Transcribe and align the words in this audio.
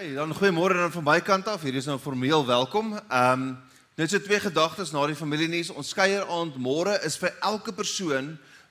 Hey, 0.00 0.14
dan 0.16 0.32
goeiemôre 0.32 0.72
dan 0.74 0.92
van 0.92 1.04
my 1.04 1.18
kant 1.20 1.48
af. 1.52 1.60
Hier 1.60 1.74
is 1.76 1.84
nou 1.84 1.98
formeel 2.00 2.46
welkom. 2.46 2.94
Ehm 2.96 3.42
um, 3.42 3.58
net 4.00 4.08
so 4.08 4.20
twee 4.24 4.40
gedagtes 4.40 4.94
na 4.94 5.02
die 5.06 5.16
familienuus. 5.16 5.68
Ons 5.76 5.90
skeier 5.92 6.24
aand 6.24 6.56
môre 6.56 6.94
is 7.04 7.18
vir 7.20 7.34
elke 7.44 7.74
persoon 7.76 8.30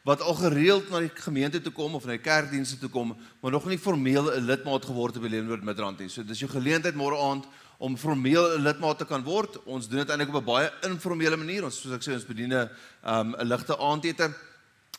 wat 0.10 0.24
al 0.26 0.34
gereeld 0.40 0.90
na 0.90 1.04
die 1.06 1.12
gemeente 1.14 1.62
toe 1.62 1.72
kom 1.72 1.94
of 1.94 2.08
na 2.10 2.16
die 2.18 2.26
kerkdienste 2.26 2.80
toe 2.82 2.90
kom, 2.90 3.14
maar 3.42 3.52
nog 3.52 3.70
nie 3.70 3.78
formeel 3.78 4.32
'n 4.32 4.42
lidmaat 4.42 4.90
geword 4.90 5.14
het 5.14 5.24
by 5.24 5.30
Leonwood 5.30 5.62
Midrand 5.64 6.00
nie. 6.00 6.10
So 6.10 6.24
dis 6.24 6.40
jou 6.40 6.50
geleentheid 6.50 6.96
môre 6.96 7.22
aand 7.22 7.46
om 7.78 7.98
formeel 7.98 8.58
'n 8.58 8.64
lidmaat 8.64 8.98
te 8.98 9.06
kan 9.06 9.24
word. 9.24 9.64
Ons 9.66 9.88
doen 9.88 10.00
dit 10.00 10.10
eintlik 10.10 10.34
op 10.34 10.42
'n 10.42 10.46
baie 10.46 10.72
informele 10.82 11.38
manier. 11.38 11.64
Ons 11.64 11.82
soos 11.82 11.94
ek 11.94 12.02
sê 12.02 12.14
ons 12.14 12.26
bedien 12.26 12.54
'n 12.54 12.70
um, 13.06 13.36
'n 13.38 13.48
ligte 13.48 13.78
aandete. 13.78 14.34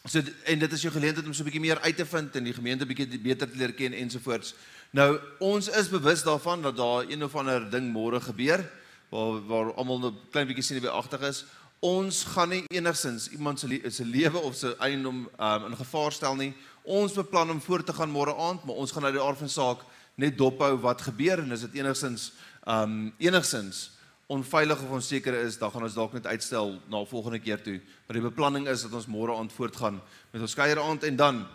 So 0.09 0.23
en 0.45 0.59
dit 0.59 0.73
is 0.73 0.83
jou 0.83 0.93
geleentheid 0.93 1.27
om 1.27 1.35
so 1.35 1.43
'n 1.43 1.51
bietjie 1.51 1.61
meer 1.61 1.81
uit 1.81 1.97
te 1.97 2.07
vind 2.07 2.37
en 2.37 2.45
die 2.45 2.55
gemeente 2.55 2.87
bietjie 2.87 3.19
beter 3.19 3.51
te 3.51 3.57
leer 3.57 3.73
ken 3.73 3.93
ensovoorts. 3.93 4.55
Nou 4.91 5.21
ons 5.39 5.69
is 5.69 5.89
bewus 5.89 6.23
daarvan 6.27 6.63
dat 6.63 6.77
daar 6.77 7.05
een 7.07 7.23
of 7.25 7.35
ander 7.39 7.63
ding 7.71 7.93
môre 7.95 8.19
gebeur 8.21 8.65
waar 9.11 9.47
waar 9.47 9.73
almal 9.75 10.11
'n 10.11 10.19
klein 10.31 10.47
bietjie 10.47 10.63
sien 10.65 10.81
by 10.83 10.89
agtig 10.89 11.21
is. 11.21 11.45
Ons 11.79 12.25
gaan 12.25 12.49
nie 12.49 12.65
enigsins 12.67 13.29
iemand 13.29 13.61
se 13.61 13.91
se 13.91 14.05
lewe 14.05 14.39
of 14.39 14.57
sy 14.57 14.75
eiendom 14.79 15.29
um, 15.39 15.67
in 15.67 15.77
gevaar 15.77 16.13
stel 16.13 16.35
nie. 16.35 16.55
Ons 16.83 17.13
beplan 17.13 17.51
om 17.51 17.61
voort 17.61 17.87
te 17.87 17.93
gaan 17.93 18.11
môre 18.11 18.35
aand, 18.35 18.65
maar 18.65 18.75
ons 18.77 18.91
gaan 18.91 19.05
uit 19.05 19.15
die 19.15 19.23
aard 19.23 19.39
van 19.39 19.49
saak 19.49 19.79
net 20.15 20.39
dophou 20.39 20.77
wat 20.81 21.01
gebeur 21.01 21.39
en 21.39 21.53
as 21.53 21.61
dit 21.61 21.75
enigsins 21.75 22.33
um 22.67 23.13
enigsins 23.19 23.91
onveilig 24.27 24.83
of 24.83 24.91
onseker 24.91 25.35
is, 25.35 25.59
dan 25.59 25.71
gaan 25.71 25.83
ons 25.83 25.95
dalk 25.95 26.13
net 26.13 26.27
uitstel 26.27 26.81
na 26.89 27.05
volgende 27.05 27.39
keer 27.39 27.63
toe. 27.63 27.81
Maar 28.07 28.15
die 28.15 28.29
beplanning 28.29 28.69
is 28.69 28.83
dat 28.83 28.93
ons 28.93 29.07
môre 29.07 29.35
aand 29.37 29.53
voortgaan 29.53 30.03
met 30.31 30.43
ons 30.43 30.51
skeier 30.51 30.83
aand 30.83 31.05
en 31.05 31.17
dan 31.17 31.47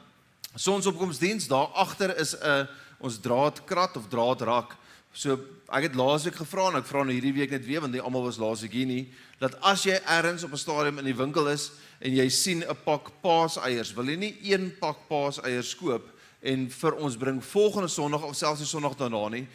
sonsopkomsdiens 0.56 1.48
daar 1.48 1.68
agter 1.68 2.18
is 2.18 2.36
'n 2.36 2.68
ons 3.00 3.20
draadkrat 3.20 3.98
of 3.98 4.08
draadrak. 4.08 4.76
So 5.14 5.40
ek 5.72 5.90
het 5.90 5.96
laasweek 5.96 6.36
gevra 6.36 6.70
en 6.70 6.82
ek 6.82 6.90
vra 6.90 7.04
nou 7.04 7.14
hierdie 7.16 7.34
week 7.34 7.52
net 7.52 7.66
weer 7.66 7.82
want 7.82 7.94
nie 7.94 8.04
almal 8.04 8.28
was 8.28 8.38
laasweek 8.38 8.74
hier 8.76 8.90
nie 8.90 9.06
dat 9.40 9.56
as 9.68 9.84
jy 9.84 9.96
ergens 10.08 10.44
op 10.44 10.52
'n 10.52 10.58
stadium 10.58 11.00
in 11.00 11.06
die 11.06 11.16
winkel 11.16 11.48
is 11.48 11.72
en 12.00 12.12
jy 12.12 12.30
sien 12.30 12.64
'n 12.64 12.78
pak 12.86 13.12
paaseiers, 13.22 13.94
wil 13.94 14.06
jy 14.06 14.16
nie 14.16 14.38
een 14.44 14.72
pak 14.80 15.08
paaseiers 15.08 15.76
koop 15.76 16.12
en 16.42 16.70
vir 16.70 16.96
ons 16.96 17.18
bring 17.18 17.44
volgende 17.44 17.88
Sondag 17.88 18.24
of 18.24 18.36
selfs 18.36 18.60
die 18.60 18.68
Sondag 18.68 18.96
daarna 18.96 19.30
nie. 19.30 19.48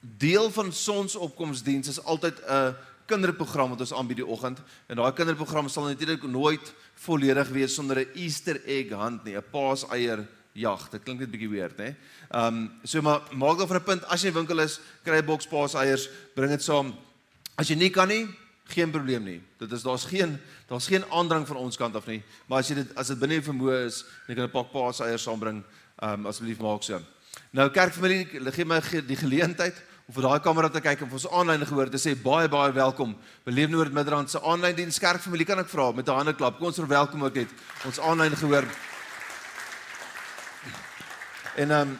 Deel 0.00 0.50
van 0.50 0.72
sonsopkomsdiens 0.72 1.88
is 1.88 2.04
altyd 2.04 2.40
'n 2.48 2.74
kinderprogram 3.06 3.70
wat 3.70 3.80
ons 3.80 3.92
aanbied 3.92 4.16
die 4.16 4.26
oggend 4.26 4.58
en 4.88 4.96
daai 4.96 5.12
kinderprogram 5.12 5.68
sal 5.68 5.84
natuurlik 5.84 6.22
nooit 6.22 6.72
volledig 6.94 7.48
wees 7.48 7.74
sonder 7.74 7.98
'n 7.98 8.12
Easter 8.14 8.60
egg 8.64 8.92
hand 8.92 9.24
nie, 9.24 9.36
'n 9.36 9.44
paaseier 9.50 10.26
jag. 10.60 10.88
Dit 10.90 11.02
klink 11.02 11.20
net 11.20 11.30
bietjie 11.30 11.50
weird, 11.50 11.78
hè. 11.78 11.94
Ehm 12.28 12.46
um, 12.46 12.70
so 12.84 13.02
maar 13.02 13.22
maak 13.32 13.58
dan 13.58 13.68
vir 13.68 13.80
'n 13.80 13.84
punt 13.84 14.04
as 14.04 14.22
jy 14.22 14.32
winkel 14.32 14.60
is, 14.60 14.80
kry 15.04 15.18
'n 15.18 15.26
boks 15.26 15.46
paas 15.46 15.74
eiers, 15.74 16.08
bring 16.34 16.50
dit 16.50 16.62
saam. 16.62 16.94
As 17.56 17.68
jy 17.68 17.76
nie 17.76 17.90
kan 17.90 18.08
nie, 18.08 18.28
geen 18.68 18.90
probleem 18.90 19.24
nie. 19.24 19.42
Dit 19.58 19.72
is 19.72 19.82
daar's 19.82 20.04
geen 20.04 20.38
daar's 20.68 20.86
geen 20.86 21.04
aandrang 21.10 21.46
van 21.46 21.56
ons 21.56 21.76
kant 21.76 21.96
af 21.96 22.06
nie. 22.06 22.22
Maar 22.46 22.58
as 22.58 22.68
jy 22.68 22.74
dit 22.74 22.96
as 22.96 23.08
dit 23.08 23.18
binne 23.18 23.34
jou 23.34 23.44
vermoë 23.52 23.86
is, 23.86 24.04
dan 24.26 24.36
kan 24.36 24.44
'n 24.44 24.50
pak 24.50 24.72
paas 24.72 25.00
eiers 25.00 25.22
saambring. 25.22 25.64
Ehm 26.02 26.12
um, 26.12 26.26
asseblief 26.26 26.58
maak 26.58 26.82
so. 26.82 27.00
Nou 27.50 27.70
kerkfamilie, 27.70 28.26
gee 28.52 28.64
my 28.64 28.80
die 28.80 29.16
geleentheid 29.16 29.74
om 30.08 30.14
vir 30.14 30.22
daai 30.22 30.40
kamera 30.40 30.68
te 30.68 30.80
kyk 30.80 31.02
en 31.02 31.08
vir 31.10 31.18
ons 31.18 31.26
aanlyn 31.36 31.66
gehoor 31.68 31.90
te 31.92 31.98
sê 32.00 32.14
baie 32.16 32.48
baie 32.48 32.72
welkom. 32.72 33.16
Beleef 33.44 33.68
Noord 33.68 33.92
Midrand 33.92 34.30
se 34.30 34.40
aanlyn 34.40 34.76
diens 34.76 34.98
kerkfamilie 34.98 35.46
kan 35.46 35.58
ek 35.58 35.68
vra 35.68 35.92
met 35.92 36.08
'n 36.08 36.16
hande 36.16 36.34
klap. 36.34 36.58
Kom 36.58 36.66
ons 36.66 36.76
verwelkom 36.76 37.24
ook 37.24 37.34
net 37.34 37.48
ons 37.84 38.00
aanlyn 38.00 38.36
gehoor. 38.36 38.64
En 41.58 41.72
um, 41.74 41.94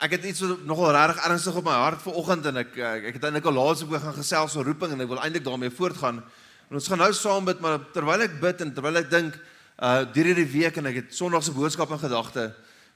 ek 0.00 0.14
het 0.16 0.24
iets 0.30 0.40
nogal 0.66 0.94
regtig 0.96 1.24
ernstig 1.28 1.56
op 1.60 1.66
my 1.66 1.74
hart 1.76 2.00
vanoggend 2.00 2.46
en 2.48 2.60
ek 2.62 2.78
ek 2.80 3.18
het 3.18 3.26
eintlik 3.28 3.48
al 3.50 3.58
laas 3.58 3.82
ook 3.84 3.92
gaan 4.00 4.16
gesels 4.16 4.56
oor 4.56 4.70
roeping 4.70 4.94
en 4.94 5.04
ek 5.04 5.10
wil 5.10 5.20
eintlik 5.20 5.44
daarmee 5.44 5.74
voortgaan. 5.74 6.22
En 6.68 6.78
ons 6.80 6.88
gaan 6.88 7.02
nou 7.02 7.10
saam 7.12 7.44
bid, 7.44 7.60
maar 7.60 7.76
terwyl 7.92 8.24
ek 8.24 8.38
bid 8.40 8.64
en 8.64 8.72
terwyl 8.72 9.02
ek 9.02 9.10
dink 9.12 9.36
uh 9.78 10.00
deur 10.14 10.30
hierdie 10.30 10.48
week 10.48 10.80
en 10.80 10.88
ek 10.90 10.96
het 11.02 11.12
Sondag 11.14 11.44
se 11.44 11.52
boodskap 11.54 11.92
in 11.92 12.00
gedagte, 12.00 12.48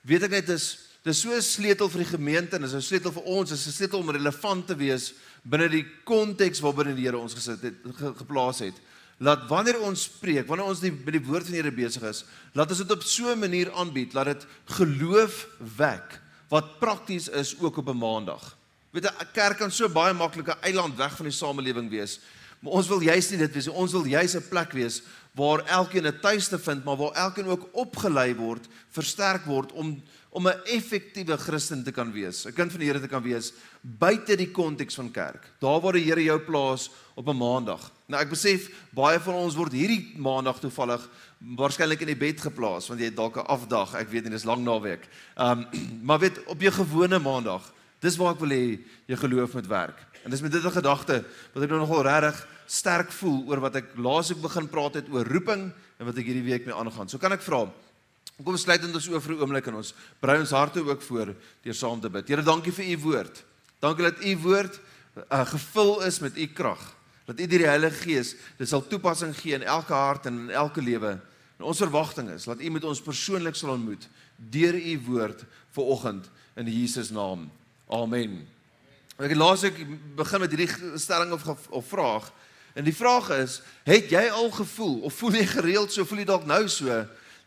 weet 0.09 0.25
ek 0.27 0.35
net 0.39 0.49
is 0.57 0.67
dis 1.05 1.21
so 1.21 1.37
'n 1.37 1.43
sleutel 1.45 1.91
vir 1.93 2.03
die 2.03 2.13
gemeente 2.17 2.57
en 2.57 2.65
dis 2.65 2.75
'n 2.75 2.81
sleutel 2.81 3.13
vir 3.13 3.29
ons, 3.29 3.51
dis 3.51 3.67
'n 3.67 3.77
sleutel 3.77 4.01
om 4.01 4.11
relevant 4.11 4.67
te 4.67 4.75
wees 4.75 5.13
binne 5.45 5.69
die 5.69 5.85
konteks 6.05 6.61
waarbinne 6.65 6.97
die 6.97 7.05
Here 7.05 7.19
ons 7.19 7.35
gesit 7.35 7.61
het 7.61 7.77
geplaas 8.17 8.61
het 8.61 8.75
laat 9.23 9.47
wanneer 9.51 9.79
ons 9.87 10.09
spreek, 10.09 10.49
wanneer 10.49 10.67
ons 10.73 10.83
die 10.83 10.91
by 10.93 11.15
die 11.15 11.23
woord 11.23 11.47
van 11.47 11.55
die 11.55 11.61
Here 11.61 11.75
besig 11.75 12.03
is, 12.09 12.25
laat 12.59 12.73
ons 12.75 12.83
dit 12.83 12.95
op 12.95 13.05
so 13.07 13.31
'n 13.31 13.39
manier 13.39 13.71
aanbied 13.73 14.13
dat 14.13 14.27
dit 14.27 14.47
geloof 14.79 15.47
wek 15.79 16.21
wat 16.49 16.79
prakties 16.79 17.29
is 17.29 17.55
ook 17.61 17.79
op 17.79 17.89
'n 17.89 17.99
maandag. 17.99 18.57
Weet 18.91 19.07
'n 19.07 19.33
kerk 19.33 19.59
kan 19.59 19.71
so 19.71 19.89
baie 19.89 20.13
maklike 20.13 20.57
eiland 20.61 20.97
weg 20.97 21.17
van 21.17 21.27
die 21.27 21.35
samelewing 21.35 21.91
wees, 21.91 22.21
maar 22.61 22.73
ons 22.73 22.89
wil 22.89 23.01
juist 23.01 23.31
nie 23.31 23.39
dit 23.39 23.53
wees 23.53 23.67
nie. 23.67 23.75
Ons 23.75 23.93
wil 23.93 24.05
juist 24.05 24.35
'n 24.35 24.49
plek 24.49 24.73
wees 24.73 25.03
waar 25.35 25.65
elkeen 25.67 26.07
'n 26.07 26.21
tuiste 26.21 26.59
vind, 26.59 26.85
maar 26.85 26.97
waar 26.97 27.13
elkeen 27.13 27.47
ook 27.47 27.69
opgelei 27.73 28.35
word, 28.35 28.67
versterk 28.91 29.45
word 29.45 29.73
om 29.73 30.03
om 30.33 30.49
'n 30.49 30.65
effektiewe 30.65 31.37
Christen 31.37 31.85
te 31.85 31.93
kan 31.93 32.13
wees, 32.13 32.47
'n 32.47 32.53
kind 32.53 32.71
van 32.71 32.81
die 32.81 32.89
Here 32.89 33.01
te 33.01 33.09
kan 33.09 33.23
wees 33.23 33.53
buite 33.81 34.37
die 34.37 34.51
konteks 34.51 34.95
van 34.95 35.11
kerk. 35.11 35.53
Daar 35.61 35.81
waar 35.81 35.93
die 35.93 36.05
Here 36.05 36.23
jou 36.23 36.41
plaas 36.41 36.91
op 37.15 37.29
'n 37.29 37.37
maandag. 37.37 37.91
Nou 38.07 38.23
ek 38.23 38.31
besef 38.31 38.71
baie 38.91 39.21
van 39.21 39.35
ons 39.35 39.55
word 39.55 39.73
hierdie 39.73 40.15
maandag 40.17 40.61
toevallig 40.61 41.09
waarskynlik 41.39 42.01
in 42.01 42.07
die 42.07 42.17
bed 42.17 42.41
geplaas 42.41 42.89
want 42.89 43.01
jy 43.01 43.07
het 43.07 43.17
dalk 43.17 43.37
'n 43.37 43.47
afdag, 43.47 43.95
ek 43.95 44.09
weet 44.09 44.23
nie, 44.25 44.31
dis 44.31 44.45
lang 44.45 44.65
naweek. 44.65 45.09
Um 45.37 45.67
maar 46.07 46.19
weet 46.19 46.45
op 46.47 46.61
jou 46.61 46.73
gewone 46.73 47.19
maandag, 47.19 47.73
dis 48.01 48.17
waar 48.17 48.33
ek 48.33 48.41
wil 48.41 48.51
hê 48.51 48.81
jy 49.07 49.17
geloof 49.17 49.55
moet 49.55 49.67
werk. 49.67 49.99
En 50.25 50.31
dis 50.31 50.41
met 50.41 50.53
dit 50.53 50.65
'n 50.65 50.71
gedagte 50.71 51.25
wat 51.53 51.63
ek 51.63 51.71
nou 51.71 51.81
nogal 51.81 52.03
regtig 52.03 52.49
sterk 52.67 53.13
voel 53.13 53.45
oor 53.49 53.61
wat 53.61 53.77
ek 53.77 53.97
laas 53.97 54.31
ek 54.31 54.41
begin 54.41 54.69
praat 54.69 54.95
het 54.95 55.09
oor 55.11 55.27
roeping 55.27 55.73
en 55.99 56.07
wat 56.07 56.17
ek 56.17 56.25
hierdie 56.25 56.51
week 56.51 56.65
mee 56.65 56.75
aangaan. 56.75 57.09
So 57.09 57.19
kan 57.19 57.33
ek 57.33 57.43
vra 57.43 57.69
Kom 58.43 58.57
sluit 58.59 58.83
ons 58.85 59.09
oor 59.09 59.21
vir 59.21 59.35
'n 59.35 59.41
oomblik 59.41 59.67
en 59.67 59.75
ons 59.75 59.95
brei 60.21 60.39
ons 60.41 60.51
harte 60.51 60.81
ook 60.83 61.03
voor 61.03 61.35
deur 61.63 61.75
saam 61.75 62.01
te 62.01 62.11
bid. 62.11 62.29
Here, 62.29 62.43
dankie 62.43 62.73
vir 62.73 62.85
u 62.85 62.99
woord. 62.99 63.45
Dankie 63.81 64.05
dat 64.05 64.25
u 64.25 64.37
woord 64.37 64.81
uh, 65.31 65.47
gevul 65.47 66.03
is 66.03 66.19
met 66.19 66.37
u 66.37 66.47
krag. 66.47 66.97
Dat 67.27 67.41
u 67.41 67.47
deur 67.47 67.59
die 67.59 67.69
Heilige 67.69 68.03
Gees 68.03 68.35
dit 68.59 68.69
sal 68.69 68.87
toepassing 68.87 69.35
gee 69.37 69.55
in 69.55 69.63
elke 69.63 69.93
hart 69.93 70.27
en 70.27 70.49
in 70.49 70.51
elke 70.51 70.83
lewe. 70.83 71.21
En 71.59 71.65
ons 71.65 71.79
verwagting 71.79 72.31
is 72.31 72.45
dat 72.45 72.61
u 72.61 72.71
met 72.71 72.85
ons 72.85 73.03
persoonlik 73.03 73.55
sal 73.55 73.77
ontmoet 73.77 74.09
deur 74.37 74.75
u 74.75 75.01
woord 75.07 75.45
vir 75.71 75.85
oggend 75.85 76.31
in 76.57 76.67
Jesus 76.67 77.11
naam. 77.11 77.51
Amen. 77.89 78.43
Ek 79.19 79.37
laas 79.37 79.63
ek 79.63 79.77
begin 80.17 80.41
met 80.41 80.51
hierdie 80.51 80.99
stelling 80.99 81.33
of 81.33 81.45
of 81.71 81.87
vraag. 81.87 82.33
En 82.75 82.85
die 82.85 82.97
vraag 82.97 83.29
is, 83.37 83.61
het 83.85 84.11
jy 84.11 84.29
al 84.33 84.51
gevoel 84.51 85.03
of 85.07 85.15
voel 85.15 85.37
jy 85.37 85.47
gereeld 85.47 85.93
so, 85.93 86.05
voel 86.09 86.23
jy 86.25 86.25
dalk 86.25 86.47
nou 86.49 86.65
so 86.73 86.89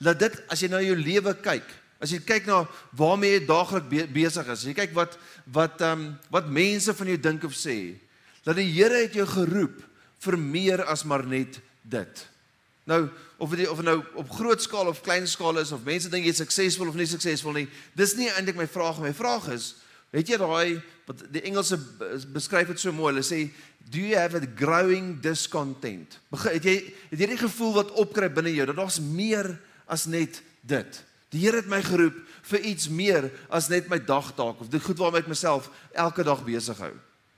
dat 0.06 0.22
dit 0.22 0.38
as 0.52 0.62
jy 0.62 0.70
na 0.72 0.82
jou 0.84 0.96
lewe 1.00 1.34
kyk, 1.44 1.68
as 2.04 2.14
jy 2.14 2.22
kyk 2.26 2.48
na 2.50 2.64
waarmee 2.98 3.40
jy 3.40 3.44
daagliks 3.50 3.90
be 3.90 4.06
besig 4.20 4.48
is, 4.48 4.62
as 4.62 4.70
jy 4.70 4.76
kyk 4.78 4.96
wat 4.98 5.18
wat 5.54 5.82
ehm 5.82 6.06
um, 6.06 6.08
wat 6.34 6.50
mense 6.50 6.94
van 6.94 7.12
jou 7.14 7.18
dink 7.22 7.46
of 7.48 7.56
sê, 7.58 7.96
dat 8.46 8.58
die 8.60 8.70
Here 8.70 9.06
het 9.06 9.18
jou 9.18 9.26
geroep 9.30 9.82
vir 10.26 10.38
meer 10.38 10.84
as 10.90 11.04
maar 11.06 11.26
net 11.26 11.60
dit. 11.84 12.26
Nou 12.86 13.08
of 13.38 13.52
dit 13.52 13.68
of 13.70 13.82
nou 13.84 13.98
op 14.16 14.30
groot 14.32 14.62
skaal 14.62 14.88
of 14.88 15.02
klein 15.04 15.28
skaal 15.28 15.60
is 15.60 15.74
of 15.76 15.84
mense 15.84 16.10
dink 16.10 16.26
jy 16.26 16.34
is 16.36 16.42
suksesvol 16.44 16.92
of 16.92 16.98
nie 16.98 17.10
suksesvol 17.10 17.58
nie, 17.58 17.68
dis 17.98 18.16
nie 18.20 18.30
eintlik 18.32 18.60
my 18.60 18.68
vraag. 18.70 19.02
My 19.04 19.14
vraag 19.14 19.50
is, 19.56 19.74
het 20.16 20.30
jy 20.30 20.40
daai 20.40 20.82
wat 21.06 21.26
die 21.34 21.44
Engelse 21.50 21.78
beskryf 22.34 22.72
dit 22.72 22.82
so 22.82 22.94
mooi. 22.96 23.12
Hulle 23.14 23.26
sê, 23.26 23.50
"Do 23.90 24.00
you 24.00 24.16
have 24.18 24.36
a 24.36 24.42
growing 24.56 25.20
discontent?" 25.22 26.20
Het 26.32 26.64
jy 26.64 26.94
het 27.12 27.20
jy 27.20 27.28
die 27.28 27.38
gevoel 27.38 27.74
wat 27.74 27.92
opkruip 27.92 28.34
binne 28.34 28.54
jou 28.54 28.66
dat 28.66 28.76
daar's 28.76 29.00
meer 29.00 29.60
as 29.86 30.06
net 30.06 30.42
dit. 30.62 31.02
Die 31.34 31.44
Here 31.44 31.60
het 31.60 31.70
my 31.70 31.82
geroep 31.84 32.18
vir 32.48 32.66
iets 32.72 32.88
meer 32.90 33.30
as 33.50 33.70
net 33.70 33.90
my 33.92 34.00
dagtaak 34.00 34.62
of 34.62 34.70
dit 34.72 34.84
goed 34.84 35.00
waarmee 35.02 35.26
ek 35.26 35.32
myself 35.32 35.70
elke 35.92 36.24
dag 36.24 36.44
besig 36.46 36.80
hou. 36.80 36.94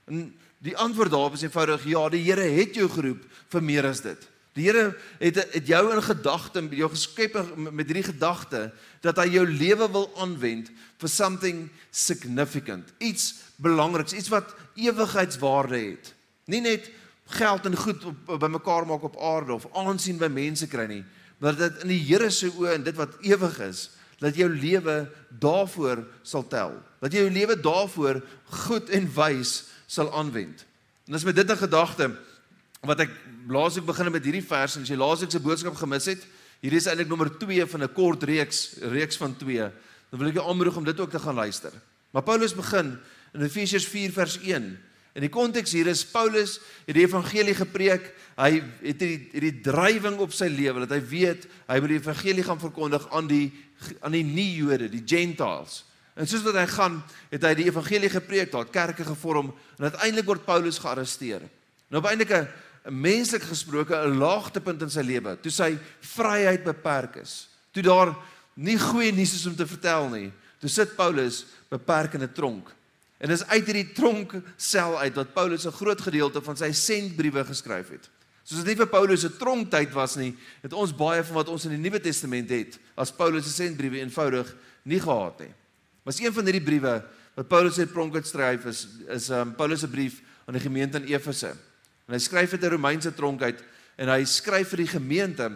En 0.08 0.28
die 0.64 0.76
antwoord 0.76 1.10
daarop 1.10 1.38
is 1.38 1.44
eenvoudig 1.46 1.86
ja, 1.88 2.08
die 2.12 2.24
Here 2.26 2.46
het 2.58 2.76
jou 2.78 2.88
geroep 2.92 3.24
vir 3.52 3.64
meer 3.64 3.88
as 3.88 4.02
dit. 4.04 4.28
Die 4.58 4.66
Here 4.66 4.92
het 5.20 5.40
het 5.54 5.66
jou 5.70 5.82
in 5.94 6.02
gedagte, 6.02 6.62
jou 6.74 6.90
geskep 6.90 7.36
met 7.56 7.86
hierdie 7.86 8.08
gedagte 8.10 8.68
dat 9.04 9.20
hy 9.22 9.28
jou 9.36 9.44
lewe 9.46 9.86
wil 9.94 10.08
aanwend 10.18 10.70
vir 10.98 11.10
something 11.10 11.66
significant, 11.94 12.90
iets 12.98 13.34
belangriks, 13.62 14.14
iets 14.14 14.30
wat 14.32 14.54
ewigheidswaarde 14.78 15.78
het. 15.78 16.14
Nie 16.50 16.62
net 16.64 16.90
geld 17.38 17.66
en 17.66 17.76
goed 17.76 18.04
op 18.08 18.34
bymekaar 18.40 18.86
maak 18.86 19.04
op 19.06 19.18
aarde 19.20 19.54
of 19.54 19.66
aansien 19.76 20.18
by 20.18 20.30
mense 20.32 20.66
kry 20.70 20.86
nie, 20.90 21.04
maar 21.38 21.56
dit 21.56 21.82
in 21.82 21.88
die 21.88 22.02
Here 22.02 22.30
se 22.30 22.50
oë 22.50 22.74
en 22.74 22.86
dit 22.86 22.96
wat 22.98 23.18
ewig 23.22 23.58
is, 23.68 23.88
dat 24.18 24.34
jou 24.34 24.48
lewe 24.50 25.06
daarvoor 25.38 26.02
sal 26.26 26.46
tel. 26.50 26.74
Dat 26.98 27.14
jy 27.14 27.22
jou 27.26 27.32
lewe 27.32 27.54
daarvoor 27.62 28.22
goed 28.66 28.90
en 28.90 29.06
wys 29.14 29.52
sal 29.86 30.10
aanwend. 30.12 30.64
En 31.06 31.14
as 31.14 31.24
met 31.24 31.36
dit 31.36 31.50
'n 31.50 31.56
gedagte 31.56 32.10
wat 32.82 33.00
ek 33.00 33.10
laasweek 33.48 33.86
begin 33.86 34.12
met 34.12 34.24
hierdie 34.24 34.44
vers 34.44 34.76
en 34.76 34.82
as 34.82 34.88
jy 34.88 34.96
laasweek 34.96 35.30
se 35.30 35.40
boodskap 35.40 35.76
gemis 35.76 36.04
het, 36.04 36.26
hier 36.60 36.72
is 36.72 36.86
eintlik 36.86 37.08
nommer 37.08 37.30
2 37.38 37.66
van 37.66 37.82
'n 37.82 37.92
kort 37.92 38.22
reeks, 38.22 38.74
reeks 38.80 39.16
van 39.16 39.36
2. 39.36 39.70
Dan 40.10 40.18
wil 40.18 40.28
ek 40.28 40.34
jou 40.34 40.48
aanmoedig 40.48 40.76
om 40.76 40.84
dit 40.84 41.00
ook 41.00 41.10
te 41.10 41.18
gaan 41.18 41.34
luister. 41.34 41.72
Maar 42.10 42.22
Paulus 42.22 42.54
begin 42.54 42.98
in 43.34 43.42
Efesiërs 43.42 43.86
4 43.86 44.12
vers 44.12 44.38
1. 44.38 44.78
In 45.18 45.24
die 45.26 45.34
konteks 45.34 45.72
hier 45.74 45.88
is 45.90 46.04
Paulus 46.06 46.60
het 46.86 46.94
die 46.94 47.02
evangelie 47.02 47.56
gepreek. 47.58 48.12
Hy 48.38 48.60
het 48.84 49.00
hierdie 49.02 49.32
hierdie 49.32 49.64
drywing 49.66 50.20
op 50.22 50.30
sy 50.36 50.46
lewe 50.46 50.84
dat 50.84 50.94
hy 50.94 51.00
weet 51.10 51.48
hy 51.66 51.78
moet 51.82 51.90
die 51.90 51.98
evangelie 51.98 52.44
gaan 52.46 52.60
verkondig 52.62 53.08
aan 53.10 53.26
die 53.26 53.48
aan 54.06 54.14
die 54.14 54.22
nie-Jode, 54.26 54.86
die 54.90 55.02
Gentiles. 55.02 55.82
En 56.18 56.26
soos 56.26 56.42
wat 56.46 56.56
hy 56.58 56.64
gaan, 56.70 56.96
het 57.30 57.44
hy 57.46 57.52
die 57.60 57.66
evangelie 57.68 58.10
gepreek, 58.10 58.50
daar 58.50 58.70
kerke 58.70 59.06
gevorm 59.06 59.52
en 59.78 59.86
uiteindelik 59.86 60.26
word 60.26 60.46
Paulus 60.46 60.78
gearresteer. 60.82 61.44
Nou 61.90 62.02
uiteindelik 62.02 62.48
'n 62.86 62.94
menslik 62.94 63.42
gesproke 63.42 63.94
'n 63.94 64.18
laagtepunt 64.18 64.82
in 64.82 64.90
sy 64.90 65.02
lewe, 65.02 65.36
toe 65.42 65.50
sy 65.50 65.78
vryheid 66.00 66.62
beperk 66.64 67.16
is. 67.22 67.48
Toe 67.72 67.82
daar 67.82 68.14
nie 68.54 68.78
goeie 68.78 69.12
nuus 69.12 69.34
is 69.34 69.46
om 69.46 69.56
te 69.56 69.66
vertel 69.66 70.08
nie. 70.08 70.32
Toe 70.60 70.70
sit 70.70 70.96
Paulus 70.96 71.44
beperk 71.70 72.14
in 72.14 72.22
'n 72.22 72.32
tronk. 72.32 72.77
En 73.18 73.28
dis 73.28 73.42
uit 73.46 73.66
hierdie 73.66 73.90
tronk 73.96 74.36
sel 74.56 74.98
uit 74.98 75.14
dat 75.14 75.34
Paulus 75.34 75.66
'n 75.66 75.74
groot 75.74 76.00
gedeelte 76.00 76.42
van 76.42 76.56
sy 76.56 76.70
sendbriewe 76.72 77.44
geskryf 77.44 77.88
het. 77.88 78.10
Soos 78.48 78.62
dit 78.64 78.66
nie 78.72 78.76
vir 78.76 78.88
Paulus 78.88 79.20
se 79.20 79.36
tronktyd 79.36 79.92
was 79.92 80.16
nie, 80.16 80.36
het 80.62 80.72
ons 80.72 80.94
baie 80.96 81.24
van 81.24 81.34
wat 81.34 81.48
ons 81.48 81.64
in 81.64 81.70
die 81.70 81.82
Nuwe 81.82 82.00
Testament 82.00 82.48
het 82.50 82.78
as 82.96 83.12
Paulus 83.12 83.44
se 83.44 83.50
sendbriewe 83.50 83.98
eenvoudig 84.00 84.54
nie 84.84 85.00
gehad 85.00 85.40
nie. 85.40 85.52
Was 86.04 86.20
een 86.20 86.32
van 86.32 86.44
hierdie 86.44 86.64
briewe 86.64 87.04
wat 87.34 87.48
Paulus 87.48 87.78
uit 87.78 87.92
tronk 87.92 88.14
uitskryf 88.14 88.64
is 88.64 88.86
is 89.08 89.28
um, 89.28 89.54
Paulus 89.54 89.80
se 89.80 89.88
brief 89.88 90.22
aan 90.46 90.56
die 90.56 90.62
gemeente 90.62 90.96
in 90.96 91.04
Efese. 91.12 91.52
En 92.06 92.14
hy 92.16 92.18
skryf 92.18 92.50
dit 92.50 92.62
in 92.62 92.70
Romeinse 92.70 93.12
tronk 93.14 93.42
uit 93.42 93.60
en 93.98 94.08
hy 94.08 94.24
skryf 94.24 94.72
vir 94.72 94.84
die 94.86 94.92
gemeente 94.94 95.50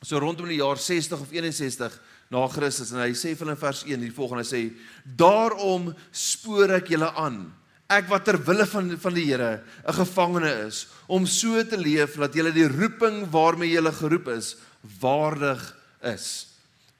so 0.00 0.18
rondom 0.18 0.48
die 0.48 0.62
jaar 0.62 0.80
60 0.80 1.20
of 1.20 1.32
61 1.32 2.00
na 2.34 2.46
Christus 2.50 2.90
en 2.90 3.04
hy 3.04 3.12
sê 3.14 3.36
vir 3.38 3.52
in 3.52 3.60
vers 3.60 3.84
1 3.86 4.02
die 4.02 4.14
volgende 4.14 4.46
sê 4.48 4.66
daarom 5.04 5.92
spoor 6.10 6.74
ek 6.80 6.90
julle 6.94 7.10
aan 7.14 7.44
ek 7.92 8.08
wat 8.08 8.24
ter 8.26 8.38
wille 8.42 8.66
van 8.66 8.90
van 9.00 9.14
die 9.14 9.26
Here 9.28 9.62
'n 9.86 9.92
gevangene 9.92 10.52
is 10.66 10.86
om 11.06 11.26
so 11.26 11.62
te 11.62 11.76
leef 11.76 12.16
dat 12.16 12.34
julle 12.34 12.52
die 12.52 12.68
roeping 12.68 13.28
waarmee 13.30 13.70
julle 13.70 13.92
geroep 13.92 14.28
is 14.28 14.56
waardig 15.00 15.60
is. 16.02 16.46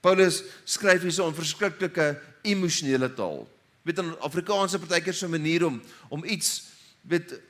Paulus 0.00 0.42
skryf 0.64 1.02
hier 1.02 1.12
so 1.12 1.26
'n 1.26 1.34
verskriklike 1.34 2.20
emosionele 2.42 3.08
taal. 3.14 3.48
Weet 3.82 3.98
in 3.98 4.14
Afrikaanse 4.20 4.78
partykeer 4.78 5.14
so 5.14 5.26
'n 5.26 5.30
manier 5.30 5.64
om 5.64 5.82
om 6.10 6.24
iets 6.24 6.70
weet 7.02 7.40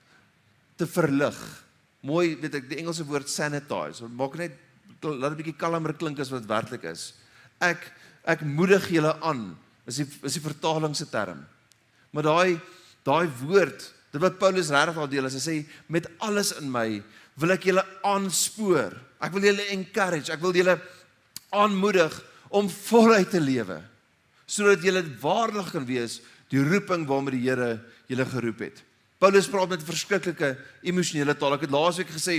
te 0.78 0.86
verlig. 0.86 1.64
Mooi, 2.00 2.36
weet 2.40 2.54
ek 2.54 2.68
die 2.68 2.78
Engelse 2.78 3.04
woord 3.04 3.28
sanitize. 3.28 4.06
Maak 4.08 4.36
net 4.36 4.52
laat 5.02 5.32
'n 5.32 5.42
bietjie 5.42 5.58
kalmer 5.58 5.92
klink 5.94 6.18
as 6.18 6.30
wat 6.30 6.46
werklik 6.46 6.84
is. 6.84 7.14
Ek 7.60 7.92
ek 8.26 8.42
moedig 8.42 8.88
julle 8.90 9.12
aan. 9.22 9.56
Is 9.86 10.00
die 10.02 10.06
is 10.26 10.34
die 10.34 10.42
vertaling 10.42 10.96
se 10.96 11.06
term. 11.10 11.44
Maar 12.10 12.26
daai 12.26 12.60
daai 13.06 13.28
woord, 13.38 13.84
dit 14.10 14.20
wat 14.22 14.38
Paulus 14.40 14.72
regtig 14.74 14.96
daar 14.98 15.10
deel 15.10 15.28
is, 15.28 15.36
hy 15.38 15.42
sê 15.44 15.56
met 15.92 16.08
alles 16.18 16.50
in 16.58 16.70
my 16.72 17.02
wil 17.38 17.54
ek 17.54 17.68
julle 17.68 17.84
aanspoor. 18.02 18.96
Ek 19.22 19.32
wil 19.32 19.46
julle 19.46 19.68
encourage, 19.76 20.32
ek 20.32 20.42
wil 20.42 20.56
julle 20.56 20.74
aanmoedig 21.54 22.16
om 22.50 22.68
voluit 22.70 23.30
te 23.30 23.42
lewe 23.42 23.82
sodat 24.46 24.84
julle 24.86 25.02
waardig 25.18 25.72
kan 25.74 25.86
wees 25.88 26.20
die 26.54 26.60
roeping 26.62 27.02
waarmee 27.08 27.34
die 27.34 27.48
Here 27.48 27.80
julle 28.06 28.26
geroep 28.30 28.60
het. 28.62 28.82
Paulus 29.18 29.48
praat 29.50 29.72
met 29.72 29.82
verskriklike 29.82 30.52
emosionele 30.86 31.34
taal. 31.34 31.56
Ek 31.56 31.64
het 31.66 31.74
laasweek 31.74 32.12
gesê 32.14 32.38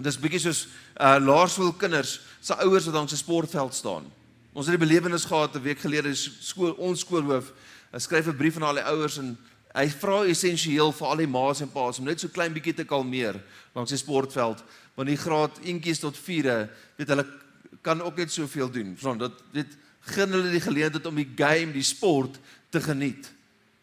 dis 0.00 0.18
bietjie 0.20 0.40
soos 0.46 0.62
uh 1.00 1.16
laerskool 1.20 1.74
kinders 1.80 2.18
se 2.40 2.56
ouers 2.64 2.86
wat 2.88 2.94
langs 2.94 3.12
'n 3.12 3.20
sportveld 3.20 3.74
staan. 3.74 4.08
Ons 4.56 4.70
het 4.70 4.78
die 4.78 4.86
belewenis 4.86 5.26
gehad 5.28 5.54
'n 5.54 5.62
week 5.62 5.78
gelede 5.78 6.14
skool 6.14 6.72
ons 6.80 7.00
skoolhoof 7.00 7.52
skryf 7.96 8.26
'n 8.26 8.36
brief 8.36 8.56
aan 8.56 8.62
al 8.62 8.80
die 8.80 8.88
ouers 8.88 9.18
en 9.18 9.36
hy 9.74 9.88
vra 9.88 10.24
essensieel 10.24 10.92
vir 10.92 11.06
al 11.06 11.16
die 11.16 11.26
ma's 11.26 11.60
en 11.60 11.68
pa's 11.68 11.98
om 11.98 12.04
net 12.04 12.20
so 12.20 12.28
klein 12.28 12.54
bietjie 12.54 12.74
te 12.74 12.84
kalmeer 12.84 13.36
langs 13.74 13.90
die 13.90 13.98
sportveld 13.98 14.64
want 14.94 15.08
die 15.08 15.16
graad 15.16 15.60
1tjies 15.60 16.00
tot 16.00 16.16
4 16.16 16.70
weet 16.96 17.08
hulle 17.08 17.26
kan 17.82 18.00
ook 18.00 18.16
net 18.16 18.32
soveel 18.32 18.70
doen. 18.70 18.96
Dat 19.18 19.32
dit 19.52 19.76
gun 20.00 20.30
hulle 20.30 20.50
die 20.50 20.60
geleentheid 20.60 21.06
om 21.06 21.14
die 21.14 21.32
game, 21.36 21.72
die 21.72 21.82
sport 21.82 22.38
te 22.70 22.80
geniet. 22.80 23.30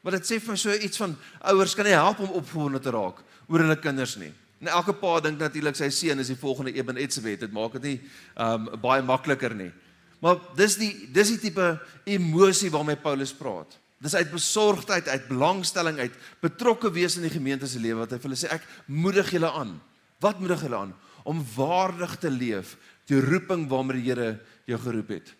Maar 0.01 0.11
dit 0.11 0.25
sê 0.25 0.39
vir 0.39 0.51
my 0.51 0.57
so 0.57 0.73
iets 0.73 0.97
van 0.97 1.15
ouers 1.41 1.75
kan 1.75 1.85
nie 1.85 1.93
help 1.93 2.19
om 2.19 2.29
opgewonde 2.29 2.79
te 2.79 2.89
raak 2.89 3.21
oor 3.47 3.59
hulle 3.59 3.79
kinders 3.79 4.15
nie. 4.15 4.33
En 4.59 4.67
elke 4.67 4.93
pa 4.93 5.19
dink 5.19 5.39
natuurlik 5.39 5.75
sy 5.75 5.89
seun 5.89 6.19
is 6.19 6.27
die 6.27 6.39
volgende 6.39 6.73
Eben 6.73 6.97
Etzebeth. 6.97 7.39
Dit 7.39 7.51
maak 7.51 7.73
dit 7.73 7.83
nie 7.83 8.01
um 8.35 8.69
baie 8.81 9.01
makliker 9.01 9.53
nie. 9.55 9.71
Maar 10.23 10.39
dis 10.55 10.77
die 10.79 10.91
dis 11.11 11.33
die 11.35 11.41
tipe 11.49 11.73
emosie 12.07 12.71
waarmee 12.71 12.99
Paulus 12.99 13.33
praat. 13.35 13.75
Dis 14.03 14.15
uit 14.15 14.31
besorgdheid, 14.31 15.07
uit 15.07 15.27
belangstelling, 15.27 15.99
uit 15.99 16.15
betrokke 16.43 16.91
wees 16.91 17.17
in 17.19 17.27
die 17.27 17.31
gemeente 17.31 17.67
se 17.67 17.79
lewe 17.79 18.03
wat 18.03 18.15
hy 18.15 18.19
vir 18.19 18.29
hulle 18.29 18.39
sê 18.39 18.51
ek 18.55 18.65
moedig 18.87 19.33
julle 19.35 19.51
aan. 19.51 19.77
Wat 20.23 20.39
moedig 20.39 20.63
julle 20.65 20.79
aan 20.79 20.93
om 21.27 21.39
waardig 21.55 22.17
te 22.19 22.31
leef 22.31 22.75
die 23.07 23.19
roeping 23.23 23.65
waarmee 23.71 23.99
die 23.99 24.09
Here 24.09 24.29
jou 24.67 24.79
geroep 24.79 25.11
het. 25.15 25.31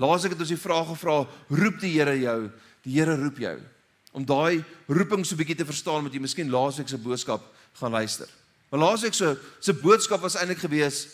Laas 0.00 0.24
ek 0.24 0.34
het 0.34 0.44
ons 0.44 0.52
die 0.52 0.60
vraag 0.60 0.90
gevra, 0.92 1.22
roep 1.48 1.80
die 1.80 1.92
Here 1.94 2.16
jou? 2.20 2.38
Die 2.84 2.96
Here 2.98 3.16
roep 3.20 3.40
jou. 3.40 3.56
Om 4.12 4.24
daai 4.28 4.64
roeping 4.92 5.24
so 5.24 5.36
bietjie 5.36 5.56
te 5.60 5.68
verstaan, 5.68 6.04
moet 6.04 6.12
jy 6.12 6.20
miskien 6.20 6.52
laasweek 6.52 6.88
se 6.88 7.00
boodskap 7.00 7.44
gaan 7.80 7.96
luister. 7.96 8.28
Maar 8.72 8.84
laasweek 8.86 9.16
se 9.16 9.36
se 9.60 9.76
boodskap 9.76 10.20
was 10.24 10.36
eintlik 10.40 10.60
gewees, 10.64 11.06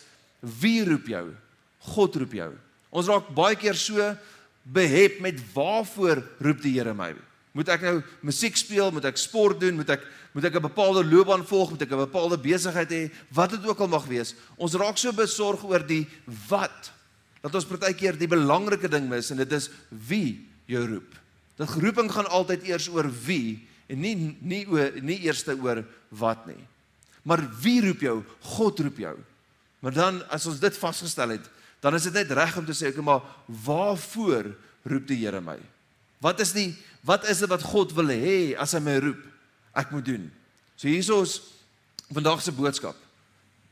wie 0.62 0.82
roep 0.86 1.06
jou? 1.10 1.26
God 1.94 2.18
roep 2.22 2.34
jou. 2.34 2.52
Ons 2.90 3.08
raak 3.10 3.28
baie 3.36 3.56
keer 3.56 3.76
so 3.76 4.02
behep 4.64 5.20
met 5.24 5.40
waarvoor 5.54 6.22
roep 6.40 6.62
die 6.62 6.76
Here 6.78 6.94
my? 6.94 7.14
Moet 7.56 7.72
ek 7.74 7.84
nou 7.86 7.96
musiek 8.22 8.56
speel, 8.56 8.92
moet 8.94 9.08
ek 9.08 9.20
sport 9.20 9.60
doen, 9.60 9.76
moet 9.76 9.96
ek 9.96 10.04
moet 10.36 10.44
ek 10.44 10.54
'n 10.60 10.68
bepaalde 10.70 11.02
loopbaan 11.02 11.42
volg, 11.42 11.70
moet 11.70 11.82
ek 11.82 11.90
'n 11.90 12.06
bepaalde 12.06 12.38
besigheid 12.38 12.90
hê, 12.90 13.10
wat 13.32 13.50
dit 13.50 13.66
ook 13.66 13.80
al 13.80 13.88
mag 13.88 14.06
wees. 14.06 14.34
Ons 14.56 14.74
raak 14.74 14.96
so 14.98 15.12
besorg 15.12 15.64
oor 15.64 15.80
die 15.82 16.06
wat 16.48 16.92
dat 17.42 17.54
ons 17.54 17.64
partykeer 17.64 18.18
die 18.18 18.28
belangrike 18.28 18.88
ding 18.88 19.08
mis 19.08 19.30
en 19.30 19.36
dit 19.36 19.52
is 19.52 19.70
wie 19.90 20.46
jou 20.66 20.86
roep. 20.86 21.14
Dat 21.56 21.68
geroeping 21.68 22.10
gaan 22.10 22.28
altyd 22.30 22.68
eers 22.68 22.88
oor 22.88 23.08
wie 23.26 23.66
en 23.88 24.00
nie 24.00 24.36
nie 24.40 24.66
oor 24.68 24.92
nie 25.02 25.18
eerste 25.26 25.56
oor 25.56 25.84
wat 26.10 26.46
nie. 26.46 26.62
Maar 27.24 27.42
wie 27.62 27.80
roep 27.80 28.00
jou? 28.00 28.24
God 28.40 28.80
roep 28.80 28.98
jou. 28.98 29.16
Maar 29.80 29.92
dan 29.92 30.22
as 30.30 30.46
ons 30.46 30.60
dit 30.60 30.76
vasgestel 30.76 31.28
het, 31.36 31.50
dan 31.80 31.94
is 31.94 32.06
dit 32.08 32.16
net 32.16 32.30
reg 32.34 32.56
om 32.58 32.66
te 32.66 32.74
sê 32.76 32.90
ek 32.90 32.98
maar 33.04 33.22
waarvoor 33.46 34.50
roep 34.88 35.06
die 35.06 35.20
Here 35.22 35.40
my? 35.44 35.58
Wat 36.22 36.40
is 36.42 36.52
die 36.56 36.72
wat 37.06 37.28
is 37.30 37.38
dit 37.44 37.50
wat 37.50 37.62
God 37.62 37.94
wil 37.96 38.10
hê 38.10 38.56
as 38.58 38.74
hy 38.74 38.80
my 38.82 38.96
roep? 39.02 39.20
Ek 39.78 39.92
moet 39.94 40.06
doen. 40.06 40.24
So 40.74 40.90
hiersoos 40.90 41.38
vandag 42.10 42.42
se 42.42 42.52
boodskap. 42.52 42.96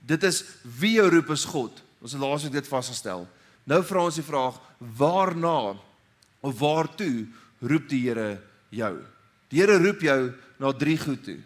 Dit 0.06 0.22
is 0.26 0.44
wie 0.78 0.96
jou 1.00 1.08
roep 1.10 1.32
is 1.34 1.46
God. 1.48 1.82
Ons 1.98 2.14
het 2.14 2.22
laasweek 2.22 2.54
dit 2.54 2.70
vasgestel. 2.70 3.26
Nou 3.66 3.82
vra 3.82 4.06
ons 4.06 4.18
die 4.18 4.26
vraag: 4.26 4.60
Waarna 4.78 5.74
of 6.40 6.58
waartoe 6.60 7.26
roep 7.60 7.88
die 7.90 8.04
Here 8.06 8.36
jou? 8.70 8.94
Die 9.50 9.62
Here 9.62 9.78
roep 9.82 10.04
jou 10.06 10.20
na 10.62 10.72
drie 10.72 10.98
goed 11.00 11.24
toe. 11.26 11.38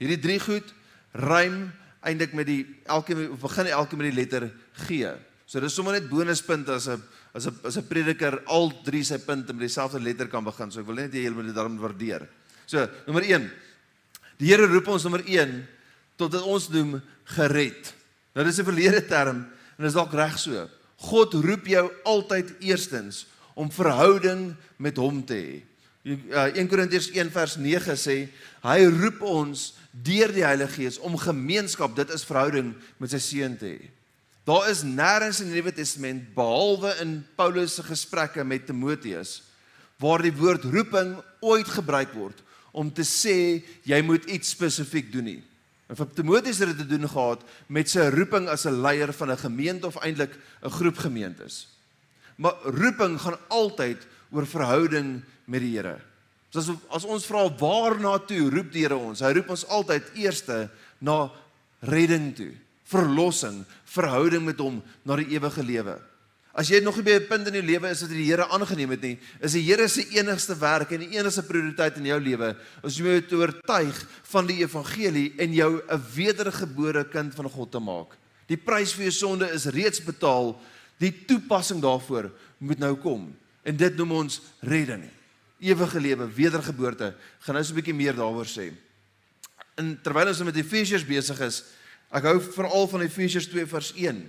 Hierdie 0.00 0.20
drie 0.20 0.40
goed 0.42 0.74
rym 1.12 1.68
eintlik 2.06 2.32
met 2.34 2.48
die 2.48 2.62
elke 2.88 3.14
begin 3.14 3.68
elke 3.70 3.98
met 3.98 4.10
die 4.10 4.16
letter 4.16 4.48
G. 4.86 5.04
So 5.50 5.58
dis 5.58 5.74
sommer 5.74 5.96
net 5.96 6.06
bonuspunt 6.06 6.68
as 6.70 6.86
'n 6.86 7.02
as 7.34 7.46
'n 7.46 7.54
as 7.66 7.76
'n 7.76 7.88
prediker 7.88 8.42
al 8.46 8.70
drie 8.84 9.02
sy 9.02 9.18
punte 9.18 9.52
met 9.52 9.66
dieselfde 9.66 9.98
letter 9.98 10.28
kan 10.28 10.44
begin. 10.44 10.70
So 10.70 10.80
ek 10.80 10.86
wil 10.86 10.94
net 10.94 11.12
julle 11.12 11.34
moet 11.34 11.46
dit 11.46 11.54
daarom 11.54 11.76
waardeer. 11.76 12.28
So, 12.66 12.88
nommer 13.06 13.24
1. 13.24 13.50
Die 14.38 14.46
Here 14.46 14.66
roep 14.66 14.86
ons 14.86 15.02
nommer 15.02 15.24
1 15.26 15.66
tot 16.16 16.30
dit 16.30 16.40
ons 16.40 16.68
noem 16.68 17.02
gered. 17.24 17.94
Nou 18.34 18.44
dis 18.44 18.60
'n 18.60 18.64
verlede 18.64 19.02
term 19.08 19.36
en 19.38 19.82
dit 19.82 19.86
is 19.86 19.94
dalk 19.94 20.12
reg 20.12 20.38
so. 20.38 20.70
God 20.96 21.34
roep 21.34 21.66
jou 21.66 21.90
altyd 22.04 22.54
eerstens 22.60 23.26
om 23.54 23.70
verhouding 23.70 24.54
met 24.78 24.96
hom 24.96 25.24
te 25.24 25.34
hê. 25.34 25.62
1 26.04 26.30
uh, 26.30 26.68
Korintiërs 26.68 27.10
1 27.10 27.30
vers 27.30 27.56
9 27.56 27.96
sê 27.96 28.28
hy 28.62 28.86
roep 28.86 29.20
ons 29.20 29.74
deur 29.90 30.32
die 30.32 30.44
Heilige 30.44 30.72
Gees 30.72 30.98
om 30.98 31.18
gemeenskap, 31.18 31.96
dit 31.96 32.08
is 32.10 32.24
verhouding 32.24 32.74
met 32.98 33.10
sy 33.10 33.18
seun 33.18 33.56
te 33.58 33.66
hê. 33.66 33.90
Daar 34.48 34.70
is 34.70 34.82
nêrens 34.82 35.40
in 35.42 35.50
die 35.50 35.60
Nuwe 35.60 35.72
Testament 35.72 36.30
behalwe 36.34 36.94
in 37.02 37.20
Paulus 37.36 37.74
se 37.76 37.84
gesprekke 37.84 38.44
met 38.44 38.66
Timoteus 38.66 39.42
waar 40.00 40.22
die 40.24 40.32
woord 40.32 40.64
roeping 40.64 41.18
ooit 41.44 41.68
gebruik 41.68 42.14
word 42.16 42.38
om 42.72 42.88
te 42.92 43.04
sê 43.04 43.60
jy 43.84 43.98
moet 44.06 44.24
iets 44.30 44.54
spesifiek 44.54 45.10
doen 45.12 45.26
nie. 45.28 45.40
En 45.90 45.98
vir 45.98 46.08
Timoteus 46.14 46.60
het 46.62 46.70
dit 46.70 46.80
te 46.84 46.88
doen 46.88 47.08
gehad 47.10 47.42
met 47.68 47.90
sy 47.90 48.06
roeping 48.14 48.48
as 48.48 48.64
'n 48.66 48.80
leier 48.80 49.12
van 49.12 49.30
'n 49.30 49.44
gemeente 49.44 49.86
of 49.86 49.98
eintlik 50.00 50.38
'n 50.62 50.70
groep 50.70 50.96
gemeentes. 50.98 51.66
Maar 52.36 52.54
roeping 52.64 53.20
gaan 53.20 53.38
altyd 53.48 54.06
oor 54.30 54.46
verhouding 54.46 55.22
met 55.44 55.60
die 55.60 55.76
Here. 55.76 56.00
So 56.50 56.58
as 56.58 56.70
as 56.90 57.04
ons 57.04 57.26
vra 57.26 57.48
waarna 57.58 58.18
toe 58.18 58.50
roep 58.50 58.72
die 58.72 58.82
Here 58.82 58.96
ons? 58.96 59.20
Hy 59.20 59.32
roep 59.32 59.50
ons 59.50 59.66
altyd 59.66 60.02
eerste 60.14 60.70
na 60.98 61.30
redding 61.80 62.34
toe, 62.36 62.52
verlossing, 62.84 63.64
verhouding 63.90 64.44
met 64.46 64.60
hom 64.62 64.78
na 65.04 65.18
die 65.20 65.32
ewige 65.34 65.64
lewe. 65.66 65.98
As 66.50 66.68
jy 66.70 66.80
nog 66.82 66.96
nie 66.98 67.06
by 67.06 67.14
'n 67.18 67.28
punt 67.28 67.46
in 67.46 67.54
jou 67.54 67.62
lewe 67.62 67.90
is 67.90 68.00
wat 68.02 68.10
jy 68.10 68.16
die 68.16 68.30
Here 68.30 68.46
aangeneem 68.50 68.90
het 68.90 69.02
nie, 69.02 69.18
is 69.40 69.52
die 69.52 69.62
Here 69.62 69.88
se 69.88 70.02
enigste 70.02 70.54
werk 70.58 70.90
en 70.92 71.00
die 71.00 71.16
enigste 71.16 71.42
prioriteit 71.42 71.96
in 71.96 72.06
jou 72.06 72.20
lewe 72.20 72.56
is 72.82 72.98
om 72.98 73.06
jou 73.06 73.20
te 73.20 73.36
oortuig 73.36 74.06
van 74.22 74.46
die 74.46 74.58
evangelie 74.62 75.34
en 75.38 75.52
jou 75.52 75.82
'n 75.88 76.02
wedergebore 76.14 77.04
kind 77.04 77.34
van 77.34 77.48
God 77.48 77.70
te 77.70 77.78
maak. 77.78 78.16
Die 78.48 78.56
prys 78.56 78.92
vir 78.92 79.04
jou 79.04 79.12
sonde 79.12 79.46
is 79.52 79.66
reeds 79.66 80.00
betaal. 80.02 80.60
Die 80.98 81.12
toepassing 81.26 81.80
daarvoor 81.80 82.30
moet 82.58 82.78
nou 82.78 82.96
kom. 82.96 83.36
En 83.62 83.76
dit 83.76 83.96
noem 83.96 84.12
ons 84.12 84.40
redding. 84.60 85.04
Ewige 85.60 86.00
lewe, 86.00 86.26
wedergeboorte. 86.26 87.14
Gaan 87.40 87.54
nou 87.54 87.64
so 87.64 87.72
'n 87.72 87.76
bietjie 87.76 87.94
meer 87.94 88.14
daaroor 88.14 88.46
sê. 88.46 88.72
En 89.76 89.98
terwyl 90.02 90.28
ons 90.28 90.42
met 90.42 90.56
Efesiërs 90.56 91.06
besig 91.06 91.40
is, 91.40 91.64
ek 92.10 92.26
hou 92.26 92.38
veral 92.42 92.88
van 92.90 93.04
Efesiërs 93.06 93.48
2 93.52 93.66
vers 93.70 93.92
1. 93.96 94.22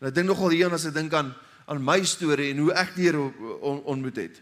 En 0.00 0.10
ek 0.10 0.14
dink 0.14 0.28
nogal 0.28 0.54
hierin 0.54 0.76
as 0.76 0.86
ek 0.88 0.94
dink 0.96 1.14
aan 1.14 1.34
aan 1.66 1.80
my 1.80 2.02
storie 2.04 2.50
en 2.52 2.60
hoe 2.64 2.72
ek 2.76 2.96
Here 2.98 3.20
on, 3.64 3.80
ontmoet 3.88 4.18
het. 4.20 4.40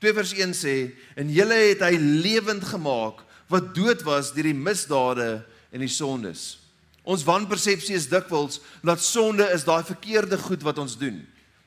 2 0.00 0.16
vers 0.16 0.32
1 0.36 0.54
sê 0.56 0.74
en 1.18 1.32
julle 1.32 1.56
het 1.70 1.84
hy 1.84 1.96
lewend 1.96 2.64
gemaak 2.68 3.22
wat 3.50 3.72
dood 3.76 4.04
was 4.06 4.32
deur 4.36 4.48
die 4.48 4.56
misdade 4.56 5.40
en 5.72 5.82
die 5.82 5.90
sondes. 5.90 6.60
Ons 7.02 7.24
wanpersepsie 7.26 7.96
is 7.96 8.08
dikwels 8.10 8.60
dat 8.84 9.02
sonde 9.02 9.46
is 9.54 9.64
daai 9.64 9.82
verkeerde 9.88 10.38
goed 10.40 10.64
wat 10.64 10.78
ons 10.80 10.98
doen. 11.00 11.22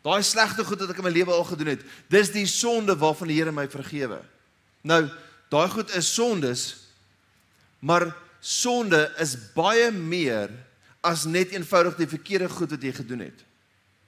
Daai 0.05 0.22
slegte 0.25 0.65
goed 0.67 0.84
wat 0.84 0.93
ek 0.93 1.01
in 1.01 1.08
my 1.08 1.13
lewe 1.13 1.34
al 1.34 1.48
gedoen 1.48 1.74
het. 1.74 1.84
Dis 2.12 2.32
die 2.34 2.46
sonde 2.50 2.96
waarvan 3.00 3.32
die 3.32 3.39
Here 3.39 3.53
my 3.55 3.65
vergewe. 3.72 4.22
Nou, 4.84 5.08
daai 5.51 5.70
goed 5.74 5.93
is 5.98 6.10
sondes. 6.13 6.63
Maar 7.79 8.12
sonde 8.43 9.07
is 9.23 9.38
baie 9.55 9.88
meer 9.95 10.51
as 11.03 11.23
net 11.25 11.53
eenvoudig 11.55 11.95
die 12.00 12.09
verkeerde 12.12 12.50
goed 12.51 12.75
wat 12.75 12.83
jy 12.83 12.91
gedoen 12.95 13.23
het. 13.25 13.43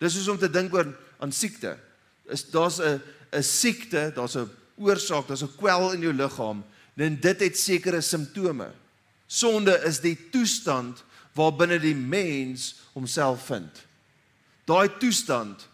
Dis 0.04 0.18
soos 0.18 0.28
om 0.34 0.40
te 0.40 0.52
dink 0.52 0.74
oor 0.76 0.90
aan 1.24 1.32
siekte. 1.32 1.78
Is 2.28 2.44
daar's 2.52 2.80
'n 2.80 3.02
'n 3.32 3.44
siekte, 3.44 4.12
daar's 4.16 4.36
'n 4.36 4.50
oorsaak, 4.76 5.28
daar's 5.28 5.44
'n 5.44 5.56
kwel 5.58 5.94
in 5.94 6.02
jou 6.02 6.14
liggaam 6.14 6.64
en 6.96 7.20
dit 7.20 7.40
het 7.40 7.58
sekere 7.58 8.02
simptome. 8.02 8.72
Sonde 9.28 9.82
is 9.86 10.00
die 10.00 10.18
toestand 10.32 11.04
waarbinne 11.34 11.80
die 11.80 11.96
mens 11.96 12.76
homself 12.94 13.46
vind. 13.46 13.84
Daai 14.66 14.90
toestand 15.00 15.68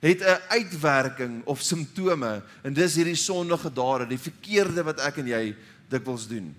het 0.00 0.20
'n 0.20 0.40
uitwerking 0.48 1.44
of 1.44 1.62
simptome 1.62 2.42
en 2.62 2.72
dis 2.72 2.94
hierdie 2.94 3.16
sondige 3.16 3.72
dade, 3.72 4.06
die 4.06 4.18
verkeerde 4.18 4.82
wat 4.82 5.00
ek 5.00 5.16
en 5.16 5.26
jy 5.26 5.56
dikwels 5.88 6.28
doen. 6.28 6.54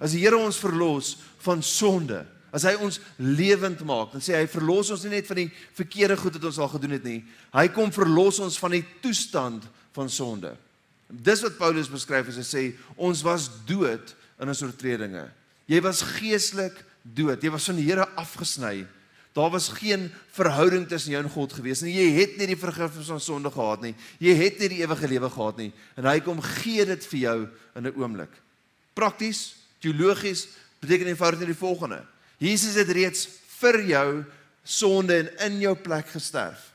As 0.00 0.16
die 0.16 0.24
Here 0.24 0.38
ons 0.38 0.58
verlos 0.58 1.18
van 1.44 1.62
sonde, 1.62 2.24
As 2.50 2.66
hy 2.66 2.74
ons 2.82 2.98
lewend 3.22 3.82
maak, 3.86 4.10
dan 4.10 4.22
sê 4.24 4.34
hy 4.34 4.46
verlos 4.50 4.90
ons 4.90 5.04
nie 5.06 5.14
net 5.14 5.28
van 5.30 5.38
die 5.38 5.50
verkeerde 5.78 6.16
goed 6.18 6.34
wat 6.34 6.48
ons 6.50 6.58
al 6.58 6.70
gedoen 6.72 6.96
het 6.96 7.04
nie. 7.06 7.20
Hy 7.54 7.66
kom 7.74 7.92
verlos 7.94 8.40
ons 8.42 8.58
van 8.58 8.74
die 8.74 8.82
toestand 9.02 9.66
van 9.94 10.10
sonde. 10.10 10.56
Dis 11.10 11.42
wat 11.46 11.58
Paulus 11.58 11.90
beskryf 11.90 12.30
as 12.30 12.40
hy 12.42 12.46
sê 12.46 12.62
ons 12.98 13.22
was 13.26 13.46
dood 13.66 14.14
in 14.42 14.50
ons 14.50 14.62
oortredinge. 14.66 15.28
Jy 15.70 15.82
was 15.86 16.02
geestelik 16.18 16.74
dood. 17.02 17.42
Jy 17.42 17.52
was 17.54 17.68
van 17.70 17.78
die 17.78 17.86
Here 17.86 18.08
afgesny. 18.18 18.82
Daar 19.34 19.52
was 19.54 19.68
geen 19.70 20.08
verhouding 20.34 20.88
tussen 20.90 21.14
jou 21.14 21.22
en 21.22 21.30
God 21.30 21.54
gewees 21.54 21.84
nie. 21.86 21.94
Jy 21.94 22.08
het 22.16 22.34
nie 22.38 22.50
die 22.50 22.58
vergifnis 22.58 23.12
van 23.12 23.22
sonde 23.22 23.54
gehad 23.54 23.86
nie. 23.86 23.94
Jy 24.18 24.34
het 24.40 24.58
nie 24.58 24.72
die 24.72 24.82
ewige 24.82 25.10
lewe 25.10 25.30
gehad 25.30 25.62
nie. 25.62 25.70
En 25.94 26.10
hy 26.10 26.18
kom 26.26 26.42
gee 26.58 26.82
dit 26.88 27.06
vir 27.12 27.20
jou 27.20 27.38
in 27.78 27.86
'n 27.86 27.94
oomblik. 27.94 28.34
Prakties, 28.98 29.59
teologies 29.80 30.46
beteken 30.80 31.10
eenvoudig 31.10 31.42
net 31.42 31.52
die 31.52 31.60
volgende. 31.60 32.02
Jesus 32.40 32.78
het 32.80 32.92
reeds 32.94 33.26
vir 33.60 33.80
jou 33.88 34.08
sonde 34.64 35.16
en 35.16 35.30
in 35.48 35.58
jou 35.64 35.74
plek 35.76 36.08
gesterf. 36.12 36.70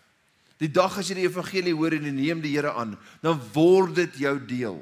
Die 0.62 0.72
dag 0.72 0.94
as 0.98 1.10
jy 1.10 1.20
die 1.20 1.28
evangelie 1.28 1.74
hoor 1.76 1.96
en 1.98 2.06
neem 2.16 2.42
die 2.44 2.54
Here 2.56 2.72
aan, 2.78 2.96
dan 3.22 3.42
word 3.54 3.96
dit 3.98 4.22
jou 4.24 4.36
deel. 4.48 4.80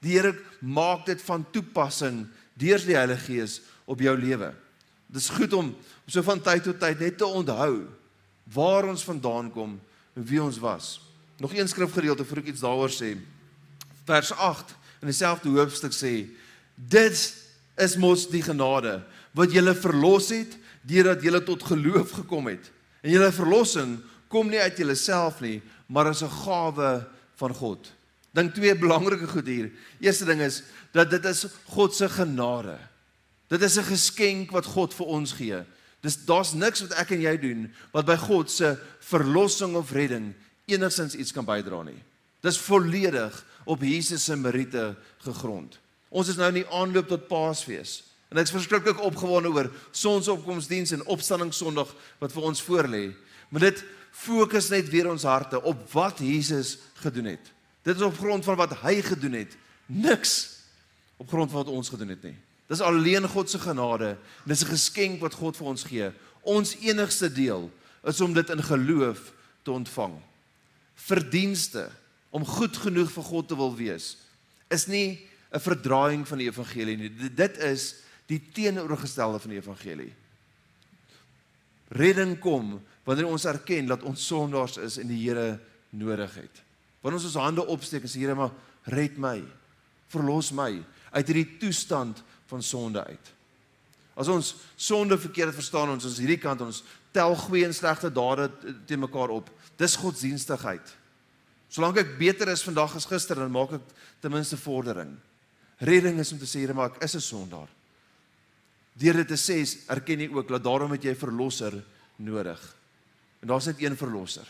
Die 0.00 0.16
Here 0.16 0.32
maak 0.60 1.04
dit 1.08 1.20
van 1.26 1.44
toepassing 1.52 2.24
deur 2.60 2.80
die 2.84 2.96
Heilige 2.96 3.26
Gees 3.26 3.60
op 3.84 4.00
jou 4.00 4.14
lewe. 4.16 4.52
Dit 5.10 5.20
is 5.20 5.32
goed 5.34 5.52
om 5.56 5.74
so 6.06 6.22
van 6.26 6.40
tyd 6.42 6.64
tot 6.66 6.80
tyd 6.80 7.02
net 7.02 7.18
te 7.18 7.26
onthou 7.26 7.86
waar 8.50 8.88
ons 8.90 9.04
vandaan 9.06 9.50
kom 9.52 9.76
en 10.16 10.26
wie 10.26 10.40
ons 10.42 10.58
was. 10.62 10.98
Nog 11.40 11.54
een 11.54 11.68
skrifgedeelte 11.68 12.24
voor 12.24 12.42
ek 12.42 12.50
iets 12.52 12.64
daaroor 12.64 12.92
sê. 12.92 13.14
Vers 14.08 14.32
8 14.34 14.74
in 15.00 15.10
dieselfde 15.10 15.52
hoofstuk 15.54 15.94
sê: 15.96 16.14
Dit 16.74 17.20
is 17.78 17.96
mos 17.96 18.26
die 18.28 18.42
genade 18.42 19.02
wat 19.36 19.52
julle 19.52 19.74
verlos 19.74 20.30
het 20.34 20.56
deurdat 20.82 21.22
julle 21.22 21.42
tot 21.44 21.62
geloof 21.62 22.10
gekom 22.10 22.48
het. 22.50 22.70
En 23.02 23.12
julle 23.12 23.32
verlossing 23.32 23.98
kom 24.28 24.50
nie 24.50 24.60
uit 24.60 24.78
julleself 24.78 25.40
nie, 25.40 25.60
maar 25.86 26.10
as 26.10 26.22
'n 26.22 26.30
gawe 26.30 27.06
van 27.36 27.54
God. 27.54 27.92
Dink 28.32 28.54
twee 28.54 28.74
belangrike 28.74 29.26
goed 29.26 29.46
hier. 29.46 29.70
Eerste 30.00 30.24
ding 30.24 30.40
is 30.40 30.62
dat 30.92 31.10
dit 31.10 31.24
is 31.24 31.46
God 31.64 31.94
se 31.94 32.08
genade. 32.08 32.78
Dit 33.48 33.62
is 33.62 33.76
'n 33.76 33.84
geskenk 33.84 34.50
wat 34.50 34.66
God 34.66 34.94
vir 34.94 35.06
ons 35.06 35.32
gee. 35.32 35.64
Dis 36.00 36.24
daar's 36.24 36.52
niks 36.52 36.80
wat 36.80 36.92
ek 36.92 37.10
en 37.10 37.20
jy 37.20 37.36
doen 37.36 37.74
wat 37.92 38.06
by 38.06 38.16
God 38.16 38.50
se 38.50 38.78
verlossing 39.00 39.76
of 39.76 39.92
redding 39.92 40.34
enigsins 40.64 41.14
iets 41.14 41.32
kan 41.32 41.44
bydra 41.44 41.82
nie. 41.82 42.02
Dis 42.40 42.58
volledig 42.58 43.46
op 43.64 43.82
Jesus 43.82 44.24
se 44.24 44.36
meriete 44.36 44.96
gegrond. 45.18 45.78
Ons 46.10 46.28
is 46.32 46.38
nou 46.38 46.48
in 46.50 46.60
die 46.60 46.70
aanloop 46.74 47.08
tot 47.08 47.28
Paasfees. 47.30 48.00
En 48.30 48.38
ek's 48.38 48.52
verskriklik 48.54 49.00
opgewonde 49.02 49.50
oor 49.54 49.70
sonsopkomsdiens 49.96 50.92
en 50.94 51.06
opstanding 51.10 51.52
Sondag 51.54 51.90
wat 52.20 52.34
vir 52.34 52.46
ons 52.50 52.62
voorlê. 52.66 53.04
Maar 53.50 53.70
dit 53.70 53.82
fokus 54.14 54.68
net 54.70 54.90
weer 54.90 55.08
ons 55.10 55.26
harte 55.26 55.58
op 55.66 55.82
wat 55.94 56.22
Jesus 56.22 56.76
gedoen 57.02 57.32
het. 57.32 57.50
Dit 57.86 57.96
is 57.96 58.06
op 58.06 58.18
grond 58.18 58.44
van 58.44 58.58
wat 58.58 58.76
hy 58.82 59.00
gedoen 59.06 59.38
het. 59.38 59.56
Niks 59.86 60.34
op 61.18 61.30
grond 61.30 61.50
van 61.50 61.64
wat 61.64 61.74
ons 61.74 61.90
gedoen 61.90 62.14
het 62.14 62.22
nie. 62.26 62.36
Dis 62.70 62.82
alleen 62.86 63.26
God 63.28 63.50
se 63.50 63.58
genade. 63.58 64.16
Dis 64.46 64.62
'n 64.62 64.74
geskenk 64.74 65.20
wat 65.20 65.34
God 65.34 65.56
vir 65.56 65.66
ons 65.66 65.82
gee. 65.82 66.10
Ons 66.42 66.76
enigste 66.76 67.32
deel 67.32 67.70
is 68.04 68.20
om 68.20 68.34
dit 68.34 68.50
in 68.50 68.62
geloof 68.62 69.32
te 69.62 69.70
ontvang. 69.70 70.14
Verdienste 70.94 71.90
om 72.30 72.46
goed 72.46 72.76
genoeg 72.76 73.10
vir 73.10 73.22
God 73.22 73.48
te 73.48 73.56
wil 73.56 73.74
wees 73.76 74.16
is 74.68 74.86
nie 74.86 75.29
'n 75.50 75.60
verdraaiing 75.60 76.28
van 76.28 76.38
die 76.38 76.48
evangelie 76.48 76.96
nie. 76.96 77.10
Dit 77.34 77.58
is 77.58 77.94
die 78.26 78.40
teenoorgestelde 78.52 79.38
van 79.38 79.50
die 79.50 79.58
evangelie. 79.58 80.12
Redding 81.88 82.38
kom 82.38 82.78
wanneer 83.04 83.26
ons 83.26 83.44
erken 83.44 83.86
dat 83.90 84.02
ons 84.06 84.26
sondaars 84.26 84.76
is 84.76 84.98
en 84.98 85.08
die 85.10 85.18
Here 85.24 85.58
nodig 85.90 86.34
het. 86.34 86.62
Wanneer 87.00 87.18
ons 87.18 87.28
ons 87.32 87.42
hande 87.42 87.66
opsteek 87.66 88.06
en 88.06 88.12
sê 88.12 88.22
Here, 88.22 88.34
maar 88.34 88.54
red 88.84 89.18
my. 89.18 89.42
Verlos 90.08 90.52
my 90.52 90.84
uit 91.10 91.26
hierdie 91.26 91.58
toestand 91.58 92.22
van 92.46 92.62
sonde 92.62 93.02
uit. 93.04 93.32
As 94.14 94.28
ons 94.28 94.54
sonde 94.76 95.18
verkeerd 95.18 95.54
verstaan 95.54 95.90
ons 95.90 96.04
ons 96.04 96.18
hierdie 96.18 96.38
kant 96.38 96.60
ons 96.62 96.82
tel 97.14 97.34
goeie 97.34 97.66
en 97.66 97.74
slegte 97.74 98.10
dade 98.12 98.50
te 98.86 98.98
mekaar 98.98 99.32
op. 99.34 99.50
Dis 99.80 99.98
godsdienstigheid. 99.98 100.94
Solank 101.70 101.98
ek 102.02 102.14
beter 102.18 102.50
is 102.52 102.62
vandag 102.66 102.94
as 102.98 103.08
gister 103.10 103.38
dan 103.38 103.50
maak 103.54 103.74
ek 103.78 103.92
ten 104.22 104.30
minste 104.34 104.58
vordering. 104.60 105.16
Redding 105.80 106.18
is 106.20 106.32
om 106.32 106.38
te 106.38 106.48
sê 106.48 106.60
Here, 106.60 106.74
maar 106.76 106.90
ek 106.92 107.04
is 107.04 107.16
'n 107.16 107.20
sondaar. 107.20 107.68
Deur 108.94 109.14
dit 109.14 109.28
te 109.28 109.36
sê, 109.36 109.64
erken 109.88 110.20
jy 110.20 110.28
ook 110.28 110.48
dat 110.48 110.62
daarom 110.62 110.90
het 110.90 111.02
jy 111.02 111.10
'n 111.10 111.16
verlosser 111.16 111.84
nodig. 112.16 112.60
En 113.40 113.48
daar's 113.48 113.66
net 113.66 113.80
een 113.80 113.96
verlosser. 113.96 114.46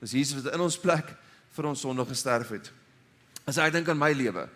Dis 0.00 0.12
Jesus 0.12 0.42
wat 0.42 0.54
in 0.54 0.60
ons 0.60 0.78
plek 0.78 1.14
vir 1.52 1.66
ons 1.66 1.80
sonde 1.80 2.04
gesterf 2.04 2.48
het. 2.48 2.72
As 3.46 3.58
ek 3.58 3.72
dink 3.72 3.88
aan 3.88 3.98
my 3.98 4.12
lewe, 4.12 4.48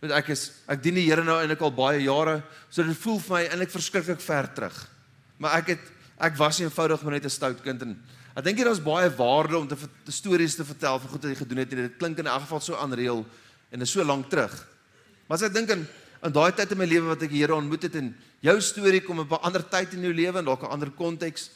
weet 0.00 0.10
ek 0.10 0.28
is 0.28 0.50
ek 0.68 0.82
dien 0.82 0.94
die 0.94 1.06
Here 1.06 1.24
nou 1.24 1.38
eintlik 1.40 1.60
al 1.60 1.74
baie 1.74 2.02
jare, 2.02 2.42
so 2.70 2.82
dit 2.82 2.96
voel 2.96 3.18
vir 3.18 3.36
my 3.36 3.42
eintlik 3.44 3.70
verskriklik 3.70 4.20
ver 4.20 4.48
terug. 4.54 4.88
Maar 5.38 5.58
ek 5.60 5.66
het 5.66 5.80
ek 6.20 6.36
was 6.36 6.60
eenvoudig 6.60 7.02
maar 7.02 7.12
net 7.12 7.24
'n 7.24 7.30
stout 7.30 7.62
kind 7.62 7.82
en 7.82 8.02
ek 8.36 8.44
dink 8.44 8.58
daar's 8.58 8.82
baie 8.82 9.10
waarde 9.10 9.58
om 9.58 9.68
te, 9.68 9.76
te 10.04 10.12
stories 10.12 10.56
te 10.56 10.64
vertel 10.64 10.98
van 10.98 11.08
goed 11.08 11.22
wat 11.22 11.30
jy 11.30 11.36
gedoen 11.36 11.58
het 11.58 11.72
en 11.72 11.78
dit 11.78 11.96
klink 11.96 12.18
in 12.18 12.26
elk 12.26 12.42
geval 12.42 12.60
so 12.60 12.74
aanreël 12.74 13.26
en 13.70 13.80
is 13.80 13.90
so 13.90 14.04
lank 14.04 14.28
terug. 14.28 14.69
Maar 15.30 15.38
as 15.38 15.46
ek 15.46 15.52
dink 15.54 15.70
aan 15.70 15.84
in 16.26 16.32
daai 16.34 16.50
tyd 16.58 16.72
in 16.74 16.80
my 16.80 16.86
lewe 16.90 17.06
wat 17.06 17.20
ek 17.22 17.30
die 17.30 17.38
Here 17.38 17.54
ontmoet 17.54 17.84
het 17.86 17.94
en 18.00 18.08
jou 18.42 18.54
storie 18.60 18.98
kom 19.00 19.22
op 19.22 19.30
'n 19.30 19.46
ander 19.46 19.62
tyd 19.62 19.94
in 19.94 20.02
jou 20.02 20.12
lewe 20.12 20.38
en 20.38 20.44
dalk 20.44 20.64
'n 20.66 20.74
ander 20.74 20.90
konteks. 20.90 21.50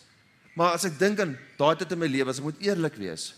Maar 0.54 0.78
as 0.78 0.84
ek 0.84 0.98
dink 0.98 1.18
aan 1.18 1.36
daai 1.58 1.74
tyd 1.76 1.90
in 1.92 1.98
my 1.98 2.06
lewe, 2.06 2.30
as 2.30 2.38
ek 2.38 2.44
moet 2.44 2.60
eerlik 2.62 2.94
wees, 2.94 3.34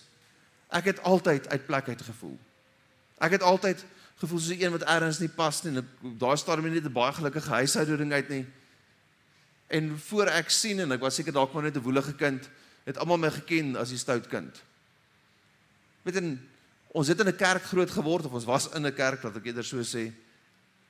ek 0.68 0.84
het 0.84 1.00
altyd 1.02 1.48
uit 1.48 1.66
plek 1.66 1.88
uit 1.88 2.02
gevoel. 2.02 2.38
Ek 3.18 3.32
het 3.32 3.42
altyd 3.42 3.84
gevoel 4.20 4.38
soos 4.38 4.56
'n 4.56 4.62
een 4.62 4.72
wat 4.72 4.82
ergens 4.82 5.18
nie 5.18 5.28
pas 5.28 5.62
nie. 5.62 5.82
Daar 6.18 6.38
staan 6.38 6.62
my 6.62 6.68
net 6.68 6.84
'n 6.84 6.92
baie 6.92 7.12
gelukkige 7.12 7.50
huishouding 7.50 8.12
uit 8.12 8.28
nie. 8.28 8.46
En 9.68 9.98
voor 9.98 10.26
ek 10.26 10.50
sien 10.50 10.80
en 10.80 10.92
ek 10.92 11.00
was 11.00 11.14
seker 11.14 11.32
dalk 11.32 11.52
maar 11.54 11.62
net 11.62 11.76
'n 11.76 11.82
woelige 11.82 12.14
kind, 12.14 12.48
het 12.84 12.98
almal 12.98 13.16
my 13.16 13.30
geken 13.30 13.76
as 13.76 13.88
die 13.88 13.98
stout 13.98 14.28
kind. 14.28 14.62
Met 16.04 16.16
'n 16.16 16.38
ons 16.92 17.08
het 17.08 17.20
in 17.20 17.28
'n 17.28 17.36
kerk 17.36 17.62
groot 17.62 17.90
geword 17.90 18.26
of 18.26 18.32
ons 18.32 18.44
was 18.44 18.68
in 18.74 18.86
'n 18.86 18.94
kerk 18.94 19.22
wat 19.22 19.36
ek 19.36 19.46
eerder 19.46 19.64
so 19.64 19.80
sê. 19.80 20.12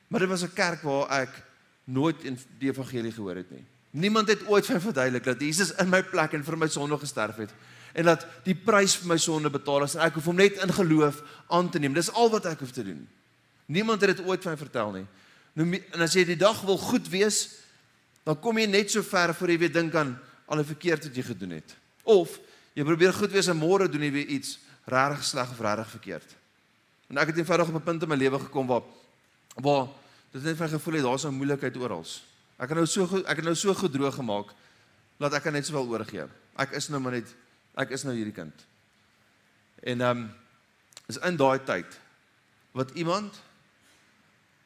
Maar 0.09 0.21
dit 0.21 0.29
was 0.29 0.43
'n 0.43 0.53
kerk 0.55 0.83
waar 0.83 1.09
ek 1.11 1.43
nooit 1.85 2.17
die 2.59 2.71
evangelie 2.71 3.13
gehoor 3.13 3.37
het 3.37 3.51
nie. 3.51 3.65
Niemand 3.91 4.29
het 4.29 4.47
ooit 4.47 4.67
vir 4.67 4.81
verduidelik 4.81 5.25
dat 5.25 5.41
Jesus 5.41 5.73
in 5.81 5.89
my 5.89 6.03
plek 6.03 6.33
en 6.33 6.45
vir 6.45 6.57
my 6.59 6.69
sonde 6.69 6.99
gesterf 6.99 7.37
het 7.37 7.53
en 7.97 8.05
dat 8.05 8.27
die 8.45 8.55
prys 8.55 8.97
vir 9.01 9.09
my 9.09 9.17
sonde 9.17 9.51
betaal 9.51 9.87
is 9.87 9.95
en 9.95 10.05
ek 10.05 10.19
hoef 10.19 10.25
hom 10.25 10.37
net 10.37 10.59
in 10.61 10.73
geloof 10.73 11.23
aan 11.49 11.71
te 11.71 11.79
neem. 11.79 11.95
Dis 11.97 12.13
al 12.13 12.31
wat 12.31 12.45
ek 12.47 12.61
hoef 12.61 12.71
te 12.71 12.85
doen. 12.85 13.09
Niemand 13.67 14.01
het 14.01 14.17
dit 14.17 14.27
ooit 14.27 14.43
vir 14.43 14.53
my 14.53 14.59
vertel 14.61 14.93
nie. 14.93 15.07
Nou 15.57 15.81
en 15.95 16.05
as 16.05 16.13
jy 16.13 16.27
die 16.29 16.37
dag 16.37 16.61
wil 16.69 16.77
goed 16.79 17.09
wees, 17.09 17.39
dan 18.27 18.37
kom 18.41 18.59
jy 18.59 18.67
net 18.67 18.93
so 18.93 19.03
ver 19.07 19.33
voor 19.35 19.55
jy 19.55 19.59
weer 19.59 19.73
dink 19.73 19.95
aan 19.95 20.13
al 20.47 20.61
die 20.61 20.69
verkeerd 20.69 21.09
wat 21.09 21.17
jy 21.17 21.23
gedoen 21.23 21.57
het. 21.57 21.77
Of 22.05 22.37
jy 22.77 22.85
probeer 22.85 23.17
goed 23.17 23.33
wees 23.33 23.49
en 23.49 23.57
môre 23.57 23.89
doen 23.89 24.05
jy 24.05 24.13
weer 24.13 24.35
iets 24.37 24.59
regtig 24.85 25.25
sleg 25.25 25.51
of 25.51 25.61
regtig 25.65 25.91
verkeerd. 25.97 26.37
En 27.09 27.23
ek 27.23 27.33
het 27.33 27.39
eenvoudig 27.41 27.69
op 27.73 27.81
'n 27.81 27.87
punt 27.87 28.03
in 28.03 28.09
my 28.09 28.17
lewe 28.17 28.39
gekom 28.39 28.67
waar 28.67 28.83
waar 29.63 29.89
dit 30.33 30.43
net 30.43 30.57
vir 30.57 30.69
gevoel 30.69 30.95
het 30.95 31.05
daar's 31.05 31.25
'n 31.25 31.35
moeilikheid 31.35 31.77
oral. 31.77 32.05
Ek 32.57 32.69
het 32.69 32.77
nou 32.77 32.87
so 32.87 33.05
ek 33.25 33.37
het 33.37 33.45
nou 33.45 33.55
so 33.55 33.75
gedroog 33.75 34.15
gemaak 34.15 34.53
dat 35.19 35.35
ek 35.35 35.43
kan 35.43 35.53
net 35.53 35.67
sowel 35.67 35.89
oorgee. 35.89 36.27
Ek 36.57 36.71
is 36.71 36.89
nou 36.89 37.01
maar 37.01 37.13
net 37.13 37.35
ek 37.75 37.91
is 37.91 38.05
nou 38.05 38.15
hierdie 38.15 38.37
kind. 38.37 38.67
En 39.83 40.01
ehm 40.01 40.19
um, 40.19 40.31
is 41.07 41.19
in 41.23 41.37
daai 41.37 41.59
tyd 41.65 42.01
wat 42.73 42.91
iemand 42.91 43.43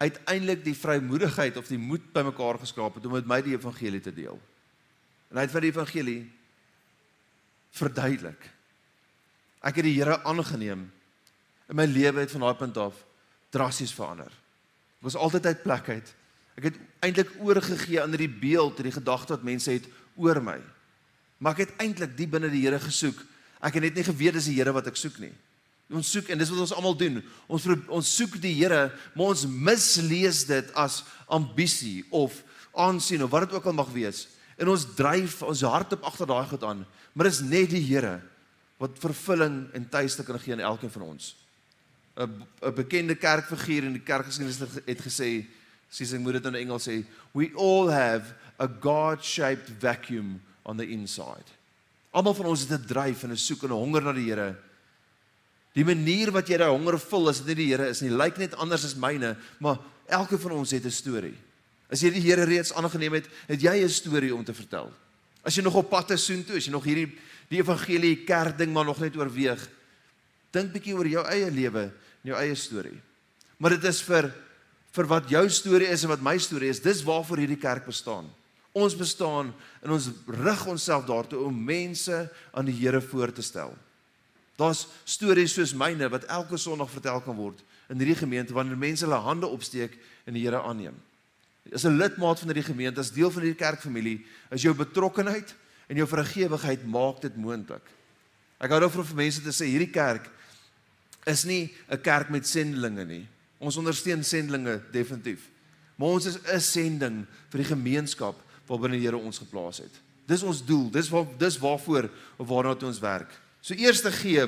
uiteindelik 0.01 0.65
die 0.65 0.77
vrymoedigheid 0.77 1.57
of 1.57 1.69
die 1.69 1.79
moed 1.79 2.13
bymekaar 2.13 2.59
geskraap 2.59 2.95
het 2.95 3.07
om 3.07 3.13
met 3.13 3.27
my 3.29 3.43
die 3.45 3.57
evangelie 3.57 4.01
te 4.01 4.15
deel. 4.15 4.41
En 5.31 5.37
hy 5.37 5.45
het 5.45 5.53
vir 5.53 5.67
die 5.67 5.73
evangelie 5.75 6.21
verduidelik. 7.77 8.49
Ek 9.61 9.77
het 9.77 9.85
die 9.85 9.99
Here 9.99 10.23
aangeneem 10.25 10.89
en 11.69 11.77
my 11.77 11.85
lewe 11.87 12.25
het 12.25 12.33
van 12.33 12.47
daai 12.47 12.59
punt 12.59 12.81
af 12.81 13.05
drasties 13.53 13.93
verander. 13.95 14.33
Was 15.01 15.17
altyd 15.17 15.47
uit 15.47 15.63
plek 15.63 15.89
uit. 15.89 16.15
Ek 16.61 16.69
het 16.69 16.79
eintlik 17.01 17.31
oorgegee 17.41 18.03
aan 18.03 18.13
hierdie 18.13 18.33
beeld, 18.41 18.77
hierdie 18.77 18.99
gedagte 18.99 19.37
wat 19.37 19.47
mense 19.47 19.73
het 19.73 19.87
oor 20.21 20.43
my. 20.45 20.59
Maar 21.41 21.57
ek 21.57 21.63
het 21.65 21.79
eintlik 21.81 22.17
diep 22.19 22.35
binne 22.37 22.51
die 22.53 22.67
Here 22.67 22.81
gesoek. 22.83 23.23
Ek 23.65 23.79
het 23.79 23.87
net 23.89 23.97
nie 23.97 24.05
geweet 24.05 24.37
dis 24.37 24.51
die 24.51 24.59
Here 24.59 24.75
wat 24.77 24.91
ek 24.91 24.99
soek 25.01 25.17
nie. 25.23 25.33
Ons 25.91 26.11
soek 26.13 26.29
en 26.31 26.39
dis 26.39 26.51
wat 26.53 26.63
ons 26.67 26.75
almal 26.77 26.95
doen. 27.01 27.19
Ons 27.51 27.67
ons 27.89 28.13
soek 28.21 28.37
die 28.43 28.53
Here, 28.61 28.91
maar 29.17 29.33
ons 29.33 29.47
mislees 29.49 30.45
dit 30.47 30.69
as 30.79 31.01
ambisie 31.27 32.05
of 32.15 32.43
aansien 32.77 33.25
of 33.25 33.33
wat 33.33 33.49
dit 33.49 33.57
ook 33.57 33.67
al 33.67 33.79
mag 33.81 33.91
wees. 33.95 34.27
En 34.61 34.69
ons 34.71 34.85
dryf 34.97 35.41
ons 35.43 35.65
hart 35.67 35.97
op 35.97 36.05
agter 36.13 36.29
daai 36.29 36.47
goed 36.53 36.65
aan, 36.69 36.85
maar 37.17 37.31
dis 37.31 37.41
net 37.41 37.73
die 37.73 37.83
Here 37.89 38.21
wat 38.81 39.01
vervulling 39.01 39.65
en 39.77 39.89
tuiste 39.93 40.25
kan 40.25 40.39
gee 40.41 40.55
aan 40.55 40.65
elkeen 40.65 40.93
van 40.93 41.09
ons. 41.09 41.35
'n 42.21 42.75
bekende 42.75 43.15
kerkfiguur 43.15 43.85
in 43.85 43.97
die 43.97 44.05
kerkgeskiedenis 44.05 44.61
het 44.85 45.01
gesê, 45.01 45.47
sies 45.89 46.13
ek 46.13 46.21
moet 46.21 46.39
dit 46.39 46.47
in 46.47 46.55
Engels 46.55 46.89
sê, 46.89 47.05
we 47.33 47.51
all 47.57 47.89
have 47.89 48.35
a 48.61 48.67
God-shaped 48.67 49.71
vacuum 49.81 50.41
on 50.63 50.77
the 50.77 50.87
inside. 50.87 51.49
Almal 52.13 52.35
van 52.35 52.47
ons 52.47 52.67
het 52.67 52.81
'n 52.81 52.87
dryf 52.87 53.23
en 53.23 53.33
'n 53.33 53.37
soek 53.37 53.63
en 53.65 53.71
'n 53.71 53.83
honger 53.83 54.03
na 54.03 54.13
die 54.13 54.29
Here. 54.29 54.57
Die 55.73 55.85
manier 55.85 56.33
wat 56.33 56.49
jy 56.49 56.57
daai 56.57 56.71
honger 56.71 56.99
vul, 56.99 57.29
is 57.29 57.39
dit 57.39 57.47
nie 57.47 57.55
die 57.55 57.71
Here 57.75 57.89
is 57.89 58.01
nie. 58.01 58.11
Lyk 58.11 58.37
net 58.39 58.55
anders 58.55 58.85
as 58.85 58.95
myne, 58.95 59.37
maar 59.59 59.79
elke 60.07 60.39
van 60.39 60.53
ons 60.53 60.71
het 60.71 60.85
'n 60.85 60.91
storie. 60.91 61.37
As 61.91 62.01
jy 62.01 62.11
die 62.11 62.21
Here 62.21 62.45
reeds 62.45 62.73
aangeneem 62.73 63.13
het, 63.13 63.29
het 63.47 63.61
jy 63.61 63.83
'n 63.85 63.89
storie 63.89 64.35
om 64.35 64.45
te 64.45 64.55
vertel. 64.55 64.93
As 65.43 65.55
jy 65.55 65.63
nog 65.63 65.75
op 65.75 65.91
pad 65.91 66.11
is 66.11 66.25
soontoe, 66.25 66.57
as 66.57 66.65
jy 66.65 66.73
nog 66.73 66.85
hierdie 66.85 67.19
die 67.49 67.59
evangelie 67.59 68.25
kerk 68.25 68.59
ding 68.59 68.73
maar 68.73 68.85
nog 68.85 69.01
net 69.01 69.17
oorweeg. 69.17 69.69
Dink 70.51 70.73
bietjie 70.73 70.95
oor 70.95 71.07
jou 71.07 71.25
eie 71.27 71.51
lewe 71.51 71.93
jou 72.27 72.37
eie 72.37 72.57
storie. 72.59 72.99
Maar 73.61 73.77
dit 73.77 73.85
is 73.91 74.01
vir 74.05 74.31
vir 74.91 75.07
wat 75.07 75.29
jou 75.31 75.45
storie 75.53 75.87
is 75.87 76.03
en 76.03 76.11
wat 76.11 76.23
my 76.25 76.35
storie 76.43 76.71
is, 76.73 76.83
dis 76.83 77.05
waarvoor 77.07 77.45
hierdie 77.45 77.61
kerk 77.61 77.85
bestaan. 77.87 78.27
Ons 78.75 78.97
bestaan 78.99 79.53
en 79.83 79.95
ons 79.95 80.09
rig 80.27 80.65
onsself 80.67 81.05
daartoe 81.07 81.45
om 81.47 81.55
mense 81.55 82.17
aan 82.51 82.67
die 82.67 82.75
Here 82.75 83.01
voor 83.01 83.33
te 83.35 83.43
stel. 83.43 83.71
Daar's 84.59 84.87
stories 85.05 85.55
soos 85.55 85.75
myne 85.75 86.11
wat 86.11 86.27
elke 86.27 86.59
Sondag 86.59 86.91
vertel 86.91 87.23
kan 87.23 87.39
word 87.39 87.63
in 87.91 87.99
hierdie 87.99 88.19
gemeente 88.19 88.55
wanneer 88.55 88.79
mense 88.79 89.07
hulle 89.07 89.23
hande 89.23 89.47
opsteek 89.51 89.97
en 90.27 90.35
die 90.35 90.45
Here 90.45 90.63
aanneem. 90.63 90.99
As 91.75 91.85
'n 91.87 91.99
lidmaat 91.99 92.39
van 92.39 92.49
hierdie 92.49 92.71
gemeente, 92.73 93.01
as 93.01 93.11
deel 93.11 93.31
van 93.31 93.43
hierdie 93.43 93.65
kerkfamilie, 93.65 94.27
is 94.51 94.63
jou 94.63 94.75
betrokkenheid 94.75 95.55
en 95.89 95.97
jou 95.97 96.07
vergewigheid 96.07 96.87
maak 96.87 97.21
dit 97.21 97.37
moontlik. 97.37 97.83
Ek 98.61 98.71
hou 98.71 98.81
daarvan 98.81 99.05
vir 99.05 99.17
mense 99.17 99.43
te 99.43 99.53
sê 99.53 99.67
hierdie 99.67 99.91
kerk 99.91 100.31
is 101.27 101.45
nie 101.45 101.73
'n 101.91 102.01
kerk 102.01 102.31
met 102.31 102.47
sendelinge 102.47 103.05
nie. 103.05 103.27
Ons 103.59 103.77
ondersteun 103.77 104.25
sendelinge 104.25 104.81
definitief. 104.93 105.51
Maar 105.97 106.09
ons 106.09 106.27
is 106.27 106.39
'n 106.39 106.61
sending 106.61 107.27
vir 107.51 107.59
die 107.59 107.75
gemeenskap 107.75 108.37
waarbinne 108.67 108.97
die 108.97 109.07
Here 109.07 109.19
ons 109.19 109.39
geplaas 109.39 109.79
het. 109.79 109.93
Dis 110.27 110.43
ons 110.43 110.65
doel. 110.65 110.91
Dis 110.91 111.09
waar 111.09 111.27
dis 111.39 111.59
waarvoor 111.59 112.11
of 112.39 112.49
waarna 112.49 112.75
toe 112.75 112.89
ons 112.89 113.01
werk. 113.01 113.31
So 113.61 113.75
eerste 113.75 114.13
gee 114.13 114.47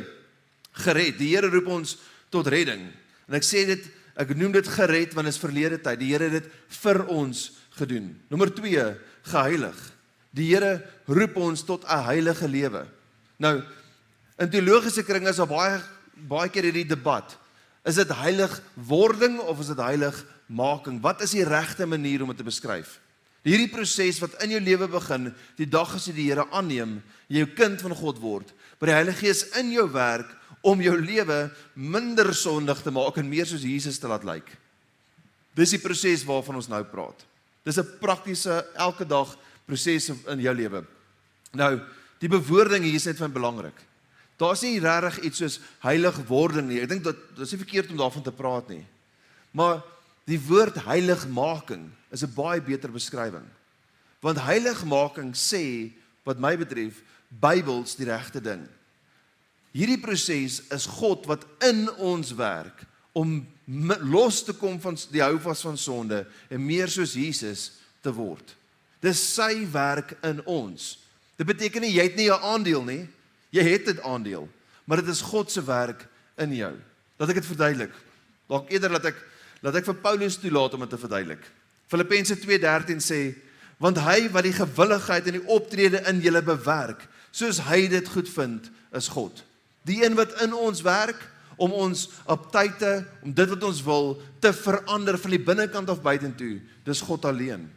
gered. 0.72 1.18
Die 1.18 1.34
Here 1.34 1.50
roep 1.50 1.66
ons 1.66 1.98
tot 2.30 2.46
redding. 2.46 2.86
En 3.28 3.34
ek 3.34 3.42
sê 3.42 3.66
dit, 3.66 3.90
ek 4.16 4.34
noem 4.36 4.52
dit 4.52 4.68
gered 4.68 5.12
want 5.14 5.26
dit 5.26 5.34
is 5.34 5.40
verlede 5.40 5.80
tyd. 5.80 5.98
Die 5.98 6.12
Here 6.12 6.30
het 6.30 6.42
dit 6.42 6.52
vir 6.68 7.06
ons 7.06 7.52
gedoen. 7.76 8.16
Nommer 8.30 8.54
2, 8.54 8.96
geheilig. 9.22 9.92
Die 10.32 10.48
Here 10.54 10.80
roep 11.06 11.36
ons 11.36 11.64
tot 11.64 11.84
'n 11.84 12.04
heilige 12.08 12.48
lewe. 12.48 12.86
Nou 13.38 13.62
in 14.38 14.50
teologiese 14.50 15.04
kringe 15.04 15.28
is 15.28 15.36
daar 15.36 15.46
baie 15.46 15.82
baie 16.14 16.50
keer 16.52 16.68
hierdie 16.68 16.88
debat. 16.88 17.36
Is 17.84 17.98
dit 17.98 18.10
heilig 18.22 18.60
wording 18.74 19.40
of 19.40 19.60
is 19.60 19.72
dit 19.72 19.80
heilig 19.82 20.18
making? 20.46 21.00
Wat 21.02 21.22
is 21.22 21.34
die 21.34 21.46
regte 21.46 21.86
manier 21.86 22.22
om 22.22 22.30
dit 22.30 22.38
te 22.38 22.46
beskryf? 22.46 22.98
Hierdie 23.42 23.70
proses 23.72 24.20
wat 24.22 24.36
in 24.44 24.54
jou 24.54 24.60
lewe 24.62 24.86
begin, 24.86 25.32
die 25.58 25.66
dag 25.66 25.96
as 25.96 26.06
jy 26.06 26.14
die 26.14 26.28
Here 26.28 26.44
aanneem, 26.54 27.00
jy 27.26 27.42
jou 27.42 27.50
kind 27.58 27.80
van 27.82 27.94
God 27.98 28.20
word, 28.22 28.52
by 28.78 28.86
die 28.86 28.94
Heilige 28.94 29.24
Gees 29.24 29.42
in 29.58 29.72
jou 29.74 29.88
werk 29.90 30.30
om 30.62 30.78
jou 30.82 30.94
lewe 30.94 31.48
minder 31.74 32.30
sondig 32.38 32.84
te 32.84 32.92
maak 32.94 33.18
en 33.18 33.30
meer 33.30 33.48
soos 33.50 33.66
Jesus 33.66 33.98
te 33.98 34.10
laat 34.10 34.26
lyk. 34.26 34.46
Dis 35.58 35.74
die 35.74 35.82
proses 35.82 36.22
waarvan 36.24 36.60
ons 36.60 36.70
nou 36.70 36.84
praat. 36.86 37.26
Dis 37.66 37.78
'n 37.78 37.98
praktiese 38.00 38.64
elke 38.74 39.04
dag 39.04 39.36
proses 39.66 40.10
in 40.10 40.40
jou 40.40 40.54
lewe. 40.54 40.84
Nou, 41.52 41.80
die 42.18 42.28
bewoording 42.28 42.84
hier 42.84 42.94
is 42.94 43.06
net 43.06 43.18
van 43.18 43.32
belangrik. 43.32 43.74
Daar's 44.42 44.64
nie 44.66 44.80
regtig 44.82 45.22
iets 45.28 45.42
soos 45.42 45.60
heilig 45.84 46.18
wording 46.26 46.66
nie. 46.68 46.80
Ek 46.82 46.90
dink 46.90 47.04
dat 47.06 47.18
dit 47.30 47.44
is 47.46 47.54
nie 47.54 47.62
verkeerd 47.62 47.92
om 47.94 48.00
daarvan 48.00 48.26
te 48.26 48.34
praat 48.34 48.72
nie. 48.72 48.82
Maar 49.54 49.82
die 50.26 50.40
woord 50.40 50.82
heiligmaking 50.86 51.90
is 52.10 52.24
'n 52.24 52.34
baie 52.34 52.60
beter 52.60 52.90
beskrywing. 52.90 53.46
Want 54.20 54.42
heiligmaking 54.42 55.34
sê 55.34 55.92
wat 56.24 56.38
my 56.38 56.56
betref 56.56 57.02
Bybels 57.40 57.96
die 57.96 58.06
regte 58.06 58.40
ding. 58.40 58.68
Hierdie 59.72 60.00
proses 60.00 60.60
is 60.68 60.86
God 60.86 61.26
wat 61.26 61.46
in 61.64 61.88
ons 61.96 62.34
werk 62.36 62.84
om 63.16 63.46
los 64.12 64.42
te 64.44 64.52
kom 64.52 64.80
van 64.80 64.98
die 65.12 65.22
houvas 65.22 65.60
van 65.64 65.78
sonde 65.78 66.26
en 66.50 66.66
meer 66.66 66.88
soos 66.92 67.14
Jesus 67.16 67.70
te 68.04 68.12
word. 68.12 68.56
Dis 69.00 69.20
sy 69.34 69.64
werk 69.72 70.16
in 70.22 70.42
ons. 70.44 70.98
Dit 71.36 71.46
beteken 71.48 71.82
nie 71.82 71.94
jy 71.94 72.02
het 72.02 72.16
nie 72.16 72.28
'n 72.30 72.42
aandeel 72.42 72.84
nie. 72.84 73.08
Jy 73.52 73.62
het 73.62 73.88
'n 73.88 74.00
aandeel, 74.00 74.48
maar 74.84 74.96
dit 74.96 75.08
is 75.08 75.20
God 75.20 75.50
se 75.50 75.64
werk 75.64 76.08
in 76.36 76.54
jou. 76.54 76.72
Laat 77.16 77.28
ek 77.28 77.34
dit 77.34 77.46
verduidelik. 77.46 77.92
Dalk 78.48 78.70
eerder 78.70 78.90
dat 78.90 79.04
ek 79.04 79.16
laat 79.62 79.76
ek 79.78 79.84
vir 79.84 79.94
Paulus 79.94 80.36
toelaat 80.36 80.74
om 80.74 80.80
dit 80.80 80.90
te 80.90 80.98
verduidelik. 80.98 81.44
Filippense 81.86 82.36
2:13 82.36 83.00
sê, 83.00 83.34
want 83.78 83.98
hy 83.98 84.30
wat 84.30 84.42
die 84.42 84.56
gewilligheid 84.56 85.26
en 85.26 85.36
die 85.38 85.46
optrede 85.46 86.02
in 86.08 86.20
julle 86.20 86.42
bewerk, 86.42 87.06
soos 87.30 87.60
hy 87.68 87.86
dit 87.88 88.08
goed 88.08 88.28
vind, 88.28 88.70
is 88.92 89.08
God. 89.08 89.44
Die 89.84 90.04
een 90.04 90.14
wat 90.14 90.40
in 90.42 90.54
ons 90.54 90.82
werk 90.82 91.28
om 91.56 91.72
ons 91.72 92.08
op 92.30 92.50
tyd 92.52 92.78
te 92.78 93.04
om 93.22 93.34
dit 93.34 93.48
wat 93.48 93.62
ons 93.62 93.82
wil 93.86 94.22
te 94.40 94.52
verander 94.52 95.18
van 95.18 95.30
die 95.30 95.42
binnekant 95.42 95.90
af 95.90 96.02
buitentoe, 96.02 96.60
dis 96.84 97.00
God 97.00 97.24
alleen. 97.24 97.68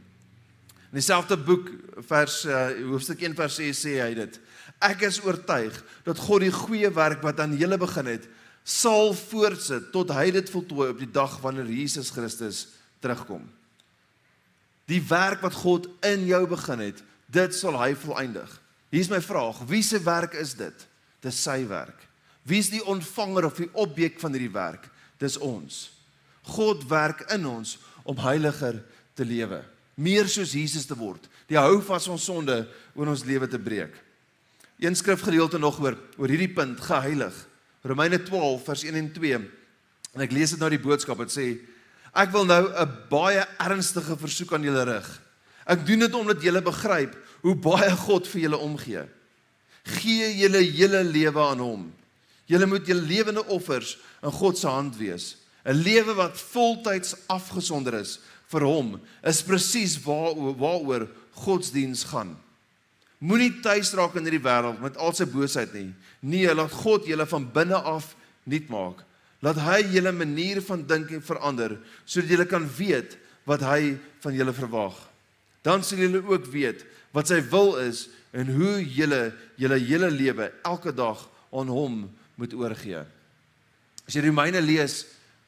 In 0.92 1.02
dieselfde 1.02 1.38
boek 1.38 1.70
vers 2.08 2.46
uh, 2.46 2.70
hoofstuk 2.88 3.22
1 3.22 3.36
vers 3.36 3.58
6 3.60 3.82
sê 3.86 3.98
hy 4.00 4.14
dit. 4.16 4.40
Ek 4.84 5.06
is 5.08 5.22
oortuig 5.24 5.76
dat 6.06 6.20
God 6.20 6.44
die 6.44 6.54
goeie 6.54 6.90
werk 6.94 7.24
wat 7.26 7.40
aan 7.44 7.56
julle 7.58 7.78
begin 7.80 8.10
het, 8.12 8.26
sal 8.66 9.14
voortsit 9.16 9.92
tot 9.94 10.14
hy 10.16 10.32
dit 10.34 10.50
voltooi 10.50 10.90
op 10.92 11.02
die 11.02 11.12
dag 11.12 11.38
wanneer 11.44 11.70
Jesus 11.70 12.10
Christus 12.14 12.66
terugkom. 13.04 13.44
Die 14.90 15.02
werk 15.06 15.42
wat 15.46 15.58
God 15.58 15.88
in 16.06 16.26
jou 16.30 16.44
begin 16.50 16.82
het, 16.88 17.02
dit 17.32 17.56
sal 17.58 17.78
hy 17.80 17.94
volëindig. 17.98 18.50
Hier 18.94 19.06
is 19.06 19.12
my 19.12 19.22
vraag, 19.22 19.64
wie 19.70 19.84
se 19.86 20.00
werk 20.06 20.36
is 20.38 20.54
dit? 20.58 20.88
Dis 21.26 21.40
sy 21.42 21.64
werk. 21.70 22.06
Wie 22.46 22.62
is 22.62 22.70
die 22.74 22.84
ontvanger 22.86 23.48
of 23.50 23.58
die 23.58 23.72
objek 23.74 24.20
van 24.22 24.36
hierdie 24.36 24.54
werk? 24.54 24.90
Dis 25.22 25.40
ons. 25.42 25.88
God 26.56 26.86
werk 26.90 27.26
in 27.34 27.48
ons 27.50 27.80
om 28.06 28.20
heiliger 28.22 28.84
te 29.18 29.26
lewe 29.26 29.64
meer 29.96 30.28
soos 30.28 30.54
Jesus 30.56 30.86
te 30.88 30.96
word. 30.98 31.24
Die 31.48 31.58
hou 31.60 31.80
vas 31.88 32.08
ons 32.12 32.28
sonde 32.28 32.58
oor 32.96 33.12
ons 33.12 33.26
lewe 33.28 33.48
te 33.50 33.60
breek. 33.60 33.96
Een 34.80 34.96
skrifgedeelte 34.96 35.58
nog 35.58 35.80
oor 35.80 35.98
oor 36.18 36.32
hierdie 36.32 36.52
punt 36.52 36.82
geheilig. 36.82 37.36
Romeine 37.82 38.24
12 38.24 38.64
vers 38.64 38.84
1 38.84 38.96
en 38.96 39.12
2. 39.14 39.40
En 40.16 40.24
ek 40.26 40.34
lees 40.36 40.56
dit 40.56 40.60
nou 40.60 40.70
die 40.70 40.82
boodskap 40.82 41.20
wat 41.22 41.32
sê 41.32 41.56
ek 42.16 42.32
wil 42.32 42.46
nou 42.48 42.64
'n 42.72 42.92
baie 43.10 43.44
ernstige 43.60 44.18
versoek 44.18 44.54
aan 44.54 44.64
julle 44.64 44.84
rig. 44.84 45.22
Ek 45.68 45.86
doen 45.86 46.00
dit 46.00 46.14
omdat 46.14 46.42
julle 46.42 46.62
begryp 46.62 47.16
hoe 47.42 47.56
baie 47.56 47.92
God 47.92 48.28
vir 48.28 48.42
julle 48.42 48.58
omgee. 48.58 49.04
Gee 49.84 50.36
julle 50.38 50.62
hele 50.64 51.04
lewe 51.04 51.40
aan 51.40 51.60
hom. 51.60 51.94
Julle 52.46 52.66
moet 52.66 52.88
julle 52.88 53.02
lewende 53.02 53.46
offers 53.46 53.98
in 54.24 54.32
God 54.32 54.58
se 54.58 54.68
hand 54.68 54.98
wees. 54.98 55.38
'n 55.66 55.74
Lewe 55.74 56.14
wat 56.14 56.38
voltyds 56.38 57.16
afgesonder 57.28 57.94
is 57.94 58.20
vir 58.48 58.62
hom 58.62 59.02
is 59.24 59.42
presies 59.44 59.98
waaroor 60.04 60.56
waaroor 60.56 61.08
godsdiens 61.32 62.04
gaan. 62.04 62.38
Moenie 63.24 63.62
tuis 63.64 63.94
raak 63.96 64.18
in 64.20 64.28
hierdie 64.28 64.44
wêreld 64.44 64.82
met 64.84 64.98
al 65.00 65.14
sy 65.16 65.28
boosheid 65.30 65.72
nie. 65.76 65.90
Nee, 66.20 66.52
laat 66.54 66.74
God 66.76 67.08
julle 67.08 67.26
van 67.30 67.46
binne 67.54 67.80
af 67.80 68.12
nuut 68.44 68.68
maak. 68.70 69.04
Laat 69.46 69.62
hy 69.64 69.80
julle 69.94 70.12
manier 70.16 70.62
van 70.66 70.84
dink 70.88 71.14
verander 71.24 71.78
sodat 72.04 72.34
julle 72.34 72.48
kan 72.50 72.66
weet 72.78 73.16
wat 73.48 73.64
hy 73.66 73.96
van 74.24 74.36
julle 74.36 74.54
verwag. 74.58 74.98
Dan 75.66 75.84
sal 75.84 76.02
julle 76.04 76.22
ook 76.26 76.50
weet 76.54 76.84
wat 77.16 77.32
sy 77.32 77.40
wil 77.52 77.76
is 77.82 78.08
en 78.36 78.52
hoe 78.52 78.78
julle 78.84 79.30
julle 79.60 79.80
hele 79.80 80.12
lewe 80.12 80.52
elke 80.68 80.92
dag 80.92 81.22
aan 81.56 81.72
hom 81.72 82.02
moet 82.36 82.56
oorgee. 82.58 83.06
As 84.06 84.16
jy 84.16 84.26
Romeine 84.28 84.62
lees, 84.62 85.06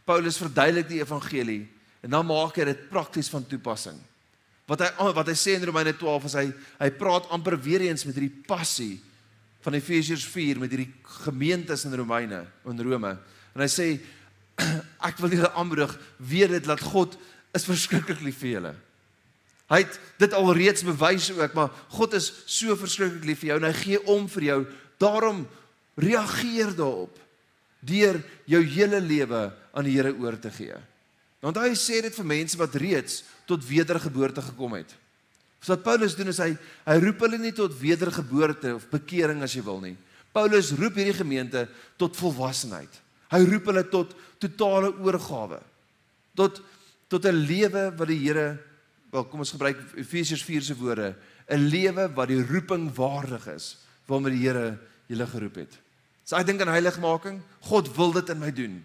Paulus 0.08 0.40
verduidelik 0.40 0.88
die 0.90 1.02
evangelie 1.04 1.66
en 2.06 2.14
dan 2.16 2.26
maak 2.30 2.56
hy 2.58 2.70
dit 2.70 2.86
prakties 2.90 3.30
van 3.34 3.44
toepassing. 3.46 3.98
Wat 4.68 4.84
hy 4.84 5.12
wat 5.16 5.30
hy 5.32 5.36
sê 5.40 5.56
in 5.56 5.66
Romeine 5.68 5.94
12 5.96 6.28
is 6.28 6.36
hy 6.36 6.48
hy 6.82 6.90
praat 7.00 7.30
amper 7.32 7.56
weer 7.64 7.86
eens 7.88 8.04
met 8.08 8.18
hierdie 8.18 8.44
passie 8.48 8.98
van 9.64 9.78
Efesiërs 9.78 10.26
4 10.28 10.60
met 10.60 10.72
hierdie 10.72 10.92
gemeentes 11.24 11.86
in 11.88 11.96
Romeine 11.96 12.44
in 12.68 12.84
Rome. 12.84 13.14
En 13.56 13.64
hy 13.64 13.70
sê 13.72 13.88
ek 15.10 15.22
wil 15.24 15.38
julle 15.38 15.54
aanmoedig 15.56 15.94
weet 16.18 16.58
dit 16.58 16.68
dat 16.68 16.84
God 16.84 17.16
is 17.56 17.68
verskriklik 17.68 18.22
lief 18.26 18.42
vir 18.44 18.58
julle. 18.58 18.74
Hy 19.68 19.82
het 19.84 19.96
dit 20.22 20.36
alreeds 20.36 20.86
bewys 20.88 21.30
ook, 21.36 21.56
maar 21.56 21.72
God 21.96 22.16
is 22.20 22.30
so 22.48 22.76
verskriklik 22.80 23.26
lief 23.28 23.42
vir 23.44 23.54
jou 23.54 23.60
en 23.60 23.68
hy 23.68 23.74
gee 23.76 24.04
om 24.08 24.28
vir 24.32 24.46
jou. 24.48 24.60
Daarom 25.04 25.42
reageer 26.00 26.72
daarop 26.76 27.16
deur 27.88 28.20
jou 28.50 28.62
hele 28.64 29.00
lewe 29.04 29.42
aan 29.72 29.88
die 29.88 29.96
Here 29.96 30.14
oor 30.16 30.40
te 30.40 30.52
gee. 30.52 30.76
Want 31.42 31.60
hy 31.62 31.74
sê 31.78 32.02
dit 32.02 32.16
vir 32.16 32.26
mense 32.26 32.58
wat 32.58 32.76
reeds 32.76 33.22
tot 33.46 33.66
wedergeboorte 33.66 34.42
gekom 34.42 34.74
het. 34.80 34.90
So 35.62 35.74
wat 35.76 35.86
Paulus 35.86 36.16
doen 36.18 36.32
is 36.32 36.42
hy 36.42 36.54
hy 36.86 36.98
roep 37.02 37.22
hulle 37.26 37.40
nie 37.42 37.54
tot 37.56 37.76
wedergeboorte 37.78 38.76
of 38.78 38.88
bekering 38.92 39.44
as 39.46 39.56
jy 39.58 39.64
wil 39.66 39.82
nie. 39.84 39.96
Paulus 40.34 40.74
roep 40.78 40.98
hierdie 41.00 41.18
gemeente 41.18 41.66
tot 41.98 42.18
volwassenheid. 42.18 42.92
Hy 43.34 43.42
roep 43.50 43.70
hulle 43.72 43.84
tot 43.92 44.14
totale 44.42 44.94
oorgawe. 45.04 45.60
Tot 46.38 46.62
tot 47.08 47.26
'n 47.26 47.46
lewe 47.48 47.96
wat 47.96 48.08
die 48.08 48.20
Here 48.20 48.60
wel 49.12 49.24
kom 49.26 49.40
ons 49.40 49.52
gebruik 49.56 49.80
Efesiërs 49.96 50.44
4 50.44 50.62
se 50.62 50.76
woorde, 50.76 51.16
'n 51.48 51.70
lewe 51.70 52.12
wat 52.14 52.28
die 52.28 52.44
roeping 52.44 52.92
waardig 52.94 53.48
is 53.48 53.78
waarmee 54.06 54.36
die 54.36 54.44
Here 54.48 54.78
julle 55.08 55.28
geroep 55.28 55.56
het. 55.56 55.80
So 56.26 56.36
ek 56.36 56.46
dink 56.46 56.62
aan 56.62 56.76
heiligmaking, 56.76 57.42
God 57.62 57.96
wil 57.96 58.12
dit 58.12 58.30
in 58.30 58.40
my 58.40 58.52
doen. 58.52 58.84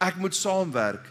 Ek 0.00 0.16
moet 0.16 0.34
saamwerk 0.34 1.08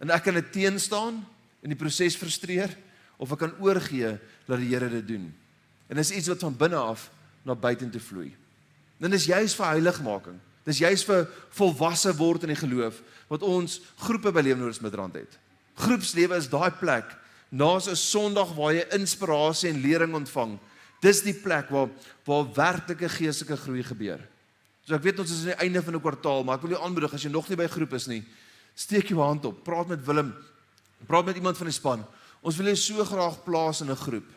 en 0.00 0.10
ek 0.10 0.24
kan 0.24 0.34
dit 0.34 0.52
teenstaan 0.52 1.20
in 1.60 1.72
die 1.72 1.78
proses 1.78 2.16
frustreer 2.16 2.72
of 3.20 3.32
ek 3.32 3.42
kan 3.44 3.56
oorgee 3.60 4.16
dat 4.48 4.60
die 4.60 4.70
Here 4.72 4.88
dit 4.88 5.06
doen. 5.06 5.28
En 5.88 5.96
dis 6.00 6.12
iets 6.14 6.30
wat 6.32 6.40
van 6.46 6.56
binne 6.56 6.80
af 6.80 7.10
na 7.44 7.54
buitentoe 7.54 8.00
vloei. 8.00 8.30
Dan 9.00 9.12
is 9.16 9.28
juis 9.28 9.54
vir 9.56 9.72
heiligmaking. 9.74 10.38
Dis 10.64 10.80
juis 10.80 11.04
vir 11.08 11.24
volwasse 11.56 12.12
word 12.16 12.44
in 12.44 12.52
die 12.54 12.60
geloof 12.60 13.00
wat 13.30 13.44
ons 13.46 13.78
groepe 14.04 14.32
by 14.32 14.42
Lewenoods 14.44 14.82
Midrand 14.84 15.16
het. 15.18 15.38
Groepslewe 15.80 16.36
is 16.36 16.50
daai 16.52 16.70
plek 16.80 17.16
na 17.50 17.76
'n 17.76 17.96
Sondag 17.96 18.54
waar 18.54 18.74
jy 18.74 18.84
inspirasie 18.94 19.70
en 19.70 19.80
lering 19.80 20.14
ontvang. 20.14 20.58
Dis 21.00 21.22
die 21.22 21.34
plek 21.34 21.70
waar 21.70 21.88
waar 22.24 22.46
werklike 22.54 23.08
geestelike 23.08 23.56
groei 23.56 23.82
gebeur. 23.82 24.20
So 24.86 24.94
ek 24.94 25.02
weet 25.02 25.18
ons 25.18 25.30
is 25.30 25.40
aan 25.40 25.56
die 25.56 25.64
einde 25.64 25.82
van 25.82 25.94
'n 25.94 26.00
kwartaal, 26.00 26.44
maar 26.44 26.56
ek 26.56 26.62
wil 26.62 26.70
jou 26.70 26.82
aanmoedig 26.84 27.14
as 27.14 27.22
jy 27.22 27.30
nog 27.30 27.48
nie 27.48 27.56
by 27.56 27.66
groep 27.66 27.92
is 27.94 28.06
nie, 28.06 28.24
steek 28.80 29.12
jou 29.12 29.20
hand 29.20 29.44
op, 29.44 29.64
praat 29.64 29.92
met 29.92 30.04
Willem, 30.06 30.32
Praat 31.06 31.24
met 31.24 31.36
iemand 31.36 31.56
van 31.56 31.68
die 31.70 31.74
span. 31.74 32.04
Ons 32.40 32.58
wil 32.60 32.70
jou 32.72 32.78
so 32.78 33.04
graag 33.04 33.42
plaas 33.44 33.80
in 33.80 33.90
'n 33.90 33.96
groep. 33.96 34.28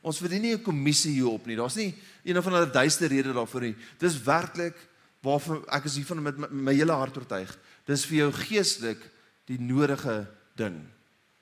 Ons 0.00 0.18
verdien 0.18 0.42
nie 0.42 0.54
'n 0.54 0.62
kommissie 0.62 1.12
hierop 1.12 1.46
nie. 1.46 1.56
Daar's 1.56 1.76
nie 1.76 1.94
een 2.24 2.38
of 2.38 2.46
ander 2.46 2.72
duiste 2.72 3.06
rede 3.06 3.32
daarvoor 3.32 3.60
nie. 3.60 3.76
Dis 3.98 4.22
werklik 4.22 4.76
waarvan 5.22 5.64
ek 5.68 5.84
is 5.84 5.96
hiervan 5.96 6.22
met 6.22 6.38
my, 6.38 6.46
my 6.50 6.74
hele 6.74 6.92
hart 6.92 7.16
oortuig. 7.16 7.58
Dis 7.84 8.04
vir 8.04 8.16
jou 8.16 8.32
geestelik 8.32 9.10
die 9.46 9.58
nodige 9.58 10.28
ding. 10.56 10.86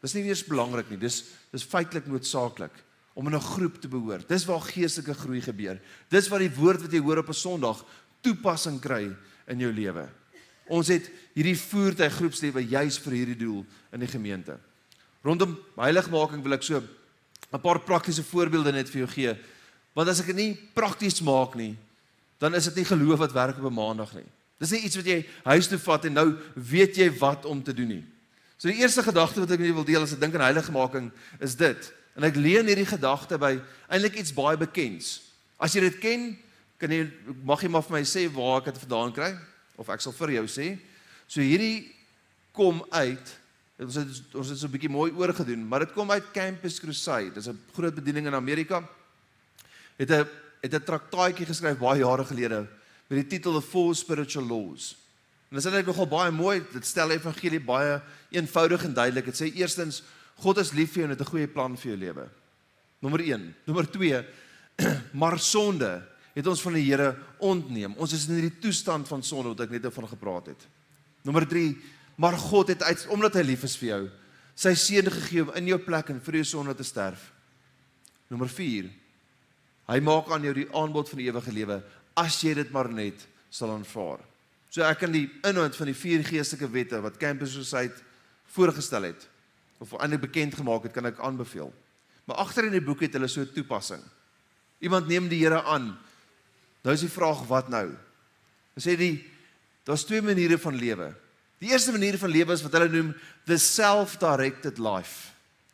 Dis 0.01 0.15
nie 0.15 0.25
eers 0.25 0.45
belangrik 0.45 0.91
nie. 0.91 0.99
Dis 0.99 1.25
dis 1.53 1.65
feitelik 1.65 2.07
noodsaaklik 2.07 2.73
om 3.15 3.27
in 3.27 3.35
'n 3.35 3.41
groep 3.41 3.81
te 3.81 3.89
behoort. 3.89 4.29
Dis 4.29 4.45
waar 4.45 4.61
geestelike 4.61 5.15
groei 5.15 5.41
gebeur. 5.41 5.81
Dis 6.09 6.29
wat 6.29 6.39
die 6.41 6.55
woord 6.55 6.83
wat 6.83 6.93
jy 6.93 7.01
hoor 7.01 7.19
op 7.19 7.29
'n 7.29 7.35
Sondag 7.35 7.85
toepassing 8.23 8.81
kry 8.81 9.17
in 9.47 9.59
jou 9.59 9.73
lewe. 9.73 10.09
Ons 10.69 10.89
het 10.91 11.11
hierdie 11.37 11.57
voertuig 11.59 12.15
groepslewe 12.15 12.65
juis 12.67 12.99
vir 12.99 13.13
hierdie 13.13 13.39
doel 13.39 13.65
in 13.93 14.03
die 14.03 14.11
gemeente. 14.11 14.57
Rondom 15.23 15.57
heiligmaking 15.77 16.43
wil 16.43 16.55
ek 16.55 16.63
so 16.63 16.83
'n 17.53 17.61
paar 17.61 17.81
praktiese 17.81 18.23
voorbeelde 18.23 18.73
net 18.73 18.89
vir 18.91 19.07
jou 19.07 19.09
gee. 19.09 19.37
Want 19.95 20.09
as 20.09 20.21
ek 20.21 20.27
dit 20.27 20.37
nie 20.37 20.59
prakties 20.75 21.21
maak 21.21 21.55
nie, 21.55 21.77
dan 22.39 22.55
is 22.55 22.65
dit 22.65 22.77
nie 22.77 22.85
geloof 22.85 23.19
wat 23.19 23.33
werk 23.33 23.59
op 23.59 23.71
'n 23.71 23.75
maandag 23.75 24.15
nie. 24.15 24.29
Dis 24.59 24.71
nie 24.71 24.85
iets 24.85 24.97
wat 24.97 25.05
jy 25.05 25.25
huis 25.45 25.69
toe 25.69 25.79
vat 25.79 26.05
en 26.05 26.13
nou 26.13 26.39
weet 26.55 26.97
jy 26.97 27.11
wat 27.19 27.45
om 27.45 27.63
te 27.63 27.75
doen 27.75 27.89
nie. 27.89 28.05
So 28.59 28.69
die 28.69 28.81
eerste 28.81 29.03
gedagte 29.03 29.41
wat 29.41 29.51
ek 29.51 29.59
met 29.59 29.69
julle 29.69 29.81
wil 29.83 29.85
deel 29.85 30.03
as 30.03 30.13
ek 30.13 30.21
dink 30.21 30.35
aan 30.35 30.49
heiligmaking 30.49 31.11
is 31.41 31.55
dit. 31.55 31.93
En 32.17 32.25
ek 32.25 32.37
leen 32.37 32.67
hierdie 32.67 32.89
gedagte 32.89 33.39
by 33.39 33.61
eintlik 33.93 34.17
iets 34.17 34.33
baie 34.33 34.57
bekends. 34.57 35.21
As 35.61 35.75
jy 35.77 35.81
dit 35.81 35.99
ken, 36.01 36.39
kan 36.81 36.91
jy 36.91 37.11
mag 37.45 37.61
jy 37.61 37.69
maar 37.69 37.85
vir 37.85 37.99
my 37.99 38.05
sê 38.09 38.25
waar 38.33 38.63
ek 38.63 38.73
dit 38.73 38.83
vandaan 38.87 39.13
kry? 39.13 39.37
Of 39.77 39.89
ek 39.89 40.01
sal 40.01 40.13
vir 40.13 40.31
jou 40.31 40.47
sê. 40.47 40.79
So 41.29 41.41
hierdie 41.41 41.95
kom 42.57 42.85
uit 42.91 43.35
ons 43.77 43.99
het 44.01 44.35
ons 44.35 44.49
het 44.49 44.59
so 44.59 44.67
'n 44.67 44.73
bietjie 44.73 44.89
mooi 44.89 45.13
oorgedoen, 45.13 45.69
maar 45.69 45.81
dit 45.81 45.93
kom 45.93 46.11
uit 46.11 46.33
Campus 46.33 46.81
Crusade. 46.81 47.35
Dis 47.35 47.49
'n 47.49 47.61
groot 47.75 47.95
bediening 47.95 48.27
in 48.27 48.35
Amerika. 48.35 48.89
Het 49.99 50.11
'n 50.11 50.29
het 50.63 50.75
'n 50.75 50.85
traktaatjie 50.85 51.47
geskryf 51.47 51.79
baie 51.79 52.01
jare 52.01 52.25
gelede 52.25 52.67
met 53.09 53.19
die 53.19 53.39
titel 53.39 53.53
The 53.53 53.63
Four 53.63 53.95
Spiritual 53.95 54.47
Laws. 54.47 54.97
En 55.51 55.57
dit 55.57 55.65
is 55.65 55.65
eintlik 55.65 55.87
nogal 55.87 56.09
baie 56.09 56.31
mooi. 56.31 56.65
Dit 56.73 56.87
stel 56.87 57.11
evangelie 57.11 57.61
baie 57.61 58.01
eenvoudig 58.31 58.85
en 58.85 58.95
duidelik. 58.95 59.25
Dit 59.25 59.37
sê 59.37 59.55
eerstens 59.55 60.03
God 60.43 60.59
is 60.59 60.73
lief 60.73 60.93
vir 60.93 61.03
jou 61.03 61.05
en 61.05 61.17
het 61.17 61.21
'n 61.21 61.31
goeie 61.31 61.47
plan 61.47 61.77
vir 61.77 61.91
jou 61.91 61.99
lewe. 61.99 62.29
Nommer 63.01 63.21
1. 63.21 63.55
Nommer 63.65 63.91
2. 63.91 64.25
maar 65.21 65.39
sonde 65.39 66.03
het 66.37 66.47
ons 66.47 66.61
van 66.63 66.77
die 66.77 66.85
Here 66.85 67.15
ontneem. 67.41 67.95
Ons 67.97 68.13
is 68.13 68.27
in 68.29 68.37
hierdie 68.37 68.61
toestand 68.61 69.09
van 69.09 69.25
sonde 69.25 69.55
wat 69.55 69.65
ek 69.65 69.73
net 69.73 69.89
van 69.95 70.09
gepraat 70.11 70.51
het. 70.53 70.67
Nommer 71.25 71.47
3, 71.49 71.71
maar 72.21 72.37
God 72.39 72.75
het 72.75 72.85
uit 72.85 73.07
omdat 73.13 73.39
hy 73.41 73.45
lief 73.49 73.65
is 73.67 73.77
vir 73.81 73.89
jou, 73.89 74.03
sy 74.57 74.75
seun 74.79 75.09
gegee 75.13 75.45
om 75.45 75.53
in 75.57 75.73
jou 75.73 75.79
plek 75.83 76.13
en 76.13 76.21
vir 76.23 76.41
jou 76.41 76.47
sonde 76.53 76.77
te 76.77 76.85
sterf. 76.87 77.31
Nommer 78.33 78.51
4, 78.53 78.89
hy 79.89 79.99
maak 80.05 80.29
aan 80.35 80.45
jou 80.45 80.55
die 80.57 80.69
aanbod 80.77 81.09
van 81.09 81.23
die 81.23 81.29
ewige 81.31 81.55
lewe 81.55 81.81
as 82.17 82.39
jy 82.45 82.55
dit 82.57 82.73
maar 82.73 82.89
net 82.93 83.25
sal 83.53 83.73
aanvaar. 83.73 84.21
So 84.73 84.85
ek 84.85 85.01
kan 85.05 85.13
die 85.15 85.29
inhoud 85.47 85.77
van 85.79 85.89
die 85.89 85.97
vier 85.97 86.25
geestelike 86.27 86.69
wette 86.73 87.01
wat 87.05 87.21
Campus 87.21 87.55
Society 87.57 88.03
voorgestel 88.53 89.09
het 89.09 89.25
of 89.81 89.93
eintlik 90.01 90.23
bekend 90.25 90.57
gemaak 90.57 90.87
het, 90.89 90.95
kan 90.97 91.09
ek 91.09 91.21
aanbeveel. 91.21 91.69
Maar 92.25 92.41
agter 92.45 92.69
in 92.69 92.77
die 92.79 92.85
boek 92.85 93.03
het 93.05 93.17
hulle 93.17 93.29
so 93.29 93.45
toepassing. 93.45 94.01
Iemand 94.81 95.09
neem 95.09 95.29
die 95.29 95.43
Here 95.43 95.63
aan 95.69 95.95
Nou 96.87 96.95
is 96.95 97.03
die 97.03 97.11
vraag 97.11 97.41
wat 97.51 97.67
nou? 97.73 97.89
Hulle 98.77 98.85
sê 98.85 98.95
die 98.95 99.17
daar's 99.87 100.07
twee 100.07 100.23
maniere 100.23 100.59
van 100.63 100.77
lewe. 100.79 101.09
Die 101.59 101.73
eerste 101.73 101.91
manier 101.91 102.15
van 102.21 102.31
lewe 102.31 102.55
is 102.55 102.63
wat 102.63 102.77
hulle 102.79 102.91
noem 102.93 103.09
the 103.49 103.59
self-directed 103.59 104.79
life. 104.79 105.33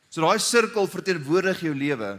So 0.09 0.25
daai 0.25 0.41
sirkel 0.41 0.89
verteenwoordig 0.89 1.61
jou 1.67 1.75
lewe. 1.77 2.15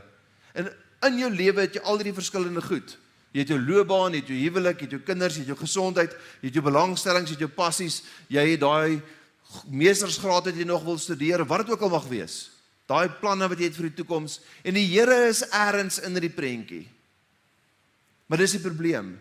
En 0.53 0.69
in 1.09 1.19
jou 1.23 1.31
lewe 1.33 1.65
het 1.65 1.79
jy 1.79 1.83
al 1.89 2.01
die 2.01 2.13
verskillende 2.13 2.61
goed. 2.61 2.95
Jy 3.33 3.41
het 3.41 3.49
jou 3.49 3.57
loopbaan, 3.57 4.13
jy 4.13 4.21
het 4.21 4.29
jou 4.29 4.39
huwelik, 4.43 4.81
jy 4.81 4.85
het 4.85 4.95
jou 4.99 5.03
kinders, 5.07 5.37
jy 5.39 5.47
het 5.47 5.53
jou 5.55 5.57
gesondheid, 5.57 6.13
jy 6.41 6.51
het 6.51 6.57
jou 6.59 6.65
belangstellings, 6.67 7.31
jy 7.31 7.37
het 7.39 7.45
jou 7.47 7.53
passies, 7.55 8.01
jy 8.29 8.43
het 8.51 8.61
daai 8.61 9.01
meestersgraad 9.73 10.51
wat 10.51 10.59
jy 10.59 10.67
nog 10.69 10.85
wil 10.85 10.99
studeer, 11.01 11.41
wat 11.49 11.63
dit 11.63 11.73
ook 11.73 11.85
al 11.87 11.95
mag 11.95 12.05
wees. 12.11 12.43
Daai 12.89 13.09
planne 13.21 13.49
wat 13.49 13.57
jy 13.57 13.71
het 13.71 13.79
vir 13.79 13.89
die 13.89 13.97
toekoms 14.03 14.37
en 14.61 14.77
die 14.77 14.85
Here 14.91 15.23
is 15.31 15.41
eers 15.49 15.97
in 16.05 16.13
hierdie 16.13 16.35
prentjie. 16.35 16.83
Maar 18.33 18.41
dis 18.41 18.55
die 18.57 18.63
probleem. 18.63 19.11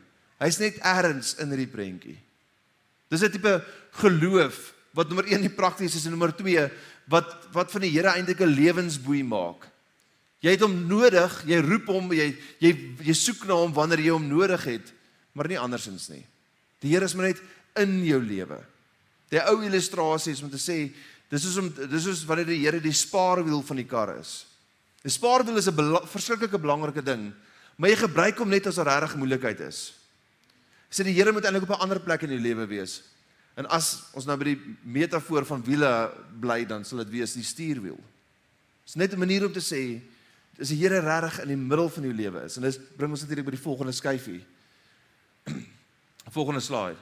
Hy's 0.41 0.57
net 0.57 0.79
ergens 0.81 1.35
in 1.37 1.51
hierdie 1.53 1.69
prentjie. 1.69 2.15
Dis 3.13 3.21
'n 3.21 3.29
tipe 3.29 3.61
geloof 4.01 4.73
wat 4.97 5.09
nommer 5.09 5.29
1 5.29 5.43
nie 5.43 5.53
prakties 5.53 5.95
is 5.95 6.07
en 6.07 6.17
nommer 6.17 6.33
2 6.33 6.71
wat 7.13 7.29
wat 7.53 7.71
van 7.71 7.83
die 7.83 7.91
Here 7.91 8.09
eintlik 8.09 8.41
'n 8.41 8.57
lewensboei 8.57 9.23
maak. 9.23 9.69
Jy 10.41 10.51
het 10.51 10.61
hom 10.65 10.89
nodig, 10.89 11.45
jy 11.45 11.61
roep 11.61 11.87
hom, 11.87 12.11
jy 12.13 12.39
jy 12.59 12.73
jy 13.05 13.13
soek 13.13 13.45
na 13.45 13.53
hom 13.53 13.75
wanneer 13.75 14.01
jy 14.01 14.13
hom 14.13 14.27
nodig 14.29 14.65
het, 14.65 14.93
maar 15.35 15.47
nie 15.47 15.59
andersins 15.59 16.09
nie. 16.09 16.25
Die 16.81 16.89
Here 16.89 17.05
is 17.05 17.15
maar 17.15 17.27
net 17.27 17.43
in 17.77 18.05
jou 18.05 18.23
lewe. 18.23 18.65
Die 19.29 19.41
ou 19.41 19.63
illustrasie 19.63 20.33
is 20.33 20.43
om 20.43 20.49
te 20.49 20.57
sê 20.57 20.91
dis 21.29 21.45
is 21.45 21.57
om 21.59 21.69
dis 21.69 22.07
is 22.07 22.25
wat 22.25 22.47
die 22.47 22.65
Here 22.65 22.81
die 22.81 22.93
spaarwiel 22.93 23.63
van 23.63 23.77
die 23.77 23.85
kar 23.85 24.17
is. 24.17 24.47
Die 25.03 25.11
spaarwiel 25.13 25.59
is 25.59 25.69
'n 25.69 25.77
bela 25.77 26.01
verskriklike 26.01 26.59
belangrike 26.59 27.05
ding 27.05 27.35
maar 27.83 27.91
jy 27.91 27.97
gebruik 27.99 28.39
hom 28.39 28.53
net 28.53 28.67
as 28.71 28.79
'n 28.79 28.87
regtig 28.87 29.17
moeilikheid 29.19 29.61
is. 29.67 29.99
Sê 30.87 31.03
die 31.03 31.15
Here 31.19 31.33
moet 31.33 31.43
eintlik 31.45 31.67
op 31.67 31.75
'n 31.75 31.83
ander 31.83 31.99
plek 32.01 32.23
in 32.23 32.31
jou 32.31 32.41
lewe 32.41 32.67
wees. 32.67 33.03
En 33.57 33.67
as 33.67 34.05
ons 34.15 34.25
nou 34.25 34.37
by 34.37 34.45
die 34.45 34.77
metafoor 34.85 35.45
van 35.45 35.65
wiele 35.65 36.13
bly, 36.41 36.65
dan 36.65 36.85
sal 36.85 36.99
dit 36.99 37.11
wees 37.11 37.35
die 37.35 37.43
stuurwiel. 37.43 37.97
Dit 37.97 38.87
is 38.87 38.95
net 38.95 39.13
'n 39.13 39.19
manier 39.19 39.47
om 39.47 39.53
te 39.53 39.61
sê 39.61 40.01
is 40.59 40.69
die 40.69 40.79
Here 40.79 41.01
regtig 41.01 41.41
in 41.43 41.49
die 41.49 41.57
middel 41.57 41.89
van 41.89 42.03
jou 42.03 42.15
lewe 42.15 42.45
is. 42.45 42.57
En 42.57 42.63
dit 42.63 42.97
bring 42.97 43.11
ons 43.11 43.21
natuurlik 43.21 43.45
by 43.45 43.51
die 43.51 43.67
volgende 43.67 43.93
skyfie. 43.93 44.45
volgende 46.31 46.61
slide. 46.61 46.99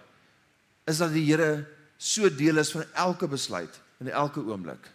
Is 0.86 0.98
dat 0.98 1.12
die 1.12 1.24
Here 1.24 1.66
so 1.98 2.28
deel 2.34 2.56
is 2.56 2.72
van 2.72 2.84
elke 2.94 3.28
besluit 3.28 3.80
in 3.98 4.08
elke 4.08 4.40
oomblik. 4.40 4.88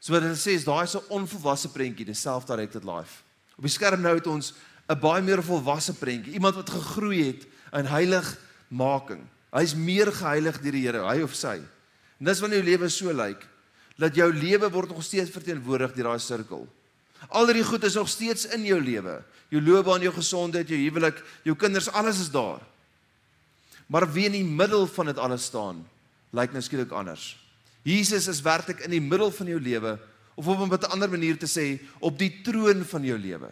So 0.00 0.12
wat 0.12 0.22
hulle 0.22 0.36
sê 0.36 0.52
is 0.52 0.64
daai 0.64 0.84
is 0.84 0.94
'n 0.94 1.08
onvolwasse 1.08 1.72
prentjie, 1.72 2.04
the 2.04 2.12
self-directed 2.12 2.84
life. 2.84 3.22
Op 3.56 3.62
die 3.62 3.70
skerm 3.70 4.00
nou 4.00 4.14
het 4.14 4.26
ons 4.26 4.52
'n 4.88 4.98
baie 5.00 5.22
meer 5.22 5.42
volwasse 5.42 5.94
prentjie, 5.94 6.34
iemand 6.34 6.54
wat 6.54 6.70
gegroei 6.70 7.22
het 7.24 7.46
in 7.72 7.86
heiligmaking. 7.86 9.22
Hy's 9.52 9.74
meer 9.74 10.12
geheilig 10.12 10.60
deur 10.60 10.72
die 10.72 10.86
Here, 10.86 11.04
hy 11.06 11.22
of 11.22 11.34
sy. 11.34 11.60
En 12.18 12.26
dis 12.26 12.40
wanneer 12.40 12.62
jou 12.62 12.70
lewe 12.70 12.88
so 12.88 13.12
lyk 13.12 13.48
dat 14.00 14.16
jou 14.16 14.32
lewe 14.32 14.70
word 14.72 14.88
nog 14.88 15.02
steeds 15.04 15.30
verteenwoordig 15.30 15.92
deur 15.94 16.04
daai 16.04 16.18
sirkel. 16.18 16.66
Al 17.28 17.46
die 17.52 17.64
goed 17.64 17.84
is 17.84 17.94
nog 17.94 18.08
steeds 18.08 18.46
in 18.56 18.64
jou 18.66 18.80
lewe. 18.80 19.20
Jou 19.52 19.60
loopbaan, 19.62 20.02
jou 20.02 20.12
gesondheid, 20.16 20.68
jou 20.68 20.78
huwelik, 20.80 21.20
jou 21.44 21.54
kinders, 21.56 21.90
alles 21.92 22.20
is 22.24 22.30
daar. 22.32 22.62
Maar 23.86 24.08
wie 24.12 24.26
in 24.26 24.32
die 24.32 24.46
middel 24.46 24.86
van 24.86 25.10
dit 25.12 25.18
alles 25.20 25.44
staan, 25.44 25.82
lyk 26.32 26.54
nou 26.54 26.62
skielik 26.64 26.90
anders. 26.96 27.36
Jesus 27.84 28.28
is 28.30 28.40
werklik 28.42 28.80
in 28.86 28.94
die 28.94 29.02
middel 29.02 29.30
van 29.30 29.50
jou 29.52 29.60
lewe 29.60 29.98
of 30.34 30.46
op 30.46 30.58
'n 30.72 30.90
ander 30.90 31.10
manier 31.10 31.38
te 31.38 31.46
sê 31.46 31.78
op 32.00 32.18
die 32.18 32.40
troon 32.42 32.84
van 32.84 33.04
jou 33.04 33.18
lewe. 33.18 33.50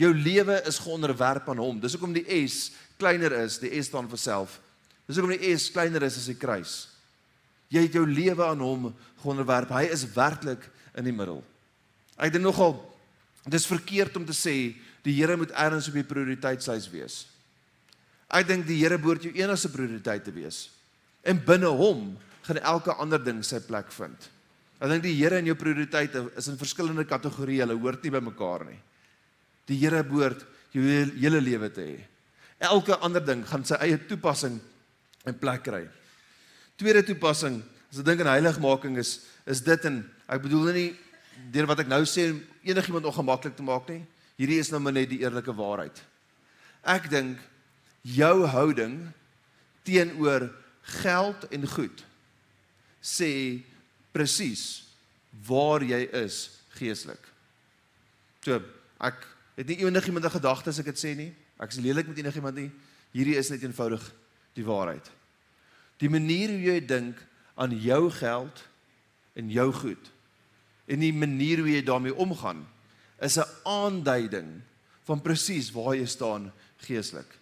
Jou 0.00 0.14
lewe 0.16 0.56
is 0.68 0.80
geonderwerp 0.80 1.50
aan 1.52 1.60
hom. 1.60 1.80
Dis 1.80 1.92
hoekom 1.96 2.14
die 2.16 2.24
S 2.46 2.70
kleiner 3.00 3.34
is, 3.42 3.58
die 3.60 3.74
S 3.76 3.90
staan 3.90 4.08
vir 4.08 4.20
self. 4.20 4.56
Dis 5.04 5.18
hoekom 5.18 5.34
die 5.34 5.52
S 5.52 5.68
kleiner 5.74 6.06
is 6.06 6.16
as 6.20 6.28
die 6.30 6.38
kruis. 6.40 6.76
Jy 7.70 7.84
het 7.84 7.98
jou 7.98 8.06
lewe 8.08 8.46
aan 8.46 8.62
hom 8.64 8.88
geonderwerp. 9.20 9.74
Hy 9.76 9.90
is 9.92 10.06
werklik 10.14 10.64
in 10.96 11.06
die 11.06 11.14
middel. 11.14 11.42
Ek 12.16 12.32
dink 12.32 12.44
nogal 12.46 12.78
dis 13.50 13.68
verkeerd 13.68 14.16
om 14.16 14.24
te 14.28 14.36
sê 14.36 14.56
die 15.04 15.14
Here 15.16 15.36
moet 15.40 15.52
ergens 15.56 15.88
op 15.88 15.96
die 15.96 16.06
prioriteitslys 16.06 16.88
wees. 16.92 17.22
Ek 18.30 18.48
dink 18.48 18.66
die 18.68 18.78
Here 18.80 18.98
behoort 19.00 19.24
jou 19.24 19.32
enigste 19.36 19.70
prioriteit 19.72 20.24
te 20.24 20.34
wees. 20.34 20.68
En 21.24 21.40
binne 21.44 21.70
hom 21.76 22.12
gaan 22.46 22.60
elke 22.64 22.96
ander 23.00 23.20
ding 23.20 23.40
sy 23.44 23.60
plek 23.64 23.92
vind. 23.92 24.28
Ek 24.80 24.88
dink 24.92 25.04
die 25.04 25.16
Here 25.18 25.40
en 25.40 25.48
jou 25.48 25.56
prioriteite 25.60 26.24
is 26.40 26.48
in 26.48 26.60
verskillende 26.60 27.04
kategorieë, 27.08 27.66
hulle 27.66 27.80
hoort 27.80 28.04
nie 28.04 28.12
by 28.14 28.22
mekaar 28.24 28.64
nie. 28.68 28.78
Die 29.70 29.78
Here 29.78 30.02
behoort 30.06 30.42
jou 30.74 30.82
hele 30.82 31.40
lewe 31.42 31.70
te 31.72 31.84
hê. 31.86 31.98
Elke 32.70 32.98
ander 33.00 33.22
ding 33.24 33.44
gaan 33.48 33.64
sy 33.66 33.78
eie 33.80 33.98
toepassing 34.10 34.58
en 35.26 35.38
plek 35.40 35.64
kry. 35.66 35.84
Tweede 36.80 37.02
toepassing, 37.06 37.60
as 37.90 38.00
ek 38.02 38.08
dink 38.08 38.24
aan 38.24 38.34
heiligmaking 38.34 38.98
is 39.00 39.20
is 39.50 39.62
dit 39.64 39.86
en 39.88 40.02
ek 40.30 40.42
bedoel 40.44 40.72
nie 40.76 40.90
deur 41.50 41.66
wat 41.70 41.80
ek 41.82 41.88
nou 41.90 42.02
sê 42.06 42.28
enigiemand 42.66 43.08
ongemaklik 43.08 43.56
te 43.56 43.64
maak 43.66 43.88
nie. 43.90 44.02
Hierdie 44.38 44.60
is 44.62 44.70
nou 44.72 44.80
maar 44.82 44.94
net 44.94 45.10
die 45.10 45.22
eerlike 45.24 45.54
waarheid. 45.56 45.96
Ek 46.86 47.08
dink 47.12 47.40
jou 48.06 48.46
houding 48.48 49.00
teenoor 49.84 50.48
geld 51.00 51.48
en 51.52 51.66
goed 51.74 52.04
sê 53.00 53.60
presies 54.12 54.84
waar 55.48 55.84
jy 55.84 56.02
is 56.22 56.42
geestelik. 56.76 57.20
So, 58.44 58.60
ek 59.00 59.20
het 59.56 59.66
nie 59.66 59.78
enigiemand 59.84 60.24
'n 60.24 60.30
gedagte 60.30 60.70
as 60.70 60.78
ek 60.78 60.84
dit 60.84 60.98
sê 60.98 61.16
nie. 61.16 61.34
Ek 61.58 61.70
is 61.70 61.78
lelik 61.78 62.06
met 62.06 62.18
enigiemand 62.18 62.54
nie. 62.54 62.70
Hierdie 63.12 63.36
is 63.36 63.50
net 63.50 63.62
eenvoudig 63.62 64.12
die 64.54 64.64
waarheid. 64.64 65.10
Die 65.98 66.08
manier 66.08 66.48
hoe 66.48 66.60
jy 66.60 66.86
dink 66.86 67.26
aan 67.54 67.80
jou 67.80 68.10
geld 68.10 68.68
en 69.34 69.50
jou 69.50 69.72
goed 69.72 70.10
en 70.86 71.00
die 71.00 71.12
manier 71.12 71.58
hoe 71.58 71.70
jy 71.70 71.82
daarmee 71.82 72.14
omgaan 72.14 72.66
is 73.20 73.36
'n 73.38 73.44
aanduiding 73.64 74.62
van 75.04 75.20
presies 75.20 75.70
waar 75.70 75.94
jy 75.94 76.06
staan 76.06 76.52
geestelik. 76.76 77.38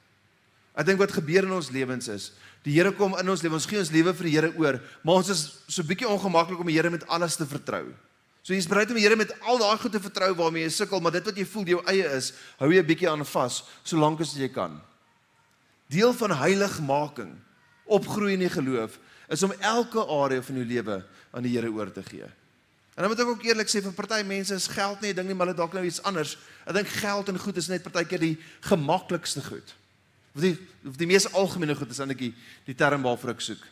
Ek 0.75 0.87
dink 0.87 0.99
wat 0.99 1.13
gebeur 1.13 1.45
in 1.45 1.53
ons 1.53 1.71
lewens 1.71 2.09
is 2.09 2.33
Die 2.69 2.75
Here 2.77 2.93
kom 2.93 3.15
in 3.19 3.31
ons 3.31 3.43
lewe. 3.45 3.57
Ons 3.59 3.69
gee 3.69 3.81
ons 3.81 3.93
lewe 3.95 4.13
vir 4.19 4.29
die 4.29 4.35
Here 4.35 4.51
oor, 4.59 4.81
maar 5.07 5.23
ons 5.23 5.31
is 5.33 5.43
so 5.71 5.87
bietjie 5.87 6.09
ongemaklik 6.11 6.61
om 6.61 6.69
die 6.69 6.77
Here 6.77 6.91
met 6.93 7.07
alles 7.09 7.39
te 7.39 7.47
vertrou. 7.49 7.87
So 8.49 8.57
jy's 8.57 8.65
bereid 8.65 8.89
om 8.89 8.97
die 8.97 9.03
Here 9.05 9.17
met 9.21 9.35
al 9.45 9.59
daai 9.61 9.77
goed 9.77 9.93
te 9.93 10.01
vertrou 10.01 10.31
waarmee 10.39 10.63
jy 10.65 10.71
sukkel, 10.73 11.03
maar 11.05 11.13
dit 11.13 11.27
wat 11.29 11.37
jy 11.37 11.45
voel 11.45 11.67
jou 11.69 11.81
eie 11.93 12.07
is, 12.17 12.31
hou 12.57 12.71
jy 12.73 12.81
'n 12.81 12.87
bietjie 12.89 13.09
aan 13.11 13.21
vas 13.21 13.63
solank 13.85 14.23
as 14.25 14.33
jy 14.33 14.49
kan. 14.49 14.81
Deel 15.93 16.15
van 16.17 16.33
heiligmaking, 16.33 17.37
opgroei 17.85 18.33
in 18.33 18.41
die 18.41 18.49
geloof, 18.49 18.99
is 19.29 19.43
om 19.43 19.53
elke 19.61 20.01
area 20.01 20.41
van 20.41 20.57
jou 20.57 20.65
lewe 20.65 21.05
aan 21.31 21.43
die 21.43 21.53
Here 21.53 21.69
oor 21.69 21.93
te 21.93 22.03
gee. 22.03 22.25
En 22.97 23.05
dan 23.05 23.09
moet 23.09 23.21
ek 23.21 23.27
ook 23.27 23.45
eerlik 23.45 23.69
sê 23.69 23.83
vir 23.83 23.93
party 23.93 24.23
mense 24.25 24.55
is 24.55 24.67
geld 24.67 25.01
nie 25.03 25.13
'n 25.13 25.17
ding 25.17 25.27
nie, 25.29 25.35
maar 25.35 25.49
hulle 25.49 25.59
dalk 25.59 25.75
nou 25.75 25.85
iets 25.85 26.03
anders. 26.03 26.39
Ek 26.67 26.73
dink 26.73 26.89
geld 26.89 27.29
en 27.29 27.39
goed 27.39 27.57
is 27.57 27.69
net 27.69 27.83
partykeer 27.83 28.19
die 28.19 28.39
gemaklikste 28.63 29.45
goed. 29.45 29.75
Of 30.35 30.41
die 30.41 30.57
of 30.87 30.97
die 30.97 31.07
mees 31.07 31.31
algemene 31.35 31.77
goed 31.77 31.91
is 31.91 31.99
eintlik 31.99 32.19
die, 32.19 32.35
die 32.65 32.75
term 32.75 33.03
waarvoor 33.03 33.31
ek 33.31 33.41
soek. 33.41 33.63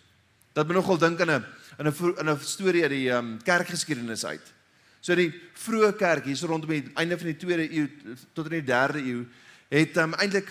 Dat 0.52 0.66
moet 0.66 0.76
nogal 0.76 0.98
dink 0.98 1.20
aan 1.20 1.30
'n 1.30 1.44
in 1.78 1.86
'n 1.88 2.14
in 2.18 2.28
'n 2.28 2.40
storie 2.40 2.82
uit 2.82 2.90
die 2.90 3.10
um, 3.10 3.42
kerkgeskiedenis 3.42 4.24
uit. 4.24 4.55
So 5.06 5.14
die 5.14 5.30
vroeë 5.54 5.92
kerk 6.00 6.24
hier 6.26 6.40
rondom 6.50 6.72
die 6.72 6.90
einde 6.98 7.14
van 7.20 7.28
die 7.30 7.38
2de 7.38 7.66
eeu 7.70 7.84
tot 8.34 8.48
in 8.48 8.56
die 8.58 8.66
3de 8.66 9.02
eeu 9.04 9.20
het 9.70 9.98
um, 10.02 10.16
eintlik 10.18 10.48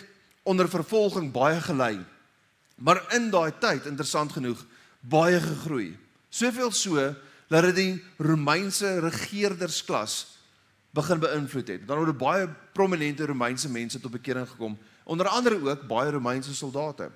onder 0.47 0.69
vervolging 0.71 1.27
baie 1.33 1.59
gelei. 1.59 1.97
Maar 2.79 3.01
in 3.17 3.27
daai 3.33 3.51
tyd 3.59 3.89
interessant 3.89 4.31
genoeg 4.31 4.61
baie 5.01 5.41
gegroei. 5.43 5.89
Soveel 6.31 6.71
so 6.71 7.03
dat 7.51 7.67
dit 7.67 7.75
die 7.75 7.91
Romeinse 8.23 8.95
regeerdersklas 9.03 10.23
begin 10.95 11.19
beïnvloed 11.19 11.73
het. 11.73 11.83
Dan 11.87 12.07
het 12.07 12.17
baie 12.17 12.47
prominente 12.73 13.27
Romeinse 13.27 13.69
mense 13.69 13.99
tot 13.99 14.15
bekering 14.15 14.47
gekom 14.47 14.79
onder 15.03 15.27
andere 15.27 15.59
ook 15.59 15.83
baie 15.87 16.15
Romeinse 16.15 16.55
soldate. 16.55 17.11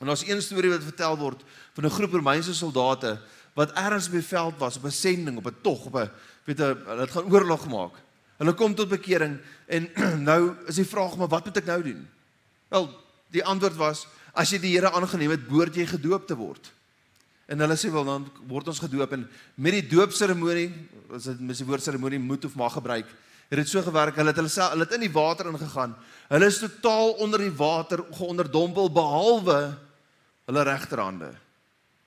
En 0.00 0.06
daar's 0.06 0.28
een 0.28 0.42
storie 0.42 0.70
wat 0.70 0.84
vertel 0.84 1.16
word 1.16 1.40
van 1.72 1.84
'n 1.84 1.96
groep 1.96 2.12
Romeinse 2.12 2.54
soldate 2.54 3.18
wat 3.52 3.72
ergens 3.72 4.06
op 4.06 4.12
die 4.12 4.24
veld 4.24 4.58
was 4.58 4.76
op 4.76 4.84
'n 4.84 4.90
sending, 4.90 5.36
op 5.36 5.46
'n 5.46 5.56
tog, 5.62 5.84
op 5.84 5.94
'n 5.96 6.10
weet 6.44 6.60
'n 6.60 6.76
hulle 6.86 7.00
het 7.00 7.10
gaan 7.10 7.32
oorlog 7.32 7.66
maak. 7.68 7.94
Hulle 8.38 8.54
kom 8.54 8.74
tot 8.74 8.88
bekering 8.88 9.38
en 9.66 9.88
nou 10.30 10.56
is 10.66 10.80
die 10.80 10.88
vraag 10.88 11.16
maar 11.16 11.28
wat 11.28 11.44
moet 11.44 11.56
ek 11.56 11.66
nou 11.66 11.82
doen? 11.82 12.08
Wel, 12.68 12.88
die 13.28 13.44
antwoord 13.44 13.76
was 13.76 14.06
as 14.32 14.50
jy 14.50 14.60
die 14.62 14.74
Here 14.76 14.90
aangeneem 14.90 15.30
het, 15.30 15.48
behoort 15.48 15.74
jy 15.74 15.86
gedoop 15.86 16.26
te 16.26 16.36
word. 16.38 16.70
En 17.50 17.58
hulle 17.58 17.76
sê 17.76 17.90
wel 17.90 18.04
dan 18.06 18.28
word 18.46 18.68
ons 18.70 18.78
gedoop 18.78 19.12
en 19.12 19.26
met 19.58 19.72
die 19.72 19.88
doopseremonie, 19.90 20.70
as 21.12 21.26
dit 21.32 21.40
mis 21.40 21.58
die 21.58 21.66
woord 21.66 21.82
seremonie 21.82 22.20
moet 22.22 22.44
of 22.46 22.54
mag 22.54 22.72
gebruik, 22.72 23.08
het 23.50 23.58
dit 23.58 23.68
so 23.68 23.82
gewerk. 23.82 24.14
Hulle 24.14 24.30
het 24.30 24.38
hulle 24.38 24.52
self 24.52 24.70
hulle 24.76 24.86
het 24.86 24.94
in 24.94 25.02
die 25.02 25.12
water 25.12 25.50
ingegaan. 25.50 25.96
Hulle 26.30 26.46
is 26.46 26.60
totaal 26.62 27.16
onder 27.24 27.42
die 27.42 27.54
water 27.58 28.04
geonderdompel 28.14 28.92
behalwe 28.94 29.58
hulle 30.46 30.62
regterhande. 30.62 31.32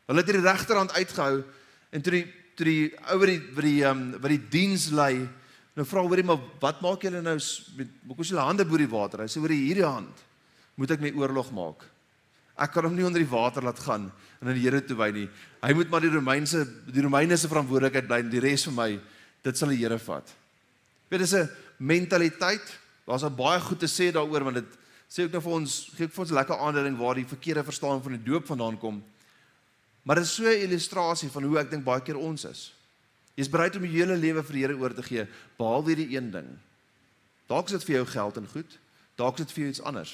Hulle 0.08 0.24
het 0.24 0.32
die 0.32 0.39
regterhand 0.39 0.96
uitgehou 0.96 1.43
en 1.91 2.02
toe 2.02 2.15
die 2.15 2.26
toe 2.58 2.66
die 2.68 2.92
ou 3.10 3.18
wat 3.22 3.32
die 3.32 3.39
wat 3.56 3.66
die 3.66 3.80
ehm 3.84 4.04
um, 4.04 4.22
wat 4.22 4.34
die 4.34 4.44
diens 4.52 4.89
lei 4.92 5.28
nou 5.74 5.86
vra 5.89 6.04
hoorie 6.06 6.26
maar 6.26 6.42
wat 6.62 6.82
maak 6.86 7.06
julle 7.06 7.22
nou 7.26 7.38
met 7.78 7.89
hoekom 8.08 8.22
is 8.26 8.34
julle 8.34 8.46
hande 8.46 8.66
bo 8.66 8.78
die 8.78 8.89
water? 8.89 9.24
Hy 9.24 9.32
sê 9.32 9.42
hoor 9.42 9.54
hierdie 9.56 9.88
hand 9.88 10.22
moet 10.78 10.92
ek 10.96 11.02
my 11.02 11.12
oorlog 11.18 11.52
maak. 11.54 11.84
Ek 12.58 12.74
kan 12.74 12.86
hom 12.86 12.96
nie 12.98 13.06
onder 13.06 13.22
die 13.22 13.30
water 13.30 13.66
laat 13.66 13.82
gaan 13.82 14.12
en 14.42 14.48
aan 14.48 14.58
die 14.58 14.66
Here 14.66 14.82
toe 14.86 14.98
wy 14.98 15.10
nie. 15.13 15.28
Hy 15.63 15.74
moet 15.74 15.89
maar 15.89 16.04
die 16.06 16.13
Romeinse 16.13 16.63
die 16.89 17.02
Romeine 17.02 17.38
se 17.38 17.50
verantwoordelikheid 17.50 18.10
bly 18.10 18.22
en 18.22 18.32
die 18.34 18.42
res 18.44 18.68
vir 18.70 18.76
my 18.78 18.89
dit 19.44 19.58
sal 19.58 19.74
die 19.74 19.82
Here 19.82 19.98
vat. 20.02 20.34
Dit 21.10 21.22
is 21.22 21.34
'n 21.34 21.50
mentaliteit. 21.80 22.66
Daar's 23.06 23.24
baie 23.36 23.60
goed 23.60 23.80
te 23.80 23.88
sê 23.88 24.12
daaroor 24.12 24.44
want 24.44 24.56
dit 24.56 24.78
sê 25.10 25.26
ook 25.26 25.32
nou 25.32 25.42
vir 25.42 25.54
ons 25.54 25.89
gee 25.98 26.08
vir 26.08 26.22
ons 26.24 26.32
lekker 26.32 26.58
aanduiding 26.58 26.98
waar 26.98 27.16
die 27.16 27.26
verkeerde 27.26 27.63
verstaan 27.63 28.02
van 28.02 28.12
die 28.12 28.24
doop 28.24 28.46
vandaan 28.46 28.78
kom. 28.78 29.04
Maar 30.04 30.20
dit 30.20 30.26
is 30.26 30.36
so 30.36 30.44
'n 30.44 30.63
illustrasie 30.68 31.30
van 31.32 31.44
hoe 31.44 31.60
ek 31.60 31.70
dink 31.70 31.84
baie 31.84 32.02
keer 32.02 32.18
ons 32.18 32.44
is. 32.46 32.74
Jy's 33.36 33.50
bereid 33.50 33.76
om 33.76 33.86
jou 33.86 33.94
hele 33.94 34.18
lewe 34.18 34.44
vir 34.44 34.54
die 34.54 34.62
Here 34.62 34.78
oor 34.78 34.94
te 34.94 35.04
gee, 35.04 35.28
behalwe 35.58 35.96
hierdie 35.96 36.16
een 36.16 36.32
ding. 36.32 36.50
Dalk 37.50 37.66
is 37.66 37.72
dit 37.72 37.84
vir 37.84 37.96
jou 37.96 38.06
geld 38.06 38.38
en 38.38 38.48
goed, 38.48 38.80
dalk 39.16 39.39
is 39.39 39.46
dit 39.46 39.56
vir 39.56 39.63
jou 39.63 39.70
iets 39.70 39.82
anders. 39.82 40.13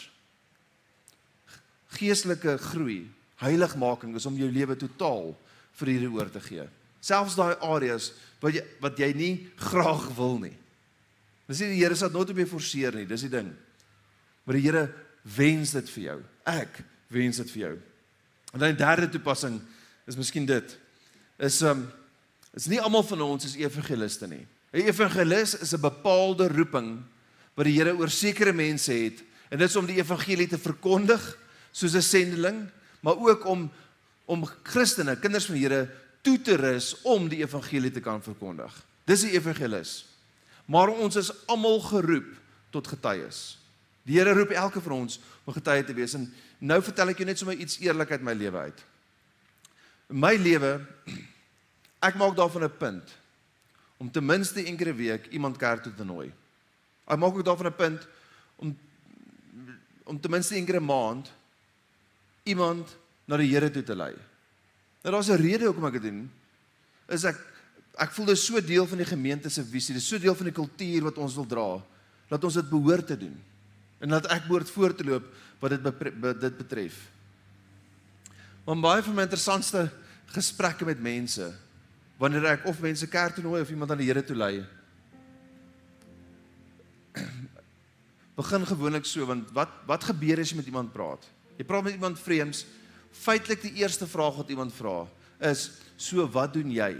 Geestelike 1.99 2.57
groei, 2.57 3.09
heiligmaking 3.35 4.15
is 4.15 4.25
om 4.25 4.37
jou 4.37 4.51
lewe 4.51 4.75
totaal 4.75 5.35
vir 5.79 5.85
die 5.85 5.97
Here 5.97 6.11
oor 6.11 6.29
te 6.31 6.41
gee. 6.43 6.67
Selfs 7.01 7.35
daai 7.35 7.55
areas 7.63 8.11
wat 8.41 8.53
jy 8.53 8.63
wat 8.83 8.99
jy 8.99 9.13
nie 9.15 9.33
graag 9.57 10.09
wil 10.15 10.39
nie. 10.39 10.55
Dis 11.47 11.59
nie 11.59 11.73
die 11.73 11.83
Here 11.83 11.95
sal 11.95 12.11
nooit 12.13 12.29
op 12.29 12.37
jou 12.37 12.47
forceer 12.47 12.95
nie, 12.95 13.07
dis 13.09 13.25
die 13.27 13.33
ding. 13.33 13.51
Maar 14.45 14.59
die 14.59 14.65
Here 14.67 14.85
wens 15.35 15.71
dit 15.75 15.89
vir 15.89 16.03
jou. 16.03 16.17
Ek 16.45 16.81
wens 17.09 17.41
dit 17.41 17.51
vir 17.51 17.61
jou. 17.61 17.75
En 18.53 18.63
dan 18.63 18.73
die 18.73 18.83
derde 18.83 19.09
toepassing 19.09 19.59
is 20.09 20.17
miskien 20.17 20.47
dit. 20.49 20.77
Is 21.37 21.61
um 21.61 21.87
is 22.57 22.65
nie 22.65 22.81
almal 22.81 23.05
van 23.05 23.21
ons 23.21 23.45
is 23.45 23.57
evangeliste 23.59 24.27
nie. 24.27 24.45
'n 24.73 24.87
Evangelis 24.89 25.55
is 25.61 25.73
'n 25.73 25.81
bepaalde 25.81 26.47
roeping 26.49 27.01
wat 27.55 27.65
die 27.65 27.77
Here 27.77 27.93
oor 27.93 28.09
sekere 28.09 28.53
mense 28.53 28.93
het 28.93 29.23
en 29.49 29.57
dit 29.57 29.69
is 29.69 29.75
om 29.75 29.85
die 29.85 29.97
evangelie 29.97 30.47
te 30.47 30.57
verkondig 30.57 31.37
soos 31.71 31.95
'n 31.95 32.01
sendeling, 32.01 32.69
maar 33.01 33.17
ook 33.17 33.45
om 33.45 33.71
om 34.25 34.45
Christene, 34.63 35.17
kinders 35.17 35.45
van 35.45 35.55
die 35.55 35.67
Here 35.67 35.89
toe 36.21 36.41
te 36.41 36.55
rus 36.55 37.01
om 37.01 37.29
die 37.29 37.41
evangelie 37.41 37.91
te 37.91 37.99
kan 37.99 38.21
verkondig. 38.21 38.85
Dis 39.05 39.21
die 39.21 39.33
evangelis. 39.33 40.05
Maar 40.65 40.89
ons 40.89 41.15
is 41.15 41.31
almal 41.47 41.79
geroep 41.79 42.29
tot 42.69 42.87
getuies. 42.87 43.57
Die 44.03 44.17
Here 44.17 44.33
roep 44.33 44.49
elke 44.49 44.81
van 44.81 44.91
ons 44.91 45.19
om 45.45 45.53
getuie 45.53 45.83
te 45.83 45.93
wees 45.93 46.13
en 46.13 46.33
nou 46.59 46.81
vertel 46.81 47.09
ek 47.09 47.17
jou 47.17 47.25
net 47.25 47.37
sommer 47.37 47.57
iets 47.57 47.79
eerlik 47.79 48.11
uit 48.11 48.21
my 48.21 48.33
lewe 48.33 48.57
uit. 48.57 48.85
In 50.09 50.17
my 50.19 50.35
lewe 50.35 50.79
ek 52.01 52.15
maak 52.17 52.35
daarvan 52.35 52.63
'n 52.65 52.77
punt 52.77 53.17
om 53.97 54.11
ten 54.11 54.25
minste 54.25 54.65
een 54.65 54.77
keer 54.77 54.93
'n 54.93 54.97
week 54.97 55.27
iemand 55.27 55.57
kerk 55.57 55.83
toe 55.83 55.93
te 55.93 56.03
nooi. 56.03 56.31
Ek 57.05 57.17
maak 57.17 57.35
ook 57.35 57.45
daarvan 57.45 57.67
'n 57.67 57.75
punt 57.75 58.07
om 58.55 58.77
om 60.03 60.19
ten 60.19 60.31
minste 60.31 60.55
een 60.55 60.65
keer 60.65 60.81
'n 60.81 60.85
maand 60.85 61.31
iemand 62.43 62.97
na 63.25 63.37
die 63.37 63.53
Here 63.53 63.69
toe 63.71 63.83
te 63.83 63.95
lei. 63.95 64.15
Nou 65.03 65.13
daar's 65.13 65.29
'n 65.29 65.41
rede 65.41 65.65
hoekom 65.65 65.85
ek 65.85 66.01
dit 66.01 66.01
doen. 66.01 66.31
Is 67.07 67.23
ek 67.23 67.37
ek 67.97 68.11
voel 68.11 68.25
dit 68.25 68.37
is 68.37 68.45
so 68.45 68.61
deel 68.61 68.87
van 68.87 68.97
die 68.97 69.05
gemeente 69.05 69.49
se 69.49 69.63
visie, 69.63 69.93
dit 69.93 70.01
is 70.01 70.07
so 70.07 70.17
deel 70.17 70.35
van 70.35 70.45
die 70.45 70.53
kultuur 70.55 71.03
wat 71.03 71.17
ons 71.17 71.35
wil 71.35 71.45
dra, 71.45 71.83
dat 72.29 72.43
ons 72.43 72.53
dit 72.53 72.69
behoort 72.69 73.07
te 73.07 73.17
doen. 73.17 73.43
En 73.99 74.09
dat 74.09 74.25
ek 74.25 74.47
behoort 74.47 74.69
voor 74.69 74.95
te 74.95 75.03
loop 75.03 75.25
wat 75.59 75.69
dit 75.69 75.83
dit 76.41 76.57
betref. 76.57 77.09
Maar 78.69 78.77
baie 78.77 79.01
van 79.01 79.15
my 79.17 79.23
interessantste 79.25 79.87
gesprekke 80.29 80.85
met 80.85 80.99
mense 81.01 81.47
wanneer 82.21 82.43
ek 82.51 82.67
of 82.69 82.81
mense 82.83 83.07
kerk 83.09 83.33
toe 83.33 83.41
nooi 83.41 83.63
of 83.63 83.69
iemand 83.73 83.89
aan 83.89 83.97
die 83.97 84.05
Here 84.11 84.21
toe 84.21 84.35
lei. 84.37 84.59
Begin 88.37 88.67
gewoonlik 88.69 89.09
so 89.09 89.25
want 89.25 89.49
wat 89.57 89.73
wat 89.89 90.05
gebeur 90.11 90.43
as 90.43 90.53
jy 90.53 90.59
met 90.59 90.69
iemand 90.69 90.93
praat? 90.93 91.25
Jy 91.57 91.65
praat 91.65 91.87
met 91.87 91.97
iemand 91.97 92.21
vreemds. 92.21 92.61
Feitelik 93.23 93.65
die 93.65 93.73
eerste 93.81 94.05
vraag 94.05 94.37
wat 94.43 94.53
iemand 94.53 94.75
vra 94.77 95.07
is: 95.49 95.81
"So 95.97 96.29
wat 96.29 96.53
doen 96.53 96.69
jy?" 96.69 96.93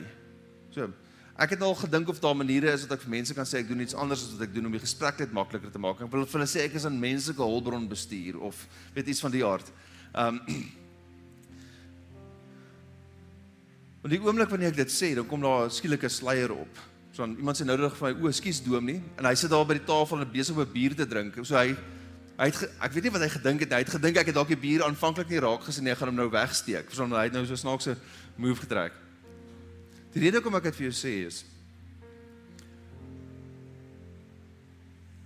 So, 0.74 0.90
ek 1.38 1.54
het 1.54 1.62
al 1.62 1.78
gedink 1.78 2.10
of 2.10 2.18
daar 2.18 2.34
maniere 2.34 2.74
is 2.74 2.88
dat 2.88 2.98
ek 2.98 3.06
vir 3.06 3.14
mense 3.20 3.38
kan 3.38 3.46
sê 3.46 3.62
ek 3.62 3.70
doen 3.70 3.86
iets 3.86 3.94
anders 3.94 4.26
as 4.26 4.34
wat 4.34 4.50
ek 4.50 4.58
doen 4.58 4.66
om 4.66 4.74
die 4.74 4.82
gesprek 4.82 5.22
net 5.22 5.38
makliker 5.38 5.70
te 5.70 5.78
maak. 5.78 6.02
Ek 6.02 6.10
wil 6.10 6.26
vir 6.26 6.40
hulle 6.40 6.50
sê 6.50 6.66
ek 6.66 6.82
is 6.82 6.90
'n 6.90 6.98
menslike 6.98 7.46
hulpbron 7.46 7.86
bestuur 7.86 8.42
of 8.42 8.66
weet 8.98 9.14
iets 9.14 9.22
van 9.22 9.38
die 9.38 9.46
aard. 9.46 9.70
Um 10.18 10.42
En 14.04 14.10
die 14.10 14.22
oomblik 14.24 14.50
wanneer 14.50 14.72
ek 14.72 14.80
dit 14.86 14.92
sê, 14.92 15.14
dan 15.16 15.28
kom 15.28 15.42
daar 15.42 15.72
skielik 15.72 16.04
'n 16.04 16.10
sluier 16.10 16.52
op. 16.52 16.78
So 17.12 17.26
dan 17.26 17.36
iemand 17.36 17.60
sê 17.60 17.66
nou 17.66 17.76
reg 17.78 17.96
vir 17.98 18.14
my, 18.14 18.28
"O, 18.28 18.32
skus 18.32 18.64
dom 18.64 18.86
nie." 18.86 19.02
En 19.18 19.26
hy 19.26 19.36
sit 19.36 19.50
daar 19.50 19.66
by 19.66 19.74
die 19.74 19.86
tafel 19.86 20.22
en 20.22 20.32
besig 20.32 20.56
om 20.56 20.62
'n 20.62 20.72
bier 20.72 20.96
te 20.96 21.06
drink. 21.06 21.36
So 21.44 21.56
hy 21.56 21.76
Hy 22.40 22.46
het 22.46 22.70
ek 22.80 22.94
weet 22.94 23.04
nie 23.04 23.12
wat 23.12 23.22
hy 23.22 23.30
gedink 23.34 23.60
het. 23.60 23.74
Hy 23.74 23.78
het 23.84 23.90
gedink 23.90 24.18
ek 24.18 24.30
het 24.32 24.36
dalk 24.36 24.48
die 24.48 24.56
bier 24.56 24.84
aanvanklik 24.86 25.28
nie 25.30 25.42
raak 25.44 25.66
gesien 25.68 25.84
nie. 25.84 25.92
Ek 25.92 25.98
gaan 25.98 26.08
hom 26.08 26.16
nou 26.16 26.30
wegsteek. 26.32 26.86
Verstaan, 26.88 27.12
hy 27.12 27.24
het 27.28 27.34
nou 27.34 27.46
so 27.46 27.56
snaakse 27.56 27.98
move 28.38 28.62
getrek. 28.62 28.94
Die 30.14 30.22
rede 30.24 30.40
hoekom 30.40 30.56
ek 30.56 30.64
dit 30.64 30.76
vir 30.76 30.88
jou 30.88 30.96
sê 30.96 31.28
is 31.28 31.44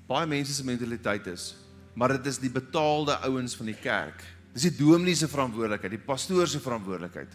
baie 0.09 0.27
mense 0.27 0.53
se 0.53 0.65
mentaliteit 0.67 1.27
is, 1.31 1.53
maar 1.95 2.17
dit 2.17 2.25
is 2.29 2.38
die 2.41 2.51
betaalde 2.51 3.15
ouens 3.29 3.55
van 3.55 3.69
die 3.71 3.77
kerk. 3.77 4.19
Dis 4.53 4.67
die 4.67 4.75
dominee 4.75 5.15
se 5.17 5.29
verantwoordelikheid, 5.31 5.95
die 5.95 6.05
pastoor 6.05 6.49
se 6.49 6.59
verantwoordelikheid. 6.62 7.31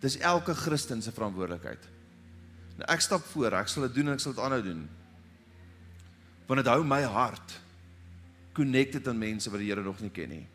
Dis 0.00 0.18
elke 0.22 0.54
Christen 0.54 1.02
se 1.02 1.12
verantwoordelikheid. 1.12 1.88
Nou 2.78 2.86
ek 2.92 3.02
stap 3.02 3.24
voor, 3.32 3.56
ek 3.58 3.70
sal 3.70 3.88
dit 3.88 3.98
doen 3.98 4.12
en 4.12 4.18
ek 4.18 4.22
sal 4.22 4.36
dit 4.36 4.42
aanhou 4.44 4.60
doen. 4.62 4.84
Want 6.46 6.62
dit 6.62 6.70
hou 6.70 6.84
my 6.86 7.02
hart 7.02 7.56
connected 8.54 9.06
aan 9.10 9.18
mense 9.18 9.50
wat 9.50 9.62
die 9.62 9.70
Here 9.70 9.82
nog 9.82 10.00
nie 10.02 10.12
ken 10.14 10.30
nie. 10.32 10.46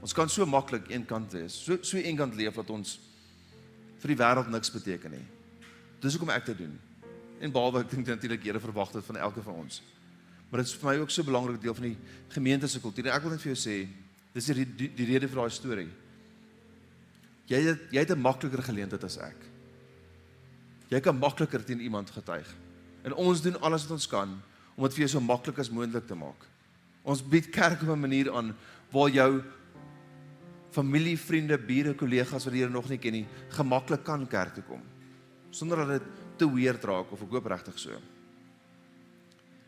Ons 0.00 0.16
kan 0.16 0.28
so 0.32 0.46
maklik 0.48 0.88
eenkant 0.92 1.32
wees. 1.36 1.58
So 1.60 1.76
so 1.84 2.00
eenkant 2.00 2.36
leef 2.36 2.56
dat 2.56 2.72
ons 2.72 2.96
vir 4.00 4.14
die 4.14 4.20
wêreld 4.20 4.48
niks 4.52 4.72
beteken 4.72 5.12
nie. 5.12 5.24
Dis 6.00 6.16
hoekom 6.16 6.32
ek 6.32 6.48
dit 6.48 6.62
doen. 6.64 6.72
En 7.40 7.52
behalwe 7.52 7.84
ek 7.84 7.92
dink 7.92 8.08
natuurlik 8.08 8.44
Here 8.48 8.60
verwag 8.60 8.92
dit 8.96 9.04
van 9.04 9.20
elke 9.20 9.44
van 9.44 9.60
ons. 9.60 9.82
Maar 10.50 10.64
dit 10.64 10.72
is 10.72 10.76
vir 10.80 10.88
my 10.88 10.96
ook 11.04 11.10
so 11.10 11.22
'n 11.22 11.30
belangrike 11.30 11.62
deel 11.62 11.74
van 11.74 11.84
die 11.84 11.98
gemeente 12.28 12.68
se 12.68 12.80
kultuur. 12.80 13.12
Ek 13.12 13.22
wil 13.22 13.30
net 13.30 13.40
vir 13.40 13.54
jou 13.54 13.60
sê, 13.60 13.88
dis 14.32 14.46
die 14.46 14.64
die, 14.64 14.94
die 14.94 15.06
rede 15.06 15.28
vir 15.28 15.36
daai 15.36 15.50
storie. 15.50 15.88
Jy 17.50 17.60
het 17.66 17.80
jy 17.90 17.98
het 17.98 18.10
'n 18.10 18.20
makliker 18.20 18.62
geleentheid 18.62 19.04
as 19.04 19.18
ek. 19.18 19.36
Jy 20.88 21.00
kan 21.00 21.18
makliker 21.18 21.64
teen 21.64 21.80
iemand 21.80 22.10
getuig. 22.10 22.46
En 23.02 23.14
ons 23.14 23.42
doen 23.42 23.60
alles 23.60 23.82
wat 23.82 23.92
ons 23.92 24.06
kan 24.06 24.40
om 24.76 24.84
dit 24.84 24.94
vir 24.94 25.06
jou 25.06 25.08
so 25.08 25.20
maklik 25.20 25.58
as 25.58 25.70
moontlik 25.70 26.06
te 26.06 26.14
maak. 26.14 26.46
Ons 27.02 27.22
bied 27.22 27.50
kerk 27.50 27.82
op 27.82 27.88
'n 27.88 28.00
manier 28.00 28.32
aan 28.32 28.56
waar 28.90 29.10
jou 29.10 29.42
familie, 30.70 31.18
vriende, 31.18 31.58
bure, 31.58 31.94
kollegas 31.94 32.44
wat 32.44 32.54
hier 32.54 32.70
nog 32.70 32.88
nie 32.88 32.98
ken 32.98 33.12
nie, 33.12 33.26
gemaklik 33.48 34.04
kan 34.04 34.26
kerk 34.26 34.54
toe 34.54 34.64
kom 34.64 34.82
sonder 35.50 35.82
dat 35.82 35.98
dit 35.98 36.02
te 36.36 36.48
weird 36.48 36.84
raak 36.84 37.10
of 37.12 37.22
ek 37.26 37.34
hoop 37.34 37.50
regtig 37.50 37.78
so. 37.78 37.98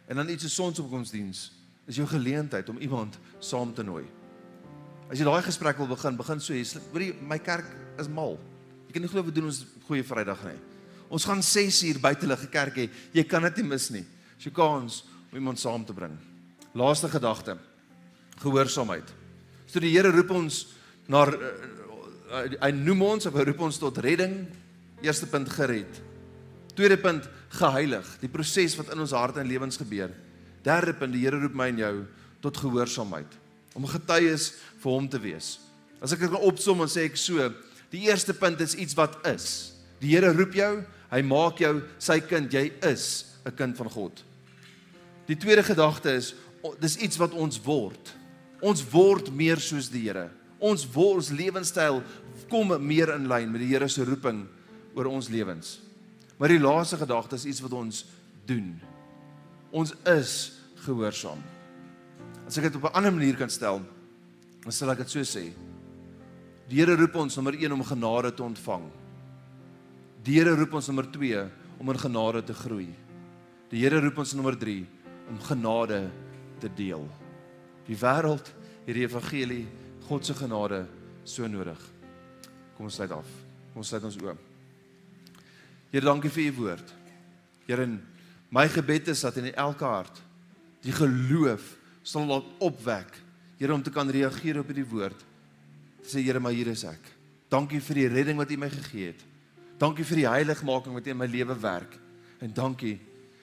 En 0.07 0.19
dan 0.19 0.31
iets 0.31 0.47
so 0.47 0.63
sonsopkomsdiens 0.63 1.51
is 1.91 1.99
jou 1.99 2.07
geleentheid 2.09 2.69
om 2.71 2.79
iemand 2.79 3.19
saam 3.43 3.75
te 3.75 3.83
nooi. 3.83 4.05
As 5.13 5.21
jy 5.21 5.27
daai 5.29 5.43
gesprek 5.45 5.77
wil 5.77 5.91
begin, 5.91 6.17
begin 6.17 6.39
so 6.41 6.55
jy 6.57 6.65
hoor 6.89 7.03
jy 7.05 7.13
my 7.29 7.37
kerk 7.45 7.69
is 8.01 8.07
mal. 8.09 8.39
Jy 8.89 8.95
kan 8.95 9.03
nie 9.05 9.11
glo 9.13 9.21
wat 9.27 9.35
doen 9.37 9.51
ons 9.51 9.59
goeie 9.85 10.05
Vrydag 10.09 10.41
nie. 10.47 10.57
Ons 11.13 11.27
gaan 11.29 11.43
6 11.45 11.81
uur 11.91 11.99
buite 12.01 12.25
hulle 12.25 12.49
kerk 12.49 12.79
hê. 12.81 12.87
Jy 13.13 13.25
kan 13.29 13.45
dit 13.45 13.61
nie 13.61 13.67
mis 13.75 13.91
nie. 13.93 14.07
Jy 14.41 14.55
kans 14.57 15.03
om 15.29 15.37
iemand 15.37 15.61
saam 15.61 15.85
te 15.85 15.93
bring. 15.93 16.15
Laaste 16.73 17.11
gedagte. 17.13 17.59
Gehoorsaamheid. 18.41 19.13
So 19.69 19.85
die 19.85 19.93
Here 19.93 20.09
roep 20.09 20.33
ons 20.33 20.63
na 21.13 21.27
uh, 21.29 22.49
hy 22.63 22.73
noem 22.73 23.05
ons 23.11 23.29
of 23.29 23.37
hy 23.37 23.45
roep 23.51 23.61
ons 23.69 23.83
tot 23.85 24.01
redding. 24.01 24.47
Eerste 25.05 25.29
punt 25.29 25.53
gered. 25.53 26.01
Tweede 26.73 26.97
punt 26.97 27.29
geheilig, 27.53 28.17
die 28.23 28.33
proses 28.33 28.79
wat 28.81 28.95
in 28.95 29.05
ons 29.05 29.13
harte 29.13 29.45
en 29.45 29.51
lewens 29.51 29.77
gebeur. 29.77 30.17
Derde 30.65 30.97
punt 30.97 31.13
die 31.13 31.27
Here 31.27 31.37
roep 31.37 31.53
my 31.53 31.69
en 31.69 31.85
jou 31.85 31.95
tot 32.41 32.65
gehoorsaamheid 32.65 33.42
om 33.75 33.87
getuies 33.89 34.53
vir 34.83 34.93
hom 34.93 35.09
te 35.09 35.21
wees. 35.23 35.59
As 36.03 36.13
ek 36.13 36.25
dit 36.25 36.33
kan 36.33 36.49
opsom 36.49 36.83
en 36.83 36.91
sê 36.91 37.07
ek 37.09 37.17
so, 37.21 37.51
die 37.93 38.07
eerste 38.09 38.35
punt 38.35 38.61
is 38.65 38.75
iets 38.75 38.97
wat 38.99 39.21
is. 39.29 39.73
Die 40.03 40.15
Here 40.15 40.33
roep 40.35 40.57
jou, 40.57 40.83
hy 41.13 41.23
maak 41.23 41.61
jou 41.63 41.81
sy 42.03 42.19
kind, 42.21 42.53
jy 42.53 42.73
is 42.83 43.37
'n 43.47 43.57
kind 43.57 43.77
van 43.77 43.91
God. 43.91 44.23
Die 45.27 45.37
tweede 45.37 45.63
gedagte 45.63 46.11
is 46.11 46.35
dis 46.81 46.97
iets 46.97 47.19
wat 47.19 47.33
ons 47.33 47.61
word. 47.65 48.15
Ons 48.63 48.83
word 48.93 49.31
meer 49.35 49.61
soos 49.61 49.89
die 49.89 50.07
Here. 50.07 50.31
Ons 50.61 50.87
word 50.87 51.17
ons 51.17 51.31
lewenstyl 51.31 52.03
kom 52.53 52.75
meer 52.85 53.15
in 53.15 53.29
lyn 53.29 53.51
met 53.53 53.61
die 53.61 53.71
Here 53.73 53.89
se 53.89 54.05
roeping 54.05 54.47
oor 54.95 55.07
ons 55.07 55.29
lewens. 55.29 55.81
Maar 56.39 56.49
die 56.49 56.63
laaste 56.63 56.97
gedagte 57.01 57.39
is 57.39 57.47
iets 57.47 57.63
wat 57.65 57.73
ons 57.73 58.05
doen. 58.47 58.81
Ons 59.73 59.95
is 60.05 60.53
gehoorsaam. 60.85 61.52
As 62.53 62.59
ek 62.61 62.67
dit 62.69 62.75
op 62.77 62.85
'n 62.85 62.97
ander 63.01 63.13
manier 63.13 63.33
kan 63.35 63.49
stel, 63.49 63.81
dan 64.61 64.73
sal 64.73 64.91
ek 64.91 64.99
dit 64.99 65.09
so 65.09 65.21
sê. 65.21 65.55
Die 66.69 66.77
Here 66.77 66.97
roep 66.97 67.15
ons 67.15 67.37
nommer 67.37 67.55
1 67.55 67.73
om 67.73 67.83
genade 67.83 68.35
te 68.35 68.43
ontvang. 68.43 68.91
Die 70.23 70.35
Here 70.37 70.55
roep 70.55 70.75
ons 70.75 70.87
nommer 70.87 71.11
2 71.11 71.49
om 71.79 71.89
in 71.89 71.99
genade 71.99 72.45
te 72.45 72.53
groei. 72.53 72.93
Die 73.71 73.81
Here 73.81 74.01
roep 74.01 74.19
ons 74.19 74.35
nommer 74.35 74.55
3 74.55 74.87
om 75.31 75.39
genade 75.41 76.11
te 76.61 76.69
deel. 76.69 77.09
Die 77.87 77.97
wêreld 77.97 78.53
het 78.85 78.95
die 78.95 79.07
evangelie, 79.09 79.67
God 80.07 80.27
se 80.27 80.35
genade 80.35 80.87
so 81.25 81.47
nodig. 81.47 81.81
Kom 82.77 82.85
ons 82.85 82.95
sluit 82.95 83.13
af. 83.13 83.27
Kom 83.73 83.81
ons 83.81 83.89
sluit 83.89 84.05
ons 84.05 84.17
oop. 84.17 84.39
Here, 85.91 86.05
dankie 86.05 86.31
vir 86.31 86.53
u 86.53 86.53
woord. 86.53 86.93
Here, 87.67 87.99
my 88.51 88.69
gebed 88.69 89.09
is 89.09 89.21
dat 89.21 89.37
in 89.37 89.55
elke 89.55 89.85
hart 89.85 90.21
die 90.83 90.93
geloof 90.93 91.82
sal 92.03 92.27
laat 92.27 92.47
opwek. 92.59 93.19
Here 93.59 93.75
om 93.75 93.83
te 93.83 93.91
kan 93.95 94.11
reageer 94.11 94.59
op 94.59 94.67
hierdie 94.67 94.89
woord. 94.89 95.19
Sê 96.03 96.23
Here, 96.23 96.41
maar 96.41 96.53
hier 96.53 96.73
is 96.73 96.85
ek. 96.85 97.03
Dankie 97.53 97.81
vir 97.81 98.01
die 98.01 98.09
redding 98.09 98.39
wat 98.41 98.51
U 98.51 98.57
my 98.59 98.71
gegee 98.73 99.13
het. 99.13 99.23
Dankie 99.79 100.07
vir 100.07 100.23
die 100.23 100.29
heiligmaking 100.29 100.95
wat 100.97 101.07
U 101.07 101.11
in 101.11 101.21
my 101.21 101.29
lewe 101.31 101.55
werk. 101.63 101.99
En 102.43 102.53
dankie 102.55 102.97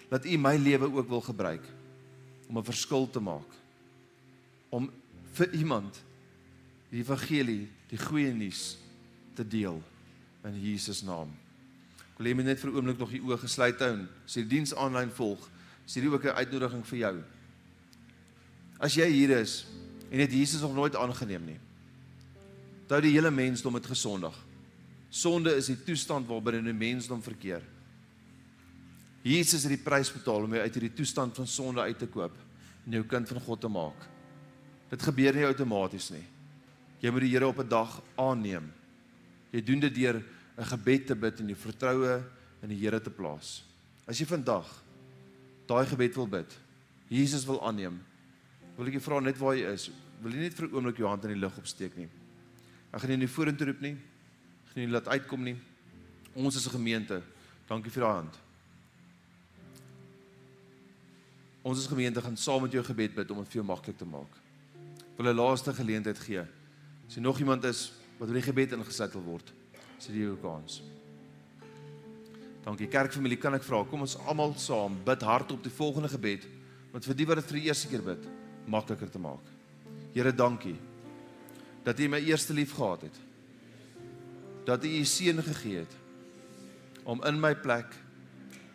dat 0.09 0.25
U 0.25 0.37
my 0.37 0.55
lewe 0.57 0.89
ook 0.91 1.09
wil 1.09 1.21
gebruik 1.21 1.63
om 2.49 2.57
'n 2.57 2.65
verskil 2.65 3.09
te 3.09 3.19
maak. 3.19 3.49
Om 4.69 4.89
vir 5.33 5.53
iemand 5.53 6.01
die 6.89 6.99
evangelie, 6.99 7.69
die 7.89 7.97
goeie 7.97 8.33
nuus 8.33 8.77
te 9.35 9.47
deel 9.47 9.83
in 10.43 10.61
Jesus 10.61 11.01
naam. 11.01 11.29
Ek 11.99 12.17
wil 12.17 12.25
hê 12.25 12.29
jy 12.29 12.35
moet 12.35 12.45
net 12.45 12.59
vir 12.59 12.71
'n 12.71 12.75
oomblik 12.75 12.97
nog 12.97 13.11
die 13.11 13.21
oë 13.21 13.37
gesluit 13.37 13.79
hou. 13.79 14.07
As 14.25 14.35
jy 14.35 14.41
die 14.41 14.55
diens 14.55 14.73
aanlyn 14.73 15.11
volg, 15.11 15.49
is 15.85 15.95
hierdie 15.95 16.11
ook 16.11 16.25
'n 16.25 16.39
uitnodiging 16.41 16.85
vir 16.85 16.97
jou. 16.97 17.23
As 18.79 18.95
jy 18.95 19.07
hier 19.11 19.35
is 19.39 19.65
en 20.09 20.19
het 20.19 20.31
Jesus 20.31 20.61
nog 20.61 20.73
nooit 20.73 20.95
aangeneem 20.95 21.45
nie. 21.45 21.59
Onthou 22.83 23.01
die 23.01 23.13
hele 23.13 23.31
mensdom 23.31 23.75
het 23.77 23.85
gesondig. 23.85 24.33
Sonde 25.09 25.53
is 25.57 25.67
die 25.69 25.77
toestand 25.83 26.27
waarbinne 26.27 26.71
'n 26.71 26.77
mensdom 26.77 27.21
verkeer. 27.21 27.61
Jesus 29.21 29.63
het 29.63 29.71
die 29.75 29.83
prys 29.83 30.11
betaal 30.11 30.43
om 30.43 30.53
jou 30.53 30.61
uit 30.61 30.73
hierdie 30.73 30.95
toestand 30.95 31.35
van 31.35 31.47
sonde 31.47 31.81
uit 31.81 31.99
te 31.99 32.07
koop. 32.07 32.35
en 32.89 32.97
jou 32.97 33.05
kind 33.05 33.27
van 33.29 33.41
God 33.45 33.61
te 33.61 33.69
maak. 33.69 34.05
Dit 34.89 35.03
gebeur 35.05 35.35
nie 35.35 35.45
outomaties 35.45 36.09
nie. 36.09 36.25
Jy 37.03 37.11
moet 37.13 37.21
die 37.21 37.31
Here 37.31 37.47
op 37.47 37.59
'n 37.59 37.69
dag 37.69 38.01
aanneem. 38.17 38.71
Jy 39.51 39.61
doen 39.61 39.79
dit 39.79 39.95
deur 39.95 40.23
'n 40.57 40.65
gebed 40.65 41.07
te 41.07 41.15
bid 41.15 41.39
en 41.39 41.47
die 41.47 41.55
vertroue 41.55 42.23
in 42.63 42.69
die 42.69 42.77
Here 42.77 42.99
te 42.99 43.09
plaas. 43.09 43.63
As 44.07 44.17
jy 44.17 44.25
vandag 44.25 44.65
daai 45.67 45.85
gebed 45.85 46.15
wil 46.15 46.27
bid, 46.27 46.57
Jesus 47.07 47.45
wil 47.45 47.61
aanneem, 47.61 48.01
wil 48.79 48.87
ek 48.87 48.95
jou 48.95 49.03
vra 49.03 49.19
net 49.19 49.39
waar 49.39 49.57
jy 49.57 49.71
is, 49.73 49.89
wil 50.23 50.31
jy 50.31 50.45
net 50.45 50.55
vir 50.55 50.67
'n 50.67 50.75
oomblik 50.75 50.97
jou 50.97 51.07
hand 51.07 51.23
in 51.25 51.33
die 51.33 51.39
lug 51.39 51.57
opsteek 51.57 51.97
nie. 51.97 52.07
Ek 52.93 53.01
gaan 53.01 53.09
nie 53.09 53.19
in 53.19 53.27
die 53.27 53.27
vorentoe 53.27 53.67
roep 53.67 53.81
nie. 53.81 53.93
Ek 53.93 54.73
gaan 54.73 54.83
nie 54.85 54.93
laat 54.93 55.07
uitkom 55.07 55.43
nie. 55.43 55.57
Ons 56.33 56.55
is 56.55 56.65
'n 56.65 56.77
gemeente. 56.79 57.21
Dankie 57.67 57.91
vir 57.91 58.03
daai 58.03 58.13
hand. 58.13 58.39
Ons 61.61 61.79
as 61.79 61.87
gemeente 61.87 62.21
gaan 62.21 62.37
saam 62.37 62.61
met 62.61 62.71
jou 62.71 62.83
gebed 62.83 63.15
bid 63.15 63.31
om 63.31 63.37
dit 63.37 63.47
vir 63.47 63.59
jou 63.59 63.65
maklik 63.65 63.97
te 63.97 64.05
maak. 64.05 64.31
Ek 65.13 65.17
wil 65.17 65.33
'n 65.33 65.35
laaste 65.35 65.73
geleentheid 65.73 66.17
gee. 66.17 66.39
As 67.07 67.15
jy 67.15 67.21
nog 67.21 67.39
iemand 67.39 67.63
is 67.65 67.91
wat 68.17 68.29
vir 68.29 68.41
die 68.41 68.47
gebed 68.47 68.71
ingesit 68.71 69.13
wil 69.13 69.23
word, 69.23 69.51
sê 69.99 70.13
jy 70.13 70.29
ook 70.29 70.41
kans. 70.41 70.81
Dankie 72.63 72.87
kerkfamilie, 72.87 73.37
kan 73.37 73.53
ek 73.53 73.63
vra, 73.63 73.83
kom 73.83 74.01
ons 74.01 74.17
almal 74.17 74.53
saam 74.55 74.97
bid 75.03 75.21
hardop 75.21 75.63
die 75.63 75.71
volgende 75.71 76.09
gebed, 76.09 76.47
want 76.91 77.05
vir 77.05 77.15
die 77.15 77.25
wat 77.25 77.35
dit 77.35 77.45
vir 77.45 77.59
die 77.59 77.67
eerste 77.67 77.87
keer 77.87 78.01
bid, 78.01 78.27
makliker 78.65 79.09
te 79.09 79.19
maak. 79.19 79.43
Here, 80.13 80.33
dankie 80.33 80.75
dat 81.83 81.99
U 81.99 82.07
my 82.07 82.19
eerste 82.19 82.53
lief 82.53 82.73
gehad 82.75 83.01
het. 83.01 83.15
Dat 84.65 84.83
U 84.83 84.87
U 84.87 85.05
seun 85.05 85.43
gegee 85.43 85.77
het 85.77 85.95
om 87.03 87.23
in 87.25 87.39
my 87.39 87.55
plek 87.55 87.95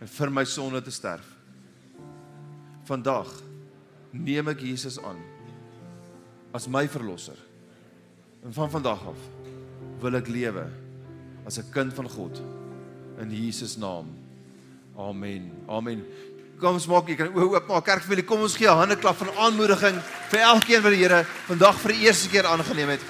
en 0.01 0.09
vir 0.09 0.32
my 0.32 0.45
sonde 0.45 0.82
te 0.82 0.91
sterf. 0.91 1.26
Vandag 2.85 3.30
neem 4.11 4.49
ek 4.49 4.61
Jesus 4.61 4.99
aan 5.03 5.20
as 6.55 6.68
my 6.68 6.89
verlosser. 6.89 7.39
En 8.45 8.53
van 8.53 8.70
vandag 8.70 9.07
af 9.07 9.20
wil 10.03 10.18
ek 10.18 10.28
lewe 10.28 10.66
as 11.47 11.59
'n 11.59 11.70
kind 11.70 11.95
van 11.95 12.09
God 12.09 12.43
in 13.20 13.30
Jesus 13.30 13.76
naam. 13.76 14.11
Amen. 14.97 15.53
Amen. 15.66 16.05
Kom 16.61 16.76
ons 16.78 16.86
maak, 16.86 17.09
jy 17.11 17.16
kan 17.18 17.32
oop 17.34 17.66
maak. 17.66 17.84
Kerkfamilie, 17.86 18.24
kom 18.26 18.44
ons 18.44 18.55
gee 18.55 18.68
'n 18.70 18.78
hande 18.78 18.96
klap 18.96 19.16
van 19.16 19.30
aanmoediging 19.34 19.98
vir 20.30 20.40
elkeen 20.40 20.82
wat 20.82 20.92
die 20.92 21.02
Here 21.02 21.26
vandag 21.48 21.80
vir 21.80 21.92
die 21.92 22.02
eerste 22.07 22.28
keer 22.28 22.46
aangeneem 22.46 22.88
het. 22.88 23.00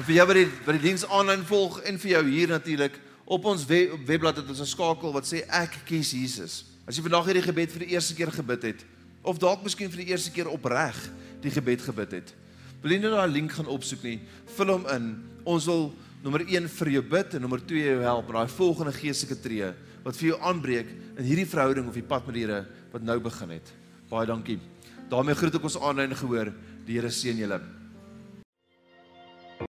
Vir 0.00 0.14
jou 0.14 0.26
wat 0.26 0.36
die 0.36 0.50
wat 0.64 0.74
die 0.80 0.88
diens 0.88 1.04
aanlyn 1.04 1.44
volg 1.44 1.80
en 1.82 1.98
vir 1.98 2.10
jou 2.10 2.24
hier 2.24 2.48
natuurlik 2.48 2.98
op 3.26 3.44
ons 3.44 3.66
web, 3.66 3.92
op 3.92 4.06
webblad 4.06 4.36
het 4.36 4.48
ons 4.48 4.60
'n 4.60 4.66
skakel 4.66 5.12
wat 5.12 5.24
sê 5.24 5.44
ek 5.46 5.84
kies 5.84 6.12
Jesus. 6.12 6.64
As 6.88 6.96
jy 6.96 7.02
vandag 7.02 7.26
hierdie 7.26 7.42
gebed 7.42 7.70
vir 7.70 7.86
die 7.86 7.94
eerste 7.94 8.14
keer 8.14 8.32
gebid 8.32 8.62
het 8.62 8.84
of 9.22 9.38
dalk 9.38 9.62
miskien 9.62 9.90
vir 9.90 10.04
die 10.04 10.10
eerste 10.10 10.30
keer 10.30 10.48
opreg 10.48 10.96
die 11.42 11.50
gebed 11.50 11.82
gebid 11.82 12.12
het, 12.12 12.34
wil 12.82 12.92
jy 12.92 12.98
nie 12.98 13.10
daai 13.10 13.28
link 13.28 13.52
gaan 13.52 13.66
opsoek 13.66 14.02
nie. 14.02 14.20
Vul 14.56 14.66
hom 14.66 14.86
in. 14.86 15.22
Ons 15.44 15.66
wil 15.66 15.92
nommer 16.22 16.40
1 16.40 16.68
vir 16.68 16.88
jou 16.88 17.02
bid 17.02 17.34
en 17.34 17.40
nommer 17.40 17.60
2 17.60 17.84
jou 17.84 18.02
help 18.02 18.26
met 18.26 18.36
daai 18.36 18.48
volgende 18.48 18.92
geestelike 18.92 19.40
tree 19.42 19.74
wat 20.02 20.18
vir 20.18 20.32
jou 20.32 20.38
aanbreek 20.40 20.88
in 21.16 21.24
hierdie 21.24 21.48
verhouding 21.48 21.88
of 21.88 21.96
die 21.98 22.06
pad 22.06 22.26
met 22.26 22.34
die 22.38 22.46
Here 22.46 22.64
wat 22.92 23.02
nou 23.02 23.18
begin 23.20 23.56
het. 23.56 23.72
Baie 24.10 24.26
dankie. 24.26 24.58
daarmee 25.12 25.34
groet 25.34 25.54
ek 25.54 25.64
ons 25.64 25.76
aanlyn 25.76 26.14
gehoor. 26.16 26.52
Die 26.86 26.98
Here 26.98 27.10
seën 27.10 27.36
julle. 27.36 27.60